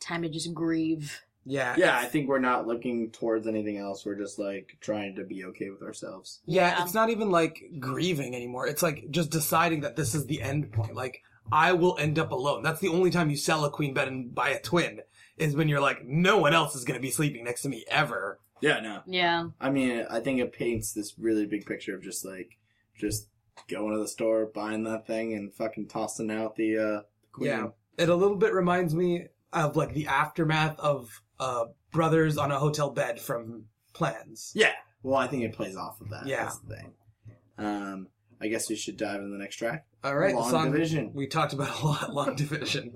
time 0.00 0.22
to 0.22 0.28
just 0.28 0.52
grieve 0.54 1.20
Yeah. 1.46 1.74
Yeah, 1.78 1.96
I 1.98 2.04
think 2.04 2.28
we're 2.28 2.38
not 2.38 2.66
looking 2.66 3.10
towards 3.10 3.46
anything 3.46 3.78
else. 3.78 4.04
We're 4.04 4.14
just 4.14 4.38
like 4.38 4.76
trying 4.80 5.16
to 5.16 5.24
be 5.24 5.44
okay 5.46 5.70
with 5.70 5.82
ourselves. 5.82 6.40
Yeah, 6.44 6.76
Yeah. 6.76 6.84
it's 6.84 6.92
not 6.92 7.08
even 7.08 7.30
like 7.30 7.62
grieving 7.80 8.34
anymore. 8.36 8.66
It's 8.66 8.82
like 8.82 9.06
just 9.10 9.30
deciding 9.30 9.80
that 9.80 9.96
this 9.96 10.14
is 10.14 10.26
the 10.26 10.42
end 10.42 10.70
point. 10.70 10.94
Like, 10.94 11.22
I 11.50 11.72
will 11.72 11.96
end 11.98 12.18
up 12.18 12.30
alone. 12.30 12.62
That's 12.62 12.80
the 12.80 12.88
only 12.88 13.10
time 13.10 13.30
you 13.30 13.36
sell 13.36 13.64
a 13.64 13.70
queen 13.70 13.94
bed 13.94 14.06
and 14.06 14.34
buy 14.34 14.50
a 14.50 14.60
twin, 14.60 15.00
is 15.38 15.56
when 15.56 15.66
you're 15.68 15.80
like, 15.80 16.04
no 16.04 16.36
one 16.38 16.52
else 16.52 16.74
is 16.76 16.84
gonna 16.84 17.00
be 17.00 17.10
sleeping 17.10 17.42
next 17.44 17.62
to 17.62 17.70
me 17.70 17.86
ever. 17.90 18.38
Yeah, 18.60 18.80
no. 18.80 19.02
Yeah. 19.06 19.48
I 19.60 19.70
mean, 19.70 20.06
I 20.10 20.20
think 20.20 20.40
it 20.40 20.52
paints 20.52 20.92
this 20.92 21.14
really 21.18 21.46
big 21.46 21.66
picture 21.66 21.94
of 21.94 22.02
just 22.02 22.24
like, 22.24 22.58
just 22.98 23.28
going 23.68 23.92
to 23.92 23.98
the 23.98 24.08
store, 24.08 24.46
buying 24.46 24.84
that 24.84 25.06
thing, 25.06 25.34
and 25.34 25.52
fucking 25.52 25.88
tossing 25.88 26.30
out 26.30 26.56
the 26.56 26.78
uh, 26.78 27.00
queen. 27.32 27.50
Yeah. 27.50 27.66
It 27.98 28.08
a 28.08 28.14
little 28.14 28.36
bit 28.36 28.52
reminds 28.52 28.94
me 28.94 29.26
of 29.52 29.76
like 29.76 29.92
the 29.94 30.06
aftermath 30.06 30.78
of 30.78 31.22
uh 31.38 31.64
brothers 31.92 32.38
on 32.38 32.52
a 32.52 32.58
hotel 32.58 32.90
bed 32.90 33.20
from 33.20 33.64
plans. 33.92 34.52
Yeah. 34.54 34.72
Well, 35.02 35.16
I 35.16 35.26
think 35.26 35.42
it 35.42 35.52
plays 35.54 35.76
off 35.76 36.00
of 36.00 36.10
that. 36.10 36.26
Yeah. 36.26 36.44
That's 36.44 36.58
the 36.58 36.76
thing. 36.76 36.92
Um, 37.58 38.08
I 38.40 38.48
guess 38.48 38.70
we 38.70 38.76
should 38.76 38.96
dive 38.96 39.16
into 39.16 39.30
the 39.30 39.38
next 39.38 39.56
track. 39.56 39.84
All 40.02 40.16
right, 40.16 40.34
Long 40.34 40.44
the 40.44 40.50
song 40.50 40.72
Division. 40.72 41.10
we 41.12 41.26
talked 41.26 41.52
about 41.52 41.82
a 41.82 41.86
lot, 41.86 42.14
long 42.14 42.34
division. 42.36 42.94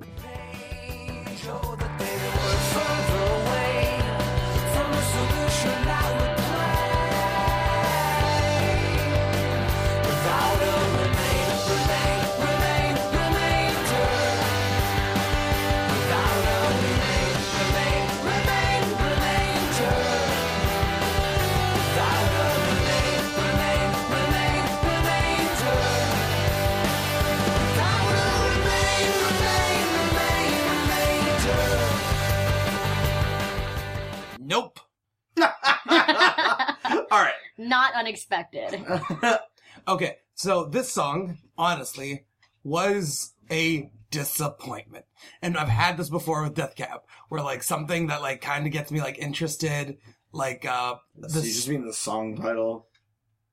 Not 38.30 38.46
unexpected. 38.52 39.38
Okay, 39.88 40.16
so 40.34 40.64
this 40.64 40.92
song, 40.92 41.38
honestly, 41.58 42.26
was 42.62 43.34
a 43.50 43.90
disappointment. 44.10 45.04
And 45.42 45.58
I've 45.58 45.68
had 45.68 45.96
this 45.96 46.08
before 46.08 46.42
with 46.42 46.54
Death 46.54 46.76
Cab, 46.76 47.00
where 47.28 47.42
like 47.42 47.62
something 47.62 48.06
that 48.06 48.22
like 48.22 48.40
kind 48.40 48.66
of 48.66 48.72
gets 48.72 48.90
me 48.92 49.00
like 49.00 49.18
interested, 49.18 49.98
like 50.32 50.64
uh 50.64 50.94
so 51.26 51.40
you 51.40 51.52
just 51.52 51.68
mean 51.68 51.84
the 51.84 51.92
song 51.92 52.37
title? 52.37 52.87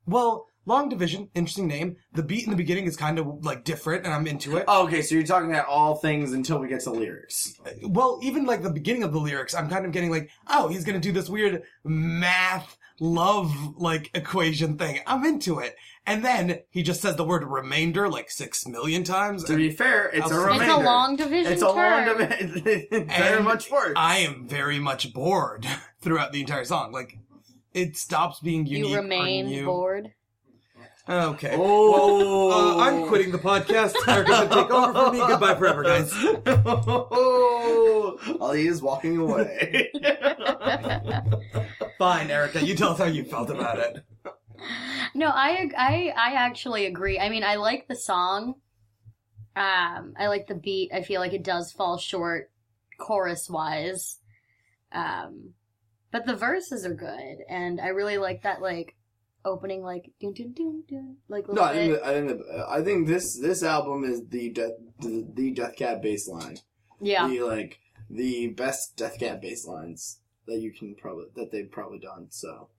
well, 0.06 0.48
Long 0.68 0.90
Division, 0.90 1.30
interesting 1.34 1.68
name. 1.68 1.98
The 2.14 2.22
beat 2.22 2.44
in 2.44 2.52
the 2.52 2.56
beginning 2.56 2.86
is 2.86 2.96
kind 2.96 3.18
of 3.18 3.44
like 3.44 3.64
different, 3.64 4.06
and 4.06 4.14
I'm 4.14 4.28
into 4.28 4.58
it. 4.58 4.66
Oh, 4.68 4.86
okay, 4.86 5.02
so 5.02 5.16
you're 5.16 5.24
talking 5.24 5.50
about 5.50 5.68
all 5.68 5.96
things 5.96 6.34
until 6.34 6.60
we 6.60 6.68
get 6.68 6.82
to 6.82 6.92
lyrics. 6.92 7.60
Well, 7.82 8.20
even 8.22 8.46
like 8.46 8.62
the 8.62 8.70
beginning 8.70 9.04
of 9.04 9.12
the 9.12 9.20
lyrics, 9.20 9.56
I'm 9.56 9.70
kind 9.70 9.86
of 9.86 9.92
getting 9.92 10.12
like, 10.12 10.30
oh, 10.48 10.68
he's 10.68 10.86
gonna 10.86 11.00
do 11.00 11.12
this 11.12 11.30
weird 11.30 11.64
math 11.84 12.78
love 13.02 13.52
like 13.78 14.12
equation 14.14 14.78
thing. 14.78 15.00
I'm 15.06 15.26
into 15.26 15.60
it. 15.60 15.76
And 16.06 16.24
then 16.24 16.60
he 16.70 16.84
just 16.84 17.02
says 17.02 17.16
the 17.16 17.24
word 17.24 17.44
remainder 17.44 18.08
like 18.08 18.30
six 18.32 18.66
million 18.66 19.04
times. 19.04 19.44
To 19.46 19.56
be 19.56 19.72
fair, 19.72 20.10
it's 20.14 20.32
a 20.32 20.34
I'll- 20.36 20.44
remainder. 20.46 20.64
It's 20.66 20.74
a 20.74 20.78
long 20.78 21.16
division 21.16 21.52
It's 21.54 21.62
a 21.62 21.68
long 21.70 22.06
division. 22.06 22.62
Very 23.08 23.36
And 23.38 23.44
much 23.46 23.70
works. 23.70 23.94
I 23.98 24.18
am 24.20 24.48
very 24.48 24.80
much 24.80 25.14
bored 25.14 25.68
throughout 26.02 26.32
the 26.32 26.42
entire 26.42 26.64
song. 26.66 26.92
Like, 26.92 27.18
it 27.74 27.98
stops 27.98 28.40
being 28.40 28.66
unique. 28.66 28.90
You 28.90 28.96
or 28.98 29.02
remain 29.02 29.46
new. 29.48 29.66
bored. 29.66 30.14
Okay. 31.12 31.56
Oh, 31.58 31.92
Well, 31.92 32.52
uh, 32.52 32.84
I'm 32.84 33.08
quitting 33.08 33.32
the 33.32 33.38
podcast. 33.38 33.96
Erica's 34.08 34.40
gonna 34.40 34.50
take 34.50 34.72
over 34.72 34.94
for 34.94 35.12
me. 35.12 35.20
Goodbye 35.20 35.56
forever, 35.56 35.84
guys. 35.84 36.10
oh, 36.46 38.18
Ali 38.40 38.68
is 38.68 38.82
walking 38.82 39.18
away. 39.18 39.92
Fine, 41.98 42.32
Erica. 42.32 42.66
You 42.66 42.76
tell 42.76 42.92
us 42.92 42.98
how 43.00 43.06
you 43.06 43.26
felt 43.26 43.50
about 43.50 43.80
it. 43.80 44.06
No, 45.14 45.28
I 45.28 45.70
I 45.78 46.14
I 46.16 46.34
actually 46.36 46.86
agree. 46.86 47.20
I 47.20 47.28
mean, 47.30 47.44
I 47.44 47.56
like 47.56 47.88
the 47.88 47.96
song. 47.96 48.56
Um, 49.56 50.14
I 50.18 50.28
like 50.28 50.48
the 50.48 50.56
beat. 50.56 50.92
I 50.94 51.02
feel 51.02 51.20
like 51.20 51.34
it 51.34 51.44
does 51.44 51.74
fall 51.74 51.98
short 51.98 52.50
chorus 52.98 53.50
wise. 53.50 54.18
Um, 54.94 55.56
but 56.12 56.26
the 56.26 56.36
verses 56.36 56.86
are 56.86 56.94
good, 56.94 57.38
and 57.50 57.82
I 57.82 57.88
really 57.88 58.18
like 58.18 58.44
that 58.44 58.62
like 58.62 58.96
opening 59.46 59.84
like 59.84 60.12
dun 60.22 60.34
dun 60.34 60.54
dun 60.54 60.84
dun 60.88 61.18
like 61.28 61.48
no, 61.50 61.64
I 61.64 61.74
think 61.74 61.94
bit. 61.94 62.04
that, 62.04 62.10
I 62.10 62.14
think 62.14 62.28
that, 62.30 62.66
I 62.70 62.84
think 62.84 63.08
this 63.08 63.40
this 63.40 63.64
album 63.64 64.04
is 64.04 64.28
the 64.28 64.50
death 64.50 64.72
the, 65.00 65.28
the 65.34 65.52
Death 65.52 65.76
Cab 65.76 66.02
bass 66.02 66.28
line. 66.28 66.58
yeah. 67.00 67.28
The 67.28 67.42
like 67.42 67.80
the 68.10 68.48
best 68.50 68.96
Death 68.98 69.20
Cab 69.20 69.42
bass 69.42 69.66
lines 69.66 70.20
that 70.48 70.60
you 70.60 70.72
can 70.72 70.96
probably 70.96 71.26
that 71.36 71.52
they've 71.52 71.72
probably 71.72 72.00
done. 72.00 72.28
So, 72.30 72.70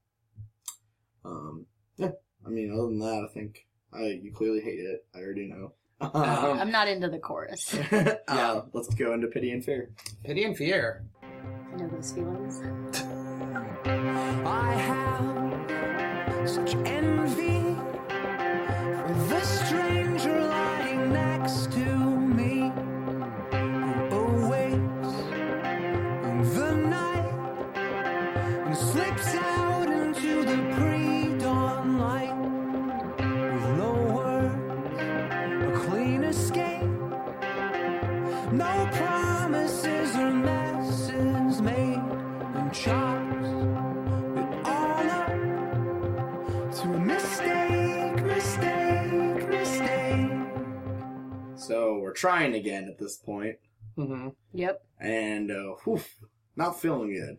um, 1.24 1.66
yeah. 1.96 2.10
I 2.44 2.50
mean, 2.50 2.72
other 2.72 2.82
than 2.82 2.98
that, 3.00 3.26
I 3.28 3.32
think 3.32 3.66
I 3.92 4.18
you 4.22 4.32
clearly 4.32 4.60
hate 4.60 4.80
it. 4.80 5.04
I 5.14 5.18
already 5.18 5.48
know. 5.48 5.72
Um, 6.00 6.58
I'm 6.58 6.72
not 6.72 6.88
into 6.88 7.08
the 7.08 7.18
chorus. 7.18 7.76
uh, 8.28 8.62
let's 8.72 8.92
go 8.94 9.12
into 9.12 9.28
Pity 9.28 9.52
and 9.52 9.64
Fear. 9.64 9.90
Pity 10.24 10.42
and 10.42 10.56
fear. 10.56 11.04
I 11.22 11.76
know 11.76 11.88
those 11.88 12.12
feelings. 12.12 12.60
I 14.44 14.74
have 14.74 15.01
such 16.46 16.74
envy 16.86 17.76
for 18.08 19.14
the 19.28 19.40
stranger 19.42 20.40
lying 20.40 21.12
next 21.12 21.70
to 21.72 22.01
trying 52.22 52.54
again 52.54 52.84
at 52.88 52.98
this 53.00 53.16
point, 53.16 53.56
Mm-hmm. 53.98 54.28
Yep. 54.54 54.80
and 55.00 55.50
uh, 55.50 55.74
whew, 55.84 56.00
not 56.56 56.80
feeling 56.80 57.12
good. 57.12 57.38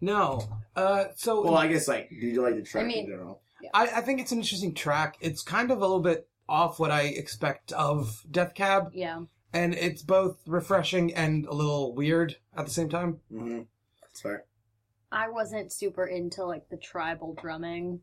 No. 0.00 0.40
Uh, 0.76 1.06
so 1.16 1.42
Well, 1.44 1.56
I 1.56 1.66
guess 1.66 1.88
like, 1.88 2.08
do 2.08 2.14
you 2.16 2.40
like 2.42 2.54
the 2.54 2.62
track 2.62 2.84
I 2.84 2.86
mean- 2.86 3.04
in 3.04 3.10
general? 3.10 3.42
I, 3.74 3.84
I 3.96 4.00
think 4.02 4.20
it's 4.20 4.30
an 4.32 4.38
interesting 4.38 4.74
track. 4.74 5.16
It's 5.20 5.42
kind 5.42 5.70
of 5.72 5.78
a 5.78 5.80
little 5.80 6.00
bit 6.00 6.28
off 6.48 6.78
what 6.78 6.90
I 6.92 7.02
expect 7.02 7.72
of 7.72 8.24
Death 8.30 8.54
Cab, 8.54 8.90
Yeah. 8.94 9.22
and 9.52 9.74
it's 9.74 10.02
both 10.02 10.36
refreshing 10.46 11.12
and 11.14 11.46
a 11.46 11.52
little 11.54 11.92
weird 11.94 12.36
at 12.56 12.64
the 12.66 12.70
same 12.70 12.88
time. 12.88 13.18
Mm-hmm. 13.32 13.62
That's 14.02 14.20
fair. 14.20 14.44
I 15.10 15.28
wasn't 15.30 15.72
super 15.72 16.06
into 16.06 16.44
like 16.44 16.68
the 16.68 16.76
tribal 16.76 17.34
drumming. 17.34 18.00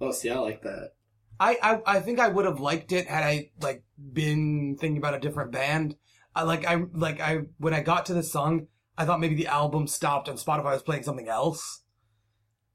Oh, 0.00 0.12
see, 0.12 0.30
I 0.30 0.38
like 0.38 0.62
that. 0.62 0.92
I, 1.38 1.56
I, 1.62 1.80
I 1.96 2.00
think 2.00 2.18
I 2.20 2.28
would 2.28 2.44
have 2.46 2.60
liked 2.60 2.92
it 2.92 3.06
had 3.06 3.22
I 3.22 3.50
like 3.60 3.84
been 4.12 4.76
thinking 4.80 4.98
about 4.98 5.14
a 5.14 5.20
different 5.20 5.52
band. 5.52 5.96
I 6.34 6.42
like 6.42 6.66
I 6.66 6.82
like 6.92 7.20
I 7.20 7.40
when 7.58 7.74
I 7.74 7.80
got 7.82 8.06
to 8.06 8.14
this 8.14 8.30
song, 8.32 8.68
I 8.98 9.04
thought 9.04 9.20
maybe 9.20 9.34
the 9.34 9.46
album 9.48 9.86
stopped 9.86 10.28
and 10.28 10.38
Spotify 10.38 10.72
was 10.72 10.82
playing 10.82 11.02
something 11.02 11.28
else, 11.28 11.82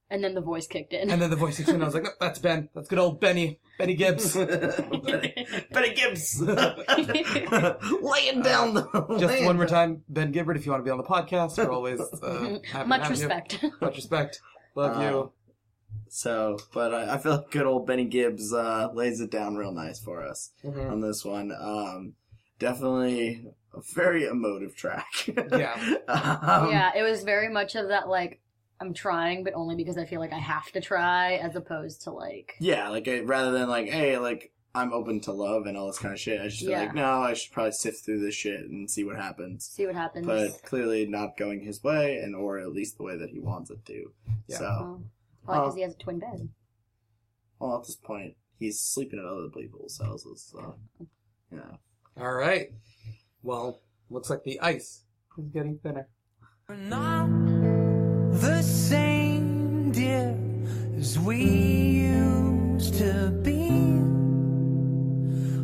And 0.09 0.23
then 0.23 0.33
the 0.35 0.41
voice 0.41 0.67
kicked 0.67 0.93
in. 0.93 1.09
and 1.09 1.21
then 1.21 1.29
the 1.29 1.35
voice 1.35 1.57
kicked 1.57 1.69
in. 1.69 1.75
and 1.75 1.83
I 1.83 1.87
was 1.87 1.93
like, 1.95 2.03
"No, 2.03 2.09
that's 2.19 2.39
Ben. 2.39 2.69
That's 2.75 2.87
good 2.87 2.99
old 2.99 3.19
Benny. 3.19 3.59
Benny 3.79 3.95
Gibbs." 3.95 4.35
Betty, 4.35 5.45
Betty 5.71 5.93
Gibbs 5.93 6.41
laying 8.01 8.41
down 8.41 8.73
the 8.73 8.83
Just 9.19 9.33
laying 9.33 9.45
one 9.45 9.57
more 9.57 9.65
time, 9.67 10.03
Ben 10.09 10.31
Gibbard. 10.31 10.57
If 10.57 10.65
you 10.65 10.71
want 10.71 10.81
to 10.81 10.85
be 10.85 10.91
on 10.91 10.97
the 10.97 11.03
podcast, 11.03 11.57
we're 11.57 11.71
always 11.71 11.99
uh, 11.99 12.59
happy 12.71 12.87
Much 12.89 13.01
to 13.01 13.07
have 13.07 13.17
you. 13.17 13.27
respect. 13.27 13.65
Much 13.81 13.95
respect. 13.95 14.41
Love 14.75 14.97
Uh, 14.97 15.01
you. 15.01 15.31
So, 16.09 16.59
but 16.73 16.93
I, 16.93 17.13
I 17.13 17.17
feel 17.17 17.33
like 17.37 17.51
good 17.51 17.65
old 17.65 17.87
Benny 17.87 18.05
Gibbs 18.05 18.53
uh, 18.53 18.89
lays 18.93 19.21
it 19.21 19.31
down 19.31 19.55
real 19.55 19.71
nice 19.71 19.99
for 19.99 20.23
us 20.23 20.51
Mhm. 20.63 20.91
on 20.91 21.01
this 21.01 21.23
one. 21.23 21.51
Um, 21.57 22.15
definitely 22.59 23.45
a 23.73 23.81
very 23.93 24.25
emotive 24.25 24.75
track. 24.75 25.05
Yeah. 25.27 25.73
um, 26.07 26.69
yeah, 26.71 26.91
it 26.95 27.03
was 27.03 27.23
very 27.23 27.49
much 27.49 27.75
of 27.75 27.87
that 27.89 28.07
like 28.09 28.39
I'm 28.79 28.93
trying, 28.93 29.43
but 29.43 29.53
only 29.53 29.75
because 29.75 29.97
I 29.97 30.05
feel 30.05 30.19
like 30.19 30.33
I 30.33 30.39
have 30.39 30.71
to 30.71 30.81
try, 30.81 31.35
as 31.35 31.55
opposed 31.55 32.01
to 32.03 32.11
like 32.11 32.55
Yeah, 32.59 32.89
like 32.89 33.07
I, 33.07 33.19
rather 33.21 33.51
than 33.51 33.69
like, 33.69 33.87
hey, 33.89 34.17
like 34.17 34.51
I'm 34.73 34.91
open 34.93 35.19
to 35.21 35.33
love 35.33 35.65
and 35.65 35.77
all 35.77 35.87
this 35.87 35.99
kind 35.99 36.13
of 36.13 36.19
shit. 36.19 36.39
I 36.41 36.47
should 36.49 36.59
feel 36.67 36.71
Yeah. 36.71 36.79
like 36.81 36.95
no, 36.95 37.21
I 37.21 37.33
should 37.33 37.51
probably 37.53 37.73
sift 37.73 38.03
through 38.05 38.19
this 38.21 38.35
shit 38.35 38.61
and 38.61 38.89
see 38.89 39.03
what 39.03 39.15
happens. 39.17 39.65
See 39.65 39.85
what 39.85 39.95
happens. 39.95 40.25
But 40.25 40.61
clearly 40.63 41.05
not 41.05 41.37
going 41.37 41.61
his 41.61 41.83
way, 41.83 42.17
and 42.17 42.35
or 42.35 42.57
at 42.59 42.71
least 42.73 42.97
the 42.97 43.03
way 43.03 43.17
that 43.17 43.29
he 43.29 43.39
wants 43.39 43.69
it 43.69 43.85
to. 43.85 44.11
Yeah. 44.47 44.57
So. 44.57 45.01
Probably 45.45 45.59
because 45.61 45.73
Oh. 45.73 45.75
he 45.75 45.81
has 45.83 45.93
a 45.93 45.97
twin 45.97 46.19
bed. 46.19 46.49
well, 47.59 47.77
at 47.77 47.83
this 47.85 47.95
point, 47.95 48.35
he's 48.59 48.79
sleeping 48.79 49.19
at 49.19 49.25
other 49.25 49.49
people's 49.49 49.97
houses. 49.99 50.43
So, 50.51 50.75
yeah. 51.51 51.77
All 52.17 52.33
right. 52.33 52.71
Well, 53.43 53.81
looks 54.09 54.29
like 54.29 54.43
the 54.43 54.59
ice 54.61 55.03
is 55.37 55.45
getting 55.53 55.77
thinner. 55.79 56.07
We're 56.67 56.75
not 56.75 57.27
the 58.39 58.61
same, 58.61 59.91
dear, 59.91 60.37
as 60.97 61.17
we 61.19 61.43
used 61.43 62.95
to 62.95 63.31
be. 63.43 63.69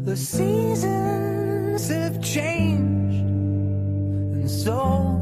The 0.05 0.15
seasons 0.17 1.88
have 1.89 2.23
changed, 2.23 3.25
and 3.25 4.49
so 4.49 5.16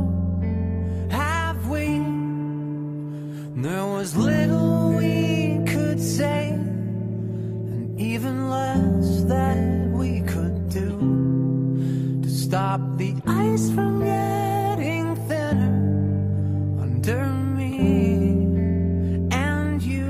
There 3.55 3.85
was 3.85 4.15
little 4.15 4.93
we 4.97 5.63
could 5.65 5.99
say, 5.99 6.49
and 6.49 7.99
even 7.99 8.49
less 8.49 9.23
that 9.23 9.57
we 9.91 10.21
could 10.21 10.69
do 10.69 12.19
to 12.21 12.29
stop 12.29 12.81
the 12.97 13.15
ice 13.25 13.71
from 13.71 14.03
getting 14.03 15.15
thinner 15.27 16.81
under 16.81 17.25
me 17.55 19.29
and 19.31 19.81
you. 19.81 20.05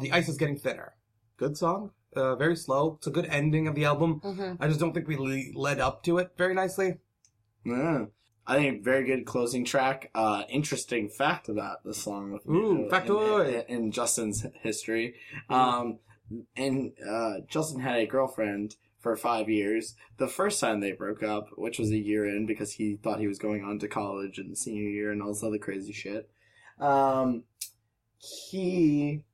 The 0.00 0.12
ice 0.12 0.28
is 0.28 0.36
getting 0.36 0.56
thinner. 0.56 0.94
Good 1.36 1.56
song. 1.56 1.90
Uh, 2.14 2.36
very 2.36 2.56
slow. 2.56 2.94
It's 2.98 3.06
a 3.08 3.10
good 3.10 3.26
ending 3.26 3.66
of 3.68 3.74
the 3.74 3.84
album. 3.84 4.20
hmm 4.20 4.52
I 4.60 4.68
just 4.68 4.78
don't 4.80 4.92
think 4.94 5.08
we 5.08 5.16
le- 5.16 5.58
led 5.60 5.80
up 5.80 6.04
to 6.04 6.18
it 6.18 6.30
very 6.38 6.54
nicely. 6.54 6.98
Yeah. 7.64 8.06
I 8.48 8.56
think 8.56 8.82
very 8.82 9.04
good 9.04 9.26
closing 9.26 9.64
track. 9.66 10.10
Uh, 10.14 10.44
interesting 10.48 11.10
fact 11.10 11.50
about 11.50 11.84
the 11.84 11.92
song. 11.92 12.32
With 12.32 12.46
Ooh, 12.48 12.84
in- 12.84 12.90
factoid. 12.90 13.66
in, 13.68 13.76
in 13.76 13.92
Justin's 13.92 14.46
history. 14.62 15.14
Um, 15.50 15.98
and 16.56 16.92
uh, 17.06 17.40
Justin 17.46 17.80
had 17.80 17.98
a 17.98 18.06
girlfriend 18.06 18.76
for 19.00 19.16
five 19.16 19.50
years. 19.50 19.94
The 20.16 20.28
first 20.28 20.60
time 20.60 20.80
they 20.80 20.92
broke 20.92 21.22
up, 21.22 21.50
which 21.56 21.78
was 21.78 21.90
a 21.90 21.98
year 21.98 22.26
in, 22.26 22.46
because 22.46 22.72
he 22.72 22.96
thought 22.96 23.20
he 23.20 23.28
was 23.28 23.38
going 23.38 23.62
on 23.62 23.78
to 23.80 23.88
college 23.88 24.38
in 24.38 24.48
the 24.48 24.56
senior 24.56 24.88
year 24.88 25.12
and 25.12 25.22
all 25.22 25.34
this 25.34 25.44
other 25.44 25.58
crazy 25.58 25.92
shit. 25.92 26.30
Um, 26.80 27.44
he 28.18 29.24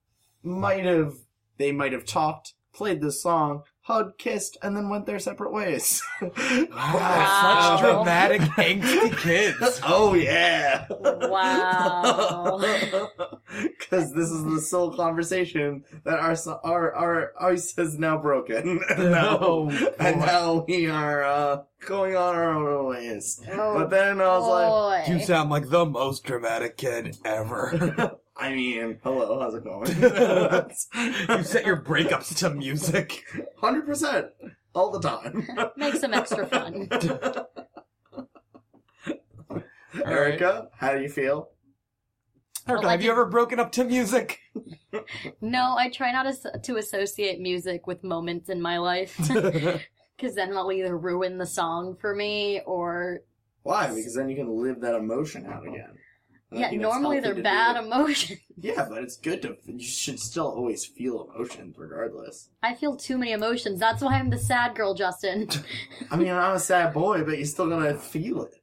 might 0.43 0.85
have. 0.85 1.15
They 1.57 1.71
might 1.71 1.93
have 1.93 2.05
talked, 2.05 2.55
played 2.73 3.01
this 3.01 3.23
song, 3.23 3.63
hugged, 3.85 4.19
kissed, 4.19 4.57
and 4.63 4.77
then 4.77 4.89
went 4.89 5.07
their 5.07 5.19
separate 5.19 5.53
ways. 5.53 6.03
Wow, 6.21 7.77
such 7.77 7.81
dramatic, 7.81 8.41
angsty 8.57 9.17
kids. 9.19 9.81
Oh 9.85 10.15
yeah! 10.15 10.87
Wow. 10.91 12.61
Because 13.79 14.13
this 14.13 14.31
is 14.31 14.43
the 14.45 14.61
sole 14.61 14.93
conversation 14.97 15.85
that 16.05 16.19
our 16.19 16.35
our 16.65 16.93
our 16.95 17.33
ice 17.41 17.75
has 17.77 17.97
now 17.99 18.19
broken, 18.19 18.81
and 18.91 19.11
now, 19.13 19.39
Oh, 19.41 19.69
and 20.01 20.19
now 20.21 20.65
we 20.67 20.89
are 20.89 21.23
uh, 21.23 21.63
going 21.87 22.17
on 22.17 22.35
our 22.35 22.53
own 22.57 22.87
ways. 22.89 23.41
Oh, 23.53 23.75
But 23.79 23.91
then 23.91 24.21
I 24.21 24.39
was 24.39 25.05
boy. 25.07 25.13
You 25.13 25.21
sound 25.21 25.51
like 25.51 25.69
the 25.69 25.85
most 25.87 26.25
dramatic 26.25 26.77
kid 26.77 27.17
ever. 27.25 28.19
Like, 28.37 28.47
I 28.51 28.55
mean, 28.55 28.99
hello, 29.03 29.41
how's 29.41 29.55
it 29.55 29.65
going? 29.65 29.91
you 31.39 31.45
set 31.45 31.65
your 31.67 31.81
breakups 31.81 32.37
to 32.39 32.51
music. 32.51 33.25
hundred 33.59 33.87
percent 33.87 34.27
all 34.75 34.91
the 34.91 35.01
time. 35.01 35.47
Makes 35.77 36.01
them 36.01 36.15
extra 36.15 36.47
fun. 36.47 36.89
Erica, 40.05 40.69
how 40.77 40.95
do 40.95 41.03
you 41.03 41.09
feel? 41.09 41.51
Erica, 42.67 42.83
Well, 42.83 42.91
have 42.91 43.03
you 43.03 43.11
ever 43.11 43.27
broken 43.27 43.61
up 43.61 43.73
to 43.73 43.85
music? 43.85 44.41
No, 45.41 45.75
I 45.77 45.91
try 45.91 46.13
not 46.13 46.25
as- 46.27 46.47
to 46.63 46.77
associate 46.77 47.41
music 47.41 47.89
with 47.89 48.05
moments 48.05 48.49
in 48.49 48.63
my 48.63 48.79
life. 48.79 49.17
Because 49.19 50.37
then 50.37 50.51
it'll 50.51 50.71
either 50.71 50.97
ruin 50.97 51.37
the 51.37 51.47
song 51.47 51.97
for 52.01 52.15
me 52.15 52.61
or. 52.65 53.23
Why? 53.65 53.93
Because 53.93 54.15
then 54.15 54.29
you 54.29 54.37
can 54.37 54.63
live 54.63 54.81
that 54.83 54.95
emotion 54.95 55.47
out 55.47 55.67
again. 55.67 55.97
And 56.51 56.65
I 56.65 56.71
Yeah, 56.71 56.79
normally 56.79 57.21
they're 57.21 57.35
bad 57.43 57.75
do. 57.81 57.87
emotions. 57.87 58.41
Yeah, 58.57 58.87
but 58.89 59.03
it's 59.03 59.17
good 59.17 59.43
to. 59.43 59.57
You 59.67 59.81
should 59.81 60.19
still 60.21 60.47
always 60.47 60.87
feel 60.87 61.29
emotions, 61.35 61.75
regardless. 61.77 62.49
I 62.63 62.75
feel 62.75 62.97
too 62.97 63.19
many 63.19 63.33
emotions. 63.33 63.81
That's 63.81 64.01
why 64.01 64.15
I'm 64.15 64.31
the 64.31 64.39
sad 64.39 64.75
girl, 64.77 64.95
Justin. 64.95 65.49
I 66.11 66.17
mean, 66.17 66.29
I'm 66.31 66.55
a 66.57 66.59
sad 66.61 66.95
boy, 66.95 67.25
but 67.25 67.37
you're 67.37 67.47
still 67.47 67.69
gonna 67.69 67.95
feel 67.97 68.45
it. 68.45 68.55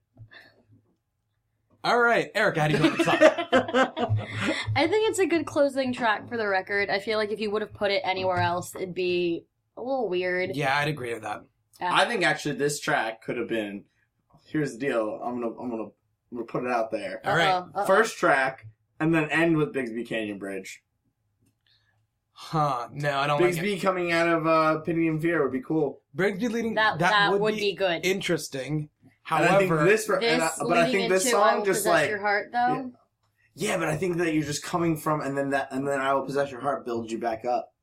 All 1.84 2.00
right, 2.00 2.30
Eric, 2.36 2.58
how 2.58 2.68
do 2.68 2.74
you 2.74 2.80
feel 2.80 2.94
about 2.94 3.20
the 3.20 3.96
song? 3.98 4.28
I 4.76 4.88
think 4.88 5.10
it's 5.10 5.18
a 5.20 5.26
good 5.26 5.46
closing 5.48 5.92
track 5.92 6.30
for 6.30 6.38
the 6.38 6.48
record. 6.48 6.90
I 6.92 7.00
feel 7.00 7.18
like 7.18 7.32
if 7.32 7.40
you 7.40 7.50
would 7.52 7.64
have 7.64 7.74
put 7.74 7.90
it 7.92 8.02
anywhere 8.06 8.38
else, 8.38 8.76
it'd 8.76 8.94
be 8.94 9.46
a 9.78 9.82
little 9.82 10.08
weird. 10.08 10.56
Yeah, 10.56 10.78
I'd 10.78 10.88
agree 10.88 11.14
with 11.14 11.24
that. 11.24 11.44
I 11.82 12.06
think 12.06 12.24
actually 12.24 12.56
this 12.56 12.80
track 12.80 13.24
could 13.24 13.38
have 13.38 13.48
been. 13.50 13.86
Here's 14.46 14.74
the 14.74 14.80
deal. 14.80 15.20
I'm 15.24 15.42
gonna. 15.42 15.60
I'm 15.60 15.70
gonna. 15.72 15.90
I'm 16.32 16.38
gonna 16.38 16.46
put 16.48 16.64
it 16.64 16.72
out 16.72 16.92
there. 16.92 17.22
All 17.26 17.36
right. 17.36 17.50
Uh-oh, 17.50 17.80
uh-oh. 17.80 17.86
First 17.86 18.18
track, 18.18 18.68
and 19.00 19.14
then 19.14 19.30
end 19.30 19.58
with 19.58 19.74
Bixby 19.74 20.04
Canyon 20.04 20.38
Bridge. 20.38 20.82
Huh? 22.34 22.88
No, 22.92 23.20
I 23.20 23.28
don't 23.28 23.40
like 23.42 23.52
it. 23.52 23.62
Bixby 23.62 23.80
coming 23.80 24.12
out 24.12 24.28
of 24.28 24.48
uh, 24.48 24.80
Pity 24.80 25.08
and 25.08 25.22
Fear 25.22 25.44
would 25.44 25.52
be 25.52 25.62
cool. 25.62 26.02
Bixby 26.16 26.48
leading 26.48 26.74
that 26.76 27.00
that, 27.00 27.12
that, 27.12 27.32
would, 27.32 27.42
would 27.42 27.56
be, 27.56 27.74
good. 27.74 28.06
interesting. 28.06 28.90
and 29.30 29.46
I 29.46 29.58
think 29.60 29.70
However, 29.70 29.86
this, 29.90 30.10
and 30.10 30.22
this 30.22 30.60
I, 30.60 30.64
but 30.64 30.78
I 30.78 30.92
think 30.92 31.10
this 31.10 31.30
song 31.30 31.64
just 31.66 31.86
like 31.86 32.10
your 32.10 32.20
heart 32.20 32.50
though. 32.52 32.92
yeah, 33.56 33.78
but 33.78 33.90
I 33.90 33.96
think 33.96 34.18
that 34.18 34.34
you're 34.34 34.44
just 34.44 34.64
coming 34.64 34.98
from, 34.98 35.22
and 35.22 35.38
then 35.38 35.52
that, 35.52 35.68
and 35.72 35.88
then 35.88 36.00
I 36.00 36.14
will 36.14 36.24
possess 36.24 36.50
your 36.50 36.62
heart 36.62 36.86
builds 36.86 37.12
you 37.12 37.20
back 37.20 37.46
up. 37.46 37.74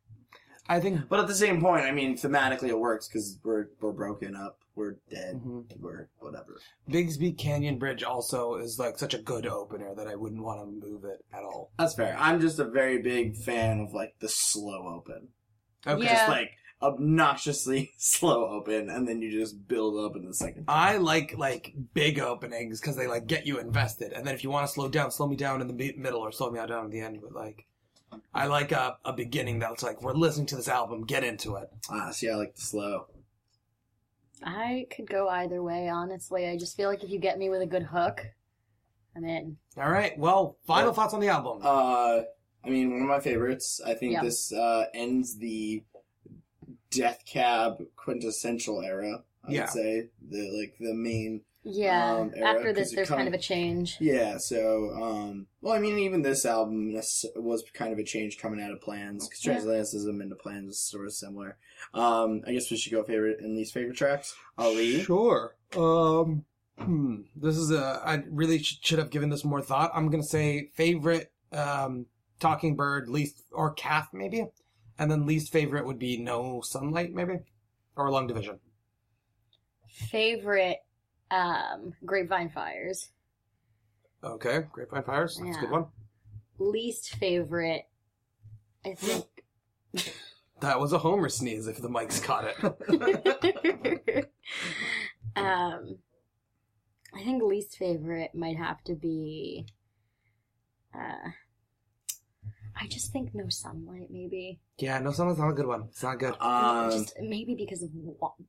I 0.69 0.81
think 0.81 1.09
But 1.09 1.21
at 1.21 1.29
the 1.29 1.35
same 1.35 1.61
point, 1.61 1.85
I 1.85 1.93
mean, 1.93 2.17
thematically 2.17 2.69
it 2.69 2.79
works 2.79 3.09
because 3.09 3.39
we're 3.43 3.69
we're 3.81 3.93
broken 3.93 4.35
up, 4.35 4.59
we're 4.79 4.97
dead, 5.11 5.43
Mhm. 5.45 5.65
we're 5.79 6.09
whatever. 6.21 6.59
Bixby 6.89 7.33
Canyon 7.33 7.79
Bridge 7.79 8.03
also 8.03 8.55
is 8.55 8.79
like 8.79 8.99
such 8.99 9.13
a 9.13 9.19
good 9.19 9.47
opener 9.47 9.95
that 9.95 10.07
I 10.09 10.15
wouldn't 10.15 10.43
want 10.43 10.61
to 10.61 10.89
move 10.89 11.05
it 11.05 11.25
at 11.33 11.43
all. 11.43 11.73
That's 11.79 11.95
fair. 11.95 12.17
I'm 12.19 12.41
just 12.41 12.59
a 12.59 12.65
very 12.65 13.03
big 13.03 13.37
fan 13.37 13.81
of 13.81 13.93
like 13.93 14.15
the 14.21 14.29
slow 14.29 14.87
open. 14.97 15.29
Okay. 15.87 16.05
Yeah. 16.05 16.15
Just 16.15 16.29
like 16.29 16.51
obnoxiously 16.81 17.91
slow 17.99 18.47
open, 18.49 18.89
and 18.89 19.07
then 19.09 19.21
you 19.21 19.31
just 19.33 19.67
build 19.69 19.99
up 20.05 20.17
in 20.17 20.25
the 20.27 20.35
second. 20.35 20.65
I 20.69 20.97
like 20.99 21.37
like 21.37 21.75
big 21.95 22.19
openings 22.21 22.81
because 22.81 22.97
they 22.97 23.07
like 23.07 23.27
get 23.27 23.47
you 23.47 23.59
invested, 23.59 24.13
and 24.13 24.27
then 24.27 24.35
if 24.35 24.45
you 24.45 24.51
want 24.51 24.67
to 24.67 24.73
slow 24.73 24.89
down, 24.89 25.11
slow 25.11 25.27
me 25.27 25.37
down 25.37 25.61
in 25.61 25.67
the 25.69 25.95
middle 25.97 26.21
or 26.21 26.33
slow 26.33 26.51
me 26.51 26.59
down 26.67 26.85
at 26.85 26.91
the 26.91 27.01
end. 27.01 27.21
But 27.21 27.33
like, 27.33 27.67
I 28.35 28.47
like 28.47 28.73
a, 28.73 28.99
a 29.05 29.13
beginning 29.13 29.59
that's 29.59 29.83
like 29.83 30.03
we're 30.03 30.15
listening 30.15 30.47
to 30.47 30.57
this 30.57 30.69
album, 30.69 31.05
get 31.05 31.25
into 31.25 31.57
it. 31.57 31.69
Ah, 31.91 32.11
see, 32.11 32.31
I 32.31 32.35
like 32.37 32.55
the 32.55 32.63
slow. 32.63 33.07
I 34.45 34.87
could 34.95 35.09
go 35.09 35.29
either 35.29 35.63
way, 35.63 35.89
honestly. 35.89 36.47
I 36.49 36.57
just 36.57 36.77
feel 36.77 36.89
like 36.89 37.03
if 37.05 37.11
you 37.11 37.19
get 37.19 37.39
me 37.39 37.51
with 37.51 37.63
a 37.63 37.67
good 37.67 37.83
hook, 37.83 38.25
I'm 39.17 39.25
in. 39.25 39.57
All 39.77 39.91
right. 39.91 40.17
Well, 40.19 40.59
final 40.67 40.89
Yeah. 40.89 40.93
thoughts 40.95 41.15
on 41.15 41.21
the 41.21 41.29
album. 41.29 41.61
Uh, 41.63 42.23
I 42.65 42.71
mean, 42.71 42.93
one 42.93 43.03
of 43.03 43.09
my 43.09 43.21
favorites. 43.21 43.81
I 43.85 43.95
think 43.95 44.13
Yeah. 44.13 44.23
this 44.23 44.53
uh, 44.53 44.87
ends 44.95 45.39
the 45.39 45.83
Death 46.91 47.25
Cab 47.27 47.83
quintessential 47.97 48.83
era. 48.83 49.25
I 49.45 49.51
Yeah. 49.53 49.61
would 49.63 49.71
say 49.71 50.09
the 50.29 50.51
like 50.59 50.77
the 50.79 50.95
main 50.95 51.43
Yeah. 51.65 52.15
Um, 52.15 52.33
era, 52.35 52.49
After 52.49 52.65
'cause 52.69 52.75
this, 52.77 52.95
there's 52.95 53.09
kind 53.09 53.29
of 53.29 53.35
a 53.35 53.39
change. 53.39 53.97
Yeah, 54.01 54.39
so, 54.39 54.91
um, 55.03 55.47
well, 55.61 55.75
I 55.75 55.79
mean, 55.79 55.99
even 55.99 56.23
this 56.23 56.47
album 56.47 56.95
was 56.95 57.65
kind 57.75 57.93
of 57.93 57.99
a 57.99 58.05
change 58.05 58.39
coming 58.39 58.63
out 58.63 58.71
of 58.73 58.81
plans, 58.81 59.29
because 59.29 59.45
Yeah. 59.45 59.59
Transatlanticism 59.59 60.23
into 60.23 60.37
plans 60.37 60.71
is 60.71 60.81
sort 60.81 61.07
of 61.07 61.13
similar. 61.13 61.59
Um, 61.93 62.43
I 62.47 62.53
guess 62.53 62.71
we 62.71 62.77
should 62.77 62.93
go 62.93 63.03
favorite 63.03 63.41
and 63.41 63.57
least 63.57 63.75
favorite 63.75 63.97
tracks. 63.97 64.35
Ali. 64.57 65.01
Sure. 65.03 65.57
Um. 65.77 66.45
Hmm. 66.79 67.23
This 67.35 67.57
is 67.57 67.73
a. 67.73 68.01
I 68.05 68.23
really 68.31 68.61
sh- 68.63 68.79
should 68.83 69.01
have 69.01 69.11
given 69.11 69.31
this 69.31 69.45
more 69.45 69.61
thought. 69.61 69.91
I'm 69.95 70.11
gonna 70.11 70.23
say 70.23 70.71
favorite. 70.75 71.33
Um. 71.53 72.07
Talking 72.41 72.77
Bird, 72.77 73.09
least 73.09 73.43
or 73.51 73.73
Cath 73.73 74.11
maybe, 74.13 74.47
and 74.97 75.11
then 75.11 75.27
least 75.27 75.51
favorite 75.53 75.85
would 75.87 75.99
be 75.99 76.17
No 76.19 76.61
Sunlight 76.61 77.13
maybe, 77.13 77.41
or 77.97 78.11
Long 78.13 78.29
Division. 78.29 78.61
Favorite 79.89 80.79
um, 81.31 81.95
Grapevine 82.05 82.51
Fires. 82.51 83.11
Okay, 84.23 84.61
Grapevine 84.73 85.05
Fires. 85.05 85.41
That's 85.43 85.57
a 85.57 85.61
good 85.61 85.71
one. 85.71 85.87
Least 86.59 87.17
favorite, 87.17 87.87
I 88.85 88.95
think. 88.95 89.25
That 90.61 90.81
was 90.81 90.93
a 90.93 90.99
Homer 90.99 91.29
sneeze. 91.29 91.69
If 91.69 91.79
the 91.79 91.89
mics 91.89 92.23
caught 92.23 92.45
it. 92.45 92.57
um, 95.37 95.99
I 97.15 97.25
think 97.25 97.43
least 97.43 97.77
favorite 97.77 98.35
might 98.35 98.57
have 98.57 98.83
to 98.85 98.95
be. 98.95 99.67
Uh, 100.93 101.31
I 102.81 102.87
just 102.87 103.13
think 103.13 103.35
no 103.35 103.49
sunlight, 103.49 104.09
maybe. 104.11 104.61
Yeah, 104.79 104.99
no, 105.01 105.11
sunlight's 105.11 105.41
not 105.41 105.51
a 105.51 105.55
good 105.55 105.67
one. 105.67 105.85
It's 105.91 106.03
not 106.03 106.19
good. 106.19 106.35
Um, 106.41 106.91
just 106.93 107.15
maybe 107.21 107.55
because 107.55 107.83
of 107.83 107.91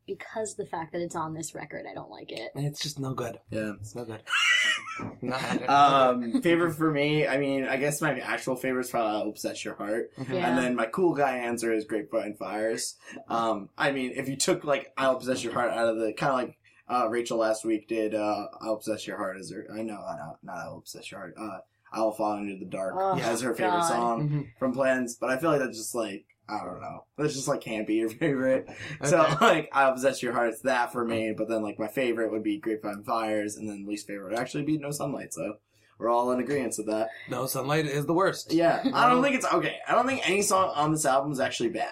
because 0.06 0.56
the 0.56 0.66
fact 0.66 0.92
that 0.94 1.02
it's 1.02 1.16
on 1.16 1.34
this 1.34 1.56
record, 1.56 1.86
I 1.90 1.94
don't 1.96 2.12
like 2.12 2.32
it. 2.32 2.52
It's 2.56 2.82
just 2.82 3.00
no 3.00 3.14
good. 3.14 3.40
yeah. 3.50 3.74
It's 3.82 3.96
no 3.96 4.06
good. 4.06 4.22
Not 5.22 5.70
Um, 5.70 6.42
favorite 6.42 6.74
for 6.74 6.92
me, 6.92 7.26
I 7.26 7.38
mean, 7.38 7.66
I 7.66 7.78
guess 7.78 8.02
my 8.02 8.20
actual 8.20 8.56
favorite 8.58 8.86
is 8.86 8.92
probably 8.92 9.22
I'll 9.22 9.32
Possess 9.32 9.64
Your 9.64 9.76
Heart. 9.76 10.12
Yeah. 10.30 10.48
And 10.50 10.58
then 10.58 10.76
my 10.76 10.86
cool 10.88 11.14
guy 11.14 11.38
answer 11.38 11.72
is 11.74 11.86
"Great 11.86 12.10
Grapevine 12.10 12.36
Fires. 12.36 12.96
Um, 13.30 13.70
I 13.78 13.92
mean, 13.92 14.12
if 14.16 14.28
you 14.28 14.36
took 14.36 14.64
like 14.66 14.92
I'll 14.98 15.16
Possess 15.16 15.44
Your 15.44 15.54
Heart 15.54 15.72
out 15.72 15.88
of 15.88 15.98
the 16.00 16.12
kind 16.14 16.32
of 16.34 16.38
like 16.38 16.58
uh, 16.90 17.08
Rachel 17.10 17.38
last 17.38 17.64
week 17.66 17.88
did 17.88 18.14
uh, 18.14 18.48
I'll 18.62 18.78
Possess 18.78 19.08
Your 19.08 19.18
Heart 19.18 19.38
as 19.40 19.52
her. 19.52 19.68
I 19.74 19.82
know, 19.84 19.96
I 20.06 20.16
know, 20.18 20.38
not 20.44 20.58
I'll 20.58 20.82
Possess 20.82 21.10
Your 21.12 21.20
Heart. 21.22 21.36
Uh, 21.40 21.60
I'll 21.92 22.12
Fall 22.12 22.38
Into 22.38 22.58
the 22.58 22.70
Dark 22.70 22.94
Oh, 22.98 23.18
as 23.20 23.42
her 23.42 23.54
favorite 23.54 23.80
God. 23.80 23.88
song 23.90 24.30
Mhm. 24.30 24.48
from 24.60 24.74
Plans. 24.74 25.16
But 25.16 25.30
I 25.30 25.38
feel 25.38 25.50
like 25.52 25.60
that's 25.60 25.78
just 25.78 25.96
like 25.96 26.26
I 26.48 26.66
don't 26.66 26.82
know. 26.82 27.06
That's 27.16 27.36
just 27.36 27.48
like 27.48 27.62
can't 27.62 27.86
be 27.86 27.96
your 27.96 28.10
favorite. 28.24 28.68
So 29.04 29.26
like 29.40 29.70
I'll 29.72 29.94
Possess 29.94 30.24
Your 30.24 30.34
Heart. 30.34 30.50
It's 30.50 30.62
that 30.62 30.92
for 30.92 31.06
me. 31.06 31.34
But 31.38 31.48
then 31.50 31.62
like 31.64 31.78
my 31.80 31.88
favorite 31.88 32.32
would 32.32 32.44
be 32.44 32.58
Grapevine 32.60 33.04
Fires, 33.04 33.56
and 33.56 33.70
then 33.70 33.86
least 33.88 34.08
favorite 34.08 34.32
would 34.32 34.40
actually 34.40 34.64
be 34.64 34.78
No 34.78 34.92
Sunlight. 34.92 35.34
So. 35.34 35.58
We're 36.00 36.08
all 36.10 36.32
in 36.32 36.40
agreement 36.40 36.74
with 36.78 36.88
that. 36.88 37.10
No 37.30 37.46
sunlight 37.46 37.86
is 37.86 38.06
the 38.06 38.14
worst. 38.14 38.54
Yeah, 38.54 38.82
I 38.94 39.10
don't 39.10 39.22
think 39.22 39.36
it's 39.36 39.46
okay. 39.46 39.80
I 39.86 39.92
don't 39.92 40.08
think 40.08 40.22
any 40.30 40.42
song 40.42 40.72
on 40.74 40.94
this 40.94 41.06
album 41.06 41.34
is 41.34 41.42
actually 41.42 41.72
bad. 41.72 41.92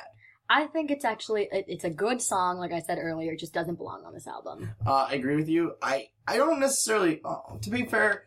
I 0.50 0.68
think 0.68 0.92
it's 0.92 1.04
actually 1.04 1.50
it's 1.52 1.84
a 1.84 1.90
good 1.90 2.22
song. 2.22 2.58
Like 2.58 2.72
I 2.72 2.80
said 2.80 3.00
earlier, 3.02 3.34
it 3.34 3.40
just 3.42 3.52
doesn't 3.54 3.76
belong 3.76 4.06
on 4.06 4.14
this 4.14 4.26
album. 4.26 4.70
Uh, 4.86 5.08
I 5.10 5.16
agree 5.16 5.36
with 5.36 5.50
you. 5.50 5.74
I 5.82 6.08
I 6.26 6.38
don't 6.38 6.62
necessarily. 6.62 7.20
Uh, 7.26 7.36
to 7.62 7.70
be 7.70 7.84
fair, 7.86 8.24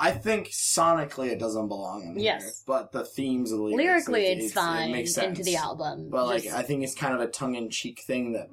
I 0.00 0.12
think 0.12 0.48
sonically 0.48 1.28
it 1.32 1.38
doesn't 1.40 1.66
belong 1.68 2.02
in 2.04 2.12
here. 2.14 2.22
Yes. 2.38 2.62
but 2.66 2.92
the 2.92 3.04
themes 3.04 3.50
of 3.50 3.58
the 3.58 3.64
lyrics, 3.64 3.82
Lyrically, 4.08 4.26
it- 4.26 4.38
it's 4.38 4.52
it 4.52 4.54
fine 4.54 4.92
makes 4.92 5.12
sense. 5.12 5.38
into 5.38 5.42
the 5.42 5.56
album. 5.56 6.08
But 6.08 6.26
like, 6.26 6.42
Just- 6.44 6.54
I 6.56 6.62
think 6.62 6.84
it's 6.84 6.94
kind 6.94 7.14
of 7.14 7.20
a 7.20 7.26
tongue 7.26 7.56
in 7.56 7.68
cheek 7.70 8.00
thing 8.00 8.32
that 8.32 8.48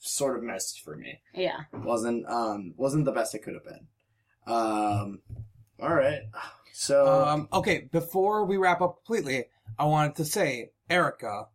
sort 0.00 0.36
of 0.36 0.44
messed 0.44 0.80
for 0.80 0.96
me. 0.96 1.20
yeah, 1.34 1.60
wasn't 1.72 2.26
um 2.28 2.74
wasn't 2.76 3.04
the 3.06 3.12
best 3.12 3.34
it 3.34 3.40
could 3.40 3.54
have 3.54 3.64
been. 3.64 3.86
Um, 4.46 5.20
all 5.80 5.94
right. 5.94 6.22
So 6.72 7.24
Um, 7.24 7.48
okay, 7.52 7.88
before 7.90 8.44
we 8.44 8.56
wrap 8.56 8.80
up 8.80 8.96
completely, 9.04 9.46
I 9.78 9.84
wanted 9.84 10.14
to 10.16 10.24
say, 10.24 10.70
Erica, 10.88 11.48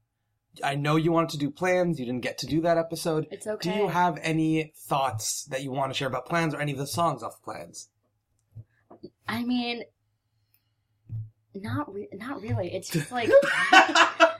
I 0.63 0.75
know 0.75 0.97
you 0.97 1.11
wanted 1.11 1.29
to 1.31 1.37
do 1.37 1.49
plans. 1.49 1.99
You 1.99 2.05
didn't 2.05 2.21
get 2.21 2.37
to 2.39 2.45
do 2.45 2.61
that 2.61 2.77
episode. 2.77 3.27
it's 3.31 3.47
okay. 3.47 3.71
Do 3.71 3.77
you 3.79 3.87
have 3.87 4.19
any 4.21 4.73
thoughts 4.75 5.45
that 5.45 5.63
you 5.63 5.71
want 5.71 5.91
to 5.91 5.97
share 5.97 6.07
about 6.09 6.25
plans 6.27 6.53
or 6.53 6.59
any 6.59 6.73
of 6.73 6.77
the 6.77 6.85
songs 6.87 7.23
off 7.23 7.41
plans? 7.41 7.87
I 9.27 9.43
mean, 9.43 9.83
not 11.55 11.93
re- 11.93 12.09
not 12.13 12.41
really. 12.41 12.73
It's 12.73 12.89
just 12.89 13.11
like 13.11 13.29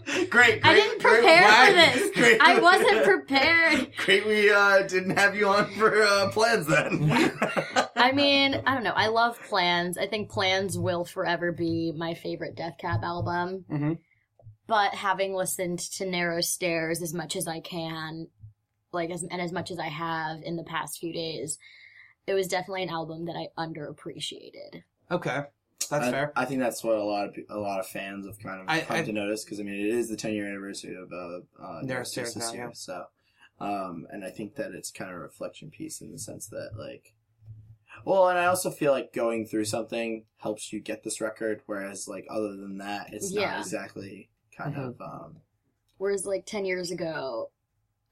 great, 0.05 0.29
great. 0.29 0.65
I 0.65 0.73
didn't 0.73 0.99
prepare 0.99 1.67
for 1.67 1.73
this. 1.73 2.11
Great. 2.15 2.41
I 2.41 2.59
wasn't 2.59 3.03
prepared. 3.05 3.91
Great, 3.97 4.25
we 4.25 4.51
uh, 4.51 4.83
didn't 4.87 5.17
have 5.17 5.35
you 5.35 5.47
on 5.47 5.71
for 5.73 6.01
uh, 6.03 6.29
plans 6.31 6.67
then. 6.67 7.11
I 7.95 8.11
mean, 8.11 8.61
I 8.65 8.73
don't 8.73 8.83
know. 8.83 8.93
I 8.95 9.07
love 9.07 9.39
Plans. 9.47 9.97
I 9.97 10.07
think 10.07 10.29
Plans 10.29 10.77
will 10.77 11.05
forever 11.05 11.51
be 11.51 11.91
my 11.95 12.13
favorite 12.13 12.55
Death 12.55 12.75
Cab 12.79 13.03
album. 13.03 13.65
Mhm. 13.71 13.97
But 14.67 14.93
having 14.93 15.33
listened 15.33 15.79
to 15.97 16.05
Narrow 16.05 16.41
Stairs 16.41 17.01
as 17.01 17.13
much 17.13 17.35
as 17.35 17.47
I 17.47 17.59
can, 17.59 18.27
like 18.91 19.09
as 19.09 19.23
and 19.23 19.41
as 19.41 19.51
much 19.51 19.71
as 19.71 19.79
I 19.79 19.87
have 19.87 20.41
in 20.43 20.55
the 20.55 20.63
past 20.63 20.99
few 20.99 21.13
days, 21.13 21.57
it 22.27 22.33
was 22.33 22.47
definitely 22.47 22.83
an 22.83 22.89
album 22.89 23.25
that 23.25 23.35
I 23.35 23.47
underappreciated. 23.57 24.83
Okay, 25.11 25.41
that's 25.89 26.07
I, 26.07 26.11
fair. 26.11 26.33
I 26.35 26.45
think 26.45 26.59
that's 26.61 26.83
what 26.83 26.97
a 26.97 27.03
lot 27.03 27.27
of 27.29 27.35
a 27.49 27.57
lot 27.59 27.79
of 27.79 27.87
fans 27.87 28.25
have 28.25 28.39
kind 28.39 28.61
of 28.61 28.69
I- 28.69 28.81
come 28.81 28.97
I- 28.97 29.03
to 29.03 29.11
notice 29.11 29.43
because 29.43 29.59
I 29.59 29.63
mean 29.63 29.75
it 29.79 29.93
is 29.93 30.09
the 30.09 30.15
10 30.17 30.33
year 30.33 30.47
anniversary 30.47 30.95
of 30.95 31.11
uh, 31.11 31.39
uh 31.63 31.81
Narrow 31.83 32.03
Stairs 32.03 32.33
this 32.33 32.47
now, 32.49 32.53
year, 32.53 32.63
yeah. 32.65 32.73
so 32.73 33.05
um 33.59 34.07
and 34.11 34.23
I 34.25 34.29
think 34.29 34.55
that 34.55 34.71
it's 34.71 34.91
kind 34.91 35.11
of 35.11 35.17
a 35.17 35.19
reflection 35.19 35.69
piece 35.69 36.01
in 36.01 36.11
the 36.11 36.17
sense 36.17 36.47
that 36.47 36.71
like 36.77 37.13
well 38.05 38.27
and 38.29 38.39
I 38.39 38.45
also 38.45 38.71
feel 38.71 38.91
like 38.91 39.13
going 39.13 39.45
through 39.45 39.65
something 39.65 40.25
helps 40.37 40.73
you 40.73 40.79
get 40.79 41.03
this 41.03 41.21
record 41.21 41.61
whereas 41.67 42.07
like 42.07 42.25
other 42.29 42.55
than 42.55 42.77
that 42.79 43.13
it's 43.13 43.31
Yeah. 43.31 43.51
not 43.51 43.59
exactly 43.59 44.29
kind 44.57 44.75
Mhm. 44.75 44.87
of 44.87 45.01
um 45.01 45.37
Whereas 45.99 46.25
like 46.25 46.45
ten 46.45 46.65
years 46.65 46.91
ago, 46.91 47.51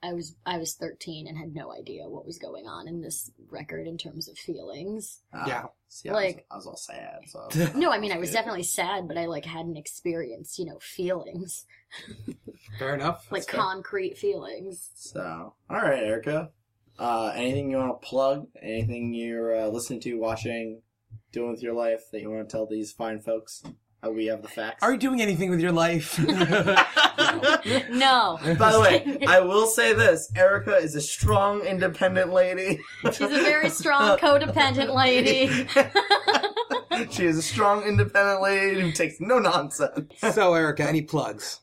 I 0.03 0.13
was 0.13 0.35
I 0.45 0.57
was 0.57 0.73
thirteen 0.75 1.27
and 1.27 1.37
had 1.37 1.53
no 1.53 1.71
idea 1.71 2.09
what 2.09 2.25
was 2.25 2.39
going 2.39 2.65
on 2.67 2.87
in 2.87 3.01
this 3.01 3.29
record 3.49 3.85
in 3.87 3.97
terms 3.97 4.27
of 4.27 4.37
feelings. 4.37 5.19
uh, 5.33 5.43
Yeah. 5.47 5.65
see, 5.89 6.09
I 6.09 6.13
was, 6.13 6.23
Like- 6.23 6.45
I 6.51 6.55
was 6.55 6.65
all 6.67 6.75
sad 6.77 7.19
so 7.27 7.47
No, 7.75 7.91
I 7.91 7.99
mean 7.99 8.11
I 8.11 8.17
was 8.17 8.29
good. 8.29 8.35
definitely 8.37 8.63
sad, 8.63 9.07
but 9.07 9.17
I 9.17 9.25
like 9.25 9.45
hadn't 9.45 9.77
experienced 9.77 10.57
you 10.59 10.65
know 10.65 10.79
feelings 10.81 11.65
fair 12.79 12.95
enough. 12.95 13.31
like 13.31 13.47
fair. 13.49 13.59
concrete 13.59 14.17
feelings. 14.17 14.89
So, 14.95 15.53
all 15.69 15.81
right, 15.81 16.03
Erica. 16.03 16.49
Uh, 16.99 17.31
anything 17.35 17.71
you 17.71 17.77
want 17.77 17.99
to 18.01 18.07
plug? 18.07 18.47
Anything 18.61 19.13
you're 19.13 19.55
uh, 19.59 19.67
listening 19.67 20.01
to, 20.01 20.15
watching, 20.19 20.81
doing 21.31 21.51
with 21.51 21.63
your 21.63 21.73
life 21.73 22.01
that 22.11 22.21
you 22.21 22.29
want 22.29 22.47
to 22.47 22.51
tell 22.51 22.67
these 22.67 22.91
fine 22.91 23.19
folks? 23.19 23.63
How 24.01 24.09
we 24.09 24.25
have 24.27 24.41
the 24.41 24.47
facts. 24.47 24.81
Are 24.81 24.91
you 24.93 24.97
doing 24.97 25.21
anything 25.21 25.49
with 25.51 25.59
your 25.59 25.71
life? 25.71 26.19
No, 27.89 28.37
By 28.57 28.71
the 28.71 28.81
way, 28.81 29.17
I 29.27 29.39
will 29.39 29.65
say 29.65 29.93
this: 29.93 30.31
Erica 30.35 30.75
is 30.75 30.95
a 30.95 31.01
strong, 31.01 31.61
independent 31.61 32.33
lady. 32.33 32.81
she's 33.05 33.21
a 33.21 33.27
very 33.27 33.69
strong, 33.69 34.17
codependent 34.17 34.93
lady. 34.93 35.47
she 37.11 37.25
is 37.25 37.37
a 37.37 37.41
strong, 37.41 37.83
independent 37.83 38.41
lady 38.41 38.81
who 38.81 38.91
takes 38.91 39.21
no 39.21 39.39
nonsense. 39.39 40.13
so, 40.17 40.53
Erica, 40.53 40.83
any 40.83 41.03
plugs? 41.03 41.61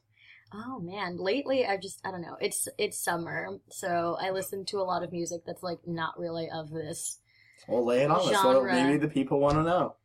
Oh 0.55 0.80
man, 0.80 1.18
lately 1.18 1.66
I've 1.66 1.82
just 1.82 2.01
I 2.05 2.11
don't 2.11 2.22
know. 2.22 2.36
It's 2.41 2.68
it's 2.78 2.99
summer, 3.03 3.59
so 3.70 4.16
I 4.20 4.30
listen 4.30 4.64
to 4.66 4.78
a 4.78 4.84
lot 4.84 5.03
of 5.03 5.12
music 5.12 5.43
that's 5.47 5.62
like 5.62 5.80
not 5.86 6.18
really 6.18 6.49
of 6.51 6.70
this. 6.70 7.18
Well, 7.66 7.84
lay 7.84 8.03
it 8.05 8.11
on 8.11 8.20
us. 8.20 8.26
What 8.26 8.55
Genre. 8.55 8.72
maybe 8.72 8.97
the 8.99 9.09
people 9.09 9.41
want 9.41 9.57
to 9.57 9.62
know. 9.62 9.97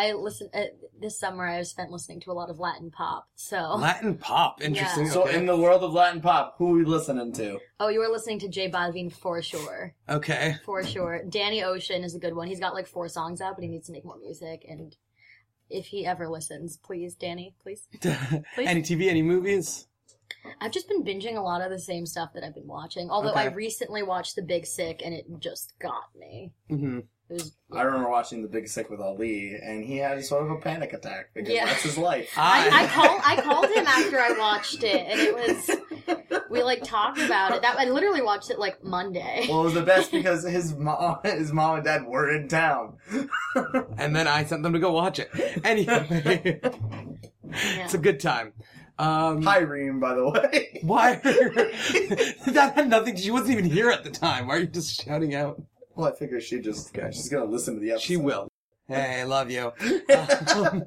I 0.00 0.12
listen 0.12 0.48
uh, 0.54 0.62
this 0.98 1.18
summer. 1.18 1.46
I've 1.46 1.66
spent 1.66 1.90
listening 1.90 2.20
to 2.20 2.30
a 2.30 2.32
lot 2.32 2.48
of 2.48 2.58
Latin 2.58 2.90
pop. 2.90 3.28
So 3.34 3.74
Latin 3.74 4.16
pop. 4.16 4.62
Interesting. 4.62 5.06
Yeah. 5.06 5.12
So, 5.12 5.24
okay. 5.24 5.36
in 5.36 5.44
the 5.44 5.56
world 5.56 5.82
of 5.82 5.92
Latin 5.92 6.22
pop, 6.22 6.54
who 6.56 6.72
are 6.72 6.78
we 6.78 6.84
listening 6.84 7.32
to? 7.34 7.58
oh, 7.80 7.88
you 7.88 7.98
were 7.98 8.08
listening 8.08 8.38
to 8.40 8.48
J 8.48 8.70
Balvin 8.70 9.12
for 9.12 9.42
sure, 9.42 9.94
okay. 10.08 10.56
for 10.64 10.82
sure. 10.84 11.22
Danny 11.28 11.62
Ocean 11.62 12.02
is 12.02 12.14
a 12.14 12.18
good 12.18 12.34
one. 12.34 12.48
He's 12.48 12.60
got 12.60 12.74
like 12.74 12.86
four 12.86 13.08
songs 13.08 13.42
out, 13.42 13.56
but 13.56 13.62
he 13.62 13.68
needs 13.68 13.86
to 13.88 13.92
make 13.92 14.04
more 14.04 14.18
music. 14.18 14.64
And 14.68 14.96
if 15.68 15.86
he 15.86 16.06
ever 16.06 16.28
listens, 16.28 16.78
please, 16.78 17.14
Danny, 17.14 17.54
please. 17.62 17.86
any 18.56 18.82
TV, 18.82 19.08
any 19.08 19.22
movies? 19.22 19.86
I've 20.60 20.72
just 20.72 20.88
been 20.88 21.04
binging 21.04 21.36
a 21.36 21.42
lot 21.42 21.60
of 21.60 21.70
the 21.70 21.78
same 21.78 22.06
stuff 22.06 22.30
that 22.34 22.44
I've 22.44 22.54
been 22.54 22.66
watching. 22.66 23.10
Although 23.10 23.32
I 23.32 23.46
recently 23.46 24.02
watched 24.02 24.36
The 24.36 24.42
Big 24.42 24.66
Sick, 24.66 25.02
and 25.04 25.12
it 25.12 25.26
just 25.38 25.74
got 25.78 26.04
me. 26.18 26.52
hmm 26.68 26.98
It 26.98 27.06
was 27.30 27.56
I 27.72 27.82
remember 27.82 28.10
watching 28.10 28.42
The 28.42 28.48
Big 28.48 28.68
Sick 28.68 28.90
with 28.90 29.00
Ali, 29.00 29.54
and 29.54 29.84
he 29.84 29.96
had 29.98 30.22
sort 30.24 30.44
of 30.44 30.50
a 30.50 30.56
panic 30.56 30.92
attack 30.92 31.30
because 31.34 31.52
Yeah. 31.52 31.66
that's 31.66 31.82
his 31.82 31.96
life. 31.96 32.30
I, 32.36 32.68
I 32.84 32.86
called 32.88 33.20
I 33.24 33.40
called 33.40 33.66
him 33.70 33.86
after 33.86 34.18
I 34.20 34.32
watched 34.38 34.82
it, 34.82 35.06
and 35.08 35.20
it 35.20 35.34
was 35.34 36.40
we 36.50 36.62
like 36.62 36.82
talked 36.82 37.18
about 37.20 37.52
it. 37.52 37.62
That 37.62 37.78
I 37.78 37.84
literally 37.84 38.22
watched 38.22 38.50
it 38.50 38.58
like 38.58 38.82
Monday. 38.82 39.46
well, 39.48 39.60
it 39.60 39.64
was 39.64 39.74
the 39.74 39.82
best 39.82 40.10
because 40.10 40.42
his 40.44 40.74
mom, 40.76 41.18
his 41.24 41.52
mom 41.52 41.76
and 41.76 41.84
dad 41.84 42.04
were 42.06 42.30
in 42.34 42.48
town. 42.48 42.96
and 43.98 44.14
then 44.16 44.26
I 44.26 44.44
sent 44.44 44.62
them 44.62 44.72
to 44.72 44.78
go 44.78 44.92
watch 44.92 45.18
it. 45.20 45.30
Anyway, 45.64 46.60
Yeah. 46.62 47.84
it's 47.84 47.94
a 47.94 47.98
good 47.98 48.20
time. 48.20 48.52
Um, 48.98 49.40
Hi, 49.42 49.58
Reem, 49.60 49.98
by 49.98 50.14
the 50.14 50.28
way. 50.28 50.78
Why? 50.82 51.14
that 51.24 52.72
had 52.74 52.88
nothing. 52.88 53.16
She 53.16 53.30
wasn't 53.30 53.52
even 53.52 53.64
here 53.64 53.90
at 53.90 54.04
the 54.04 54.10
time. 54.10 54.46
Why 54.46 54.56
are 54.56 54.58
you 54.60 54.66
just 54.66 55.02
shouting 55.02 55.34
out? 55.34 55.60
Well, 56.00 56.10
I 56.10 56.16
figure 56.16 56.40
she 56.40 56.60
just 56.60 56.94
she's 57.12 57.28
gonna 57.28 57.44
listen 57.44 57.74
to 57.74 57.80
the 57.80 57.90
episode. 57.90 58.04
She 58.04 58.16
will. 58.16 58.48
Hey, 58.88 59.20
I 59.20 59.24
love 59.24 59.50
you. 59.52 59.72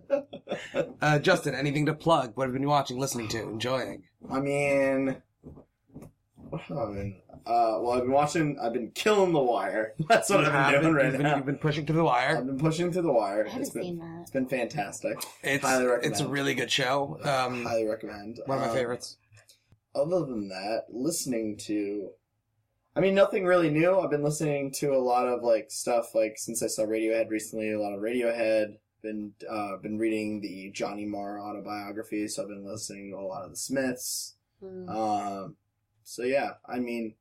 Uh, 1.01 1.19
Justin, 1.19 1.55
anything 1.55 1.85
to 1.85 1.93
plug? 1.93 2.31
What 2.35 2.45
have 2.47 2.53
you 2.53 2.59
been 2.59 2.67
watching, 2.67 2.99
listening 2.99 3.27
to, 3.29 3.41
enjoying? 3.41 4.03
I 4.29 4.39
mean, 4.39 5.17
what 6.49 6.61
have 6.63 6.77
I 6.77 6.85
been? 6.87 7.15
Uh, 7.45 7.77
well, 7.79 7.91
I've 7.91 8.01
been 8.03 8.11
watching. 8.11 8.57
I've 8.61 8.73
been 8.73 8.91
killing 8.91 9.31
the 9.33 9.39
wire. 9.39 9.93
That's 10.09 10.29
what 10.29 10.41
You 10.41 10.47
I've 10.51 10.71
been 10.73 10.81
doing 10.81 10.83
been- 10.83 10.93
right 10.95 11.05
you've, 11.05 11.13
been, 11.13 11.21
now. 11.23 11.35
you've 11.37 11.45
been 11.45 11.57
pushing 11.57 11.85
to 11.87 11.93
the 11.93 12.03
wire. 12.03 12.37
I've 12.37 12.45
been 12.45 12.59
pushing 12.59 12.91
through 12.91 13.01
the 13.03 13.11
wire. 13.13 13.45
I 13.45 13.49
haven't 13.49 13.61
It's 13.61 13.69
been 13.71 13.83
seen 13.83 13.99
that. 13.99 14.19
it's 14.21 14.31
been 14.31 14.47
fantastic. 14.47 15.17
It's 15.43 15.63
highly 15.63 15.85
recommend. 15.85 16.11
it's 16.11 16.21
a 16.21 16.27
really 16.27 16.53
good 16.53 16.71
show. 16.71 17.19
Um, 17.23 17.63
Highly 17.65 17.85
recommend. 17.87 18.39
one 18.45 18.57
of 18.57 18.63
my 18.65 18.69
Um, 18.69 18.75
favorites. 18.75 19.17
other 19.95 20.19
than 20.25 20.49
that, 20.49 20.85
listening 20.89 21.57
to 21.67 22.09
I 22.95 22.99
mean 22.99 23.15
nothing 23.15 23.45
really 23.45 23.69
new. 23.71 23.99
I've 23.99 24.11
been 24.11 24.23
listening 24.23 24.71
to 24.73 24.93
a 24.93 24.97
lot 24.99 25.27
of 25.27 25.41
like 25.43 25.71
stuff 25.71 26.13
like 26.13 26.37
since 26.37 26.61
I 26.61 26.67
saw 26.67 26.83
Radiohead 26.83 27.29
recently, 27.29 27.71
a 27.71 27.79
lot 27.79 27.93
of 27.93 28.01
Radiohead. 28.01 28.77
Been 29.01 29.33
uh 29.49 29.77
been 29.77 29.97
reading 29.97 30.39
the 30.41 30.71
Johnny 30.71 31.05
Marr 31.05 31.39
autobiography, 31.41 32.27
so 32.27 32.43
I've 32.43 32.49
been 32.49 32.65
listening 32.65 33.11
to 33.11 33.17
a 33.17 33.21
lot 33.25 33.43
of 33.43 33.49
the 33.49 33.57
Smiths. 33.57 34.35
Mm. 34.63 34.89
Um 34.89 35.55
so 36.03 36.23
yeah, 36.23 36.51
I 36.67 36.79
mean 36.79 37.15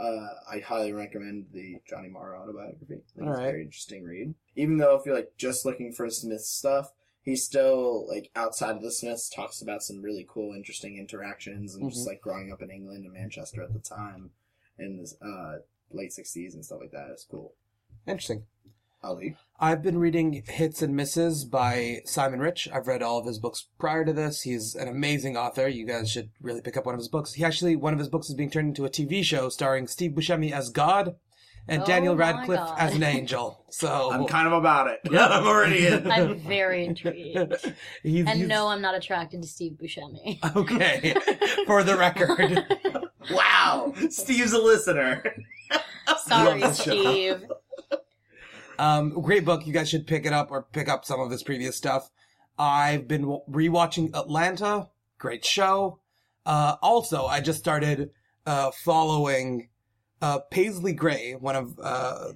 uh, 0.00 0.28
I 0.48 0.60
highly 0.60 0.92
recommend 0.92 1.46
the 1.52 1.78
Johnny 1.84 2.08
Marr 2.08 2.36
autobiography. 2.36 2.84
I 2.84 2.86
think 2.86 3.00
it's 3.30 3.38
a 3.38 3.42
very 3.42 3.62
interesting 3.62 4.04
read. 4.04 4.32
Even 4.54 4.76
though 4.76 4.94
if 4.94 5.04
you're 5.04 5.16
like 5.16 5.32
just 5.36 5.66
looking 5.66 5.92
for 5.92 6.08
Smith 6.08 6.42
stuff, 6.42 6.92
he 7.20 7.34
still 7.34 8.06
like 8.08 8.30
outside 8.36 8.76
of 8.76 8.82
the 8.82 8.92
Smiths 8.92 9.28
talks 9.28 9.60
about 9.60 9.82
some 9.82 10.00
really 10.00 10.24
cool, 10.28 10.54
interesting 10.54 10.96
interactions 10.98 11.74
and 11.74 11.90
just 11.90 12.04
Mhm. 12.04 12.10
like 12.10 12.20
growing 12.20 12.52
up 12.52 12.62
in 12.62 12.70
England 12.70 13.06
and 13.06 13.12
Manchester 13.14 13.60
at 13.60 13.72
the 13.72 13.80
time 13.80 14.30
in 14.78 14.96
the 14.98 15.26
uh, 15.26 15.58
late 15.90 16.10
'60s 16.10 16.54
and 16.54 16.64
stuff 16.64 16.78
like 16.80 16.92
that. 16.92 17.08
It's 17.12 17.24
cool. 17.24 17.54
Interesting. 18.06 18.44
Ali, 19.00 19.36
I've 19.60 19.80
been 19.80 19.98
reading 19.98 20.42
Hits 20.44 20.82
and 20.82 20.96
Misses 20.96 21.44
by 21.44 22.00
Simon 22.04 22.40
Rich. 22.40 22.68
I've 22.72 22.88
read 22.88 23.00
all 23.00 23.18
of 23.18 23.26
his 23.26 23.38
books 23.38 23.68
prior 23.78 24.04
to 24.04 24.12
this. 24.12 24.42
He's 24.42 24.74
an 24.74 24.88
amazing 24.88 25.36
author. 25.36 25.68
You 25.68 25.86
guys 25.86 26.10
should 26.10 26.30
really 26.40 26.60
pick 26.60 26.76
up 26.76 26.84
one 26.84 26.96
of 26.96 26.98
his 26.98 27.08
books. 27.08 27.34
He 27.34 27.44
actually, 27.44 27.76
one 27.76 27.92
of 27.92 28.00
his 28.00 28.08
books 28.08 28.28
is 28.28 28.34
being 28.34 28.50
turned 28.50 28.68
into 28.68 28.84
a 28.84 28.90
TV 28.90 29.22
show 29.22 29.50
starring 29.50 29.86
Steve 29.86 30.12
Buscemi 30.12 30.50
as 30.50 30.70
God 30.70 31.14
and 31.68 31.82
Oh 31.82 31.86
Daniel 31.86 32.16
Radcliffe 32.16 32.58
God. 32.58 32.76
as 32.78 32.94
an 32.94 33.02
angel. 33.02 33.64
So 33.70 34.10
I'm 34.12 34.26
kind 34.26 34.46
of 34.46 34.54
about 34.54 34.86
it. 34.88 35.00
Yeah, 35.10 35.26
I'm 35.26 35.46
already 35.46 35.86
in. 35.86 36.10
I'm 36.10 36.38
very 36.40 36.84
intrigued. 36.84 37.36
he's, 38.02 38.26
And 38.26 38.28
he's- 38.38 38.48
no, 38.48 38.68
I'm 38.68 38.80
not 38.82 38.94
attracted 38.94 39.42
to 39.42 39.48
Steve 39.48 39.78
Buscemi. 39.82 40.38
Okay, 40.56 41.14
for 41.66 41.82
the 41.84 41.96
record. 41.96 42.64
wow, 43.30 43.92
Steve's 44.10 44.52
a 44.52 44.58
listener. 44.58 45.22
Sorry, 46.26 46.60
Love 46.60 46.70
this 46.70 46.82
show. 46.82 46.92
Steve. 47.00 47.44
Um, 48.78 49.10
great 49.20 49.44
book. 49.44 49.66
You 49.66 49.72
guys 49.72 49.88
should 49.88 50.06
pick 50.06 50.24
it 50.24 50.32
up 50.32 50.50
or 50.50 50.62
pick 50.62 50.88
up 50.88 51.04
some 51.04 51.20
of 51.20 51.30
his 51.30 51.42
previous 51.42 51.76
stuff. 51.76 52.10
I've 52.58 53.08
been 53.08 53.22
w- 53.22 53.40
rewatching 53.50 54.10
Atlanta. 54.14 54.88
Great 55.18 55.44
show. 55.44 55.98
Uh, 56.46 56.76
also, 56.80 57.26
I 57.26 57.40
just 57.40 57.58
started 57.58 58.10
uh, 58.46 58.70
following 58.70 59.68
uh, 60.20 60.40
Paisley 60.50 60.92
Gray, 60.92 61.34
one 61.34 61.56
of 61.56 61.78
uh, 61.82 62.32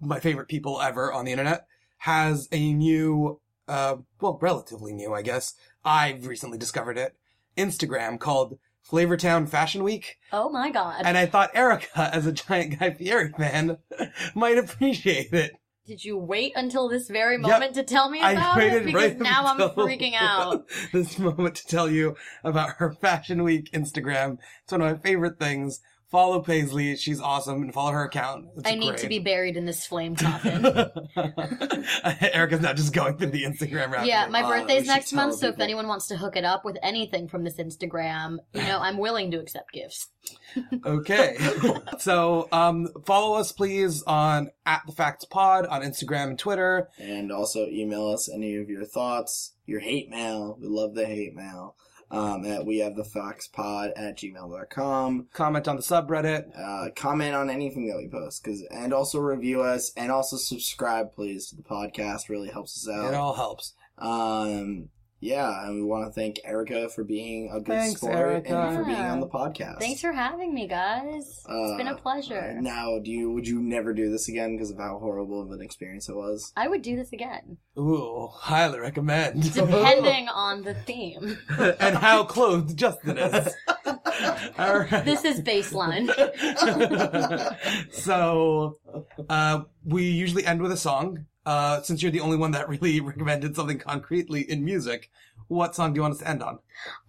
my 0.00 0.20
favorite 0.20 0.48
people 0.48 0.80
ever 0.80 1.12
on 1.12 1.24
the 1.24 1.32
internet, 1.32 1.66
has 1.98 2.48
a 2.52 2.72
new, 2.72 3.40
uh, 3.66 3.96
well, 4.20 4.38
relatively 4.40 4.92
new, 4.92 5.12
I 5.14 5.22
guess. 5.22 5.54
I've 5.84 6.26
recently 6.26 6.58
discovered 6.58 6.98
it. 6.98 7.16
Instagram 7.56 8.18
called 8.20 8.58
Flavortown 8.88 9.48
Fashion 9.48 9.82
Week. 9.82 10.16
Oh 10.32 10.48
my 10.48 10.70
god. 10.70 11.02
And 11.04 11.18
I 11.18 11.26
thought 11.26 11.50
Erica, 11.54 12.10
as 12.14 12.26
a 12.26 12.32
giant 12.32 12.78
Guy 12.78 12.92
Fieri 12.94 13.32
fan, 13.36 13.78
might 14.34 14.58
appreciate 14.58 15.32
it. 15.32 15.52
Did 15.86 16.04
you 16.04 16.18
wait 16.18 16.52
until 16.54 16.88
this 16.88 17.08
very 17.08 17.36
Yep. 17.36 17.40
moment 17.40 17.74
to 17.76 17.82
tell 17.82 18.10
me 18.10 18.20
about 18.20 18.60
it? 18.62 18.84
Because 18.84 18.94
right 18.94 19.18
now 19.18 19.46
I'm 19.46 19.58
freaking 19.70 20.12
out. 20.14 20.68
this 20.92 21.18
moment 21.18 21.54
to 21.56 21.66
tell 21.66 21.90
you 21.90 22.14
about 22.44 22.72
her 22.76 22.92
Fashion 22.92 23.42
Week 23.42 23.70
Instagram. 23.72 24.36
It's 24.62 24.72
one 24.72 24.82
of 24.82 24.96
my 24.96 25.02
favorite 25.02 25.38
things. 25.38 25.80
Follow 26.10 26.40
Paisley; 26.40 26.96
she's 26.96 27.20
awesome, 27.20 27.62
and 27.62 27.74
follow 27.74 27.92
her 27.92 28.04
account. 28.04 28.46
It's 28.56 28.66
I 28.68 28.76
need 28.76 28.88
great. 28.88 28.98
to 29.00 29.08
be 29.08 29.18
buried 29.18 29.56
in 29.58 29.66
this 29.66 29.84
flame 29.86 30.16
coffin. 30.16 30.64
Erica's 32.32 32.60
not 32.60 32.76
just 32.76 32.94
going 32.94 33.18
through 33.18 33.30
the 33.30 33.44
Instagram 33.44 33.90
route. 33.90 34.06
yeah, 34.06 34.26
my 34.30 34.42
we 34.42 34.48
birthday's 34.48 34.84
should 34.84 34.86
next 34.88 35.12
month, 35.12 35.34
so 35.36 35.48
if 35.48 35.60
anyone 35.60 35.86
wants 35.86 36.06
to 36.08 36.16
hook 36.16 36.36
it 36.36 36.44
up 36.44 36.64
with 36.64 36.78
anything 36.82 37.28
from 37.28 37.44
this 37.44 37.56
Instagram, 37.58 38.38
you 38.54 38.62
know, 38.62 38.78
I'm 38.78 38.96
willing 38.98 39.30
to 39.32 39.38
accept 39.38 39.72
gifts. 39.72 40.08
Okay. 40.84 41.36
so, 41.98 42.48
um, 42.52 42.88
follow 43.06 43.38
us 43.38 43.52
please 43.52 44.02
on 44.02 44.50
at 44.66 44.82
the 44.86 44.92
Facts 44.92 45.24
Pod 45.24 45.66
on 45.66 45.82
Instagram 45.82 46.28
and 46.28 46.38
Twitter. 46.38 46.88
And 46.98 47.30
also 47.32 47.66
email 47.66 48.08
us 48.08 48.28
any 48.32 48.56
of 48.56 48.68
your 48.68 48.84
thoughts, 48.84 49.54
your 49.66 49.80
hate 49.80 50.08
mail. 50.10 50.58
We 50.60 50.66
love 50.68 50.94
the 50.94 51.06
hate 51.06 51.34
mail. 51.34 51.76
Um, 52.10 52.46
at 52.46 52.64
we 52.64 52.78
have 52.78 52.96
the 52.96 53.02
factspod 53.02 53.92
at 53.96 54.16
gmail.com. 54.16 55.28
Comment 55.32 55.68
on 55.68 55.76
the 55.76 55.82
subreddit. 55.82 56.58
Uh, 56.58 56.90
comment 56.96 57.34
on 57.34 57.50
anything 57.50 57.86
that 57.88 57.98
we 57.98 58.08
post, 58.08 58.42
cause, 58.44 58.64
and 58.70 58.94
also 58.94 59.18
review 59.18 59.62
us, 59.62 59.92
and 59.96 60.10
also 60.10 60.36
subscribe, 60.36 61.12
please, 61.12 61.48
to 61.48 61.56
the 61.56 61.62
podcast. 61.62 62.28
Really 62.28 62.48
helps 62.48 62.86
us 62.86 62.94
out. 62.94 63.12
It 63.12 63.14
all 63.14 63.34
helps. 63.34 63.74
Um, 63.98 64.88
yeah, 65.20 65.66
and 65.66 65.74
we 65.76 65.82
want 65.82 66.06
to 66.06 66.12
thank 66.12 66.38
Erica 66.44 66.88
for 66.88 67.04
being 67.04 67.50
a 67.52 67.58
good 67.60 67.66
Thanks, 67.66 68.00
sport 68.00 68.14
Erica. 68.16 68.56
and 68.56 68.76
for 68.76 68.84
being 68.84 68.96
on 68.98 69.20
the 69.20 69.26
podcast. 69.26 69.78
Thanks 69.80 70.00
for 70.00 70.12
having 70.12 70.54
me, 70.54 70.66
guys. 70.68 71.42
It's 71.48 71.76
been 71.76 71.88
a 71.88 71.92
Uh, 71.94 71.96
pleasure. 71.96 72.56
Now, 72.60 72.98
do 73.02 73.10
you 73.10 73.30
would 73.32 73.46
you 73.46 73.60
never 73.60 73.92
do 73.92 74.10
this 74.10 74.28
again 74.28 74.56
because 74.56 74.70
of 74.70 74.78
how 74.78 74.98
horrible 74.98 75.42
of 75.42 75.50
an 75.50 75.60
experience 75.62 76.08
it 76.08 76.14
was? 76.16 76.52
I 76.56 76.68
would 76.68 76.82
do 76.82 76.96
this 76.96 77.12
again, 77.12 77.58
Ooh, 77.78 78.28
highly 78.32 78.78
recommend. 78.78 79.52
depending 79.54 80.28
on 80.28 80.62
the 80.62 80.74
theme. 80.74 81.38
and 81.80 81.96
how 81.96 82.24
clothed 82.24 82.76
Justin 82.76 83.18
is. 83.18 83.54
All 84.58 84.80
right. 84.80 85.04
This 85.04 85.24
is 85.24 85.40
baseline. 85.40 86.08
so, 87.92 88.78
uh, 89.28 89.60
we 89.84 90.04
usually 90.10 90.44
end 90.44 90.60
with 90.62 90.72
a 90.72 90.76
song. 90.76 91.26
Uh, 91.48 91.80
since 91.80 92.02
you're 92.02 92.12
the 92.12 92.20
only 92.20 92.36
one 92.36 92.50
that 92.50 92.68
really 92.68 93.00
recommended 93.12 93.56
something 93.56 93.78
concretely 93.78 94.42
in 94.50 94.62
music, 94.62 95.10
what 95.46 95.74
song 95.74 95.94
do 95.94 95.98
you 95.98 96.02
want 96.02 96.12
us 96.12 96.20
to 96.20 96.28
end 96.28 96.42
on? 96.42 96.58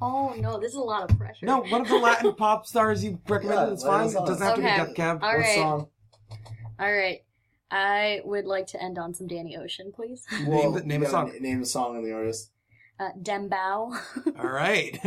Oh 0.02 0.34
no, 0.40 0.58
this 0.58 0.70
is 0.72 0.78
a 0.78 0.82
lot 0.82 1.12
of 1.12 1.18
pressure. 1.18 1.46
No, 1.46 1.60
one 1.64 1.82
of 1.82 1.90
the 1.90 1.98
Latin 1.98 2.34
pop 2.38 2.66
stars 2.66 3.04
you 3.04 3.20
recommended 3.28 3.68
Yeah, 3.68 3.74
is 3.74 3.84
fine. 3.84 4.08
It 4.08 4.14
doesn't 4.14 4.42
have 4.42 4.56
to 4.56 4.62
be 4.62 4.68
Death 4.68 4.96
Cab. 4.96 5.20
All 5.22 5.30
What 5.30 5.40
right. 5.40 5.56
song? 5.56 5.88
All 6.80 6.94
right. 6.94 7.20
I 7.70 8.22
would 8.24 8.46
like 8.46 8.66
to 8.68 8.82
end 8.82 8.98
on 8.98 9.14
some 9.14 9.28
Danny 9.28 9.58
Ocean, 9.58 9.92
please. 9.94 10.26
Name, 10.48 10.74
the, 10.74 10.84
name 10.86 11.04
a 11.04 11.10
song. 11.10 11.32
n- 11.36 11.42
Name 11.42 11.60
the 11.60 11.66
song 11.66 11.98
and 11.98 12.06
the 12.06 12.14
artist. 12.14 12.52
Uh, 12.98 13.10
Dembow. 13.22 13.94
All 14.40 14.48
right. 14.48 14.98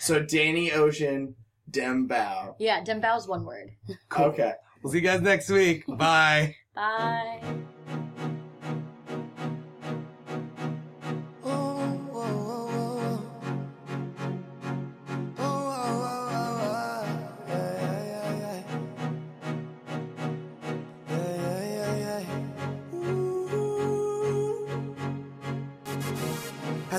So 0.00 0.20
Danny 0.22 0.72
Ocean, 0.72 1.36
Dembow. 1.70 2.56
yeah, 2.58 2.82
Dembow's 2.82 3.28
one 3.28 3.44
word. 3.44 3.70
Cool. 4.08 4.24
Okay. 4.26 4.54
we'll 4.82 4.92
see 4.92 4.98
you 4.98 5.04
guys 5.04 5.20
next 5.22 5.48
week. 5.50 5.84
Bye. 5.86 6.56
Bye. 6.74 7.40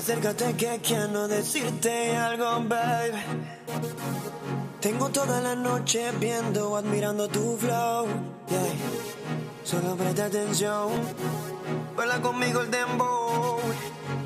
Acércate 0.08 0.54
que 0.56 0.80
quiero 0.80 1.28
decirte 1.28 2.16
algo, 2.16 2.64
baby. 2.66 3.20
Tengo 4.80 5.10
toda 5.10 5.38
la 5.42 5.54
noche 5.54 6.10
viendo, 6.18 6.74
admirando 6.78 7.28
tu 7.28 7.58
flow. 7.58 8.06
Yeah. 8.48 8.58
Solo 9.64 9.96
presta 9.96 10.24
atención. 10.24 10.88
Baila 11.94 12.22
conmigo 12.22 12.62
el 12.62 12.70
dembow. 12.70 13.58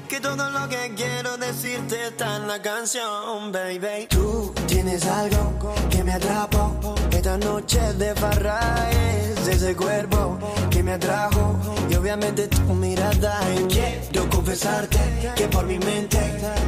Que 0.09 0.21
todo 0.21 0.51
lo 0.51 0.69
que 0.69 0.95
quiero 0.95 1.37
decirte 1.37 2.07
está 2.07 2.37
en 2.37 2.47
la 2.47 2.63
canción, 2.63 3.51
baby. 3.51 4.07
Tú 4.09 4.55
tienes 4.69 5.05
algo 5.05 5.53
que 5.91 6.05
me 6.05 6.13
atrapó. 6.13 6.92
Esta 7.23 7.39
noche 7.39 7.79
de 7.99 8.17
farra 8.17 8.91
es 8.91 9.47
ese 9.47 9.77
cuerpo 9.77 10.41
que 10.69 10.83
me 10.83 10.95
atrajo. 10.95 11.57
Y 11.89 11.95
obviamente 11.95 12.49
tu 12.49 12.75
mirada. 12.75 13.39
Quiero 13.69 14.29
confesarte 14.29 14.99
que 15.37 15.47
por 15.47 15.65
mi 15.65 15.79
mente 15.79 16.19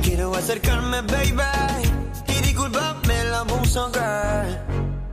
quiero 0.01 0.33
acercarme, 0.33 1.01
baby. 1.01 1.43
Y 2.29 2.41
disculpame 2.43 3.21
el 3.23 3.35
abuso, 3.35 3.91
girl. 3.93 4.61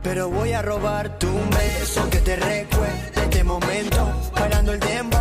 Pero 0.04 0.28
voy 0.30 0.52
a 0.52 0.62
robar 0.62 1.18
tu 1.18 1.32
beso 1.50 2.08
que 2.08 2.18
te 2.18 2.36
recuerde 2.36 3.10
este 3.16 3.42
momento. 3.42 4.12
Bailando 4.32 4.74
el 4.74 4.78
tiempo. 4.78 5.18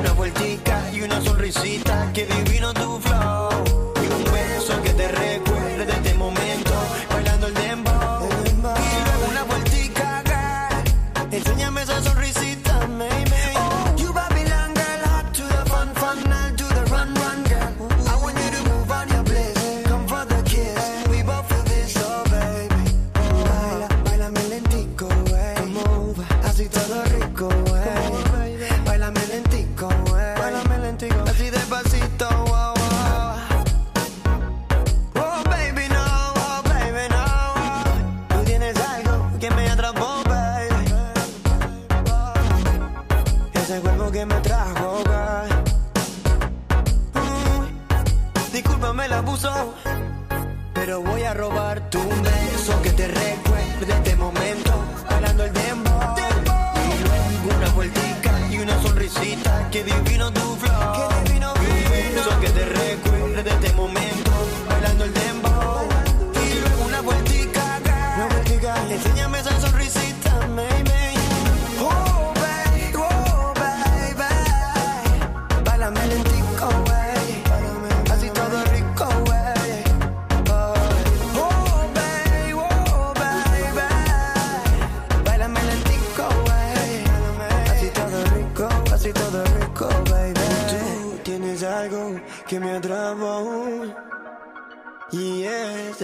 Una 0.00 0.12
vueltica 0.14 0.80
y 0.94 1.02
una 1.02 1.20
sonrisita. 1.20 2.10
Que 2.14 2.24
divino 2.24 2.72
tu 2.72 3.00
flow. 3.00 3.15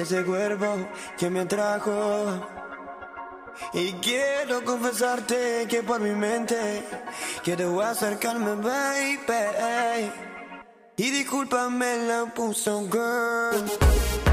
Ese 0.03 0.25
cuerpo 0.25 0.89
que 1.17 1.31
me 1.31 1.41
atrajo. 1.41 2.49
Y 3.73 3.93
quiero 3.95 4.65
confesarte 4.65 5.67
que 5.69 5.83
por 5.83 6.01
mi 6.01 6.11
mente 6.11 6.85
quiero 7.43 7.81
acercarme, 7.81 8.55
baby. 8.57 10.11
Y 10.97 11.11
discúlpame 11.11 11.97
la 12.07 12.27
puso 12.35 12.89
girl. 12.91 14.32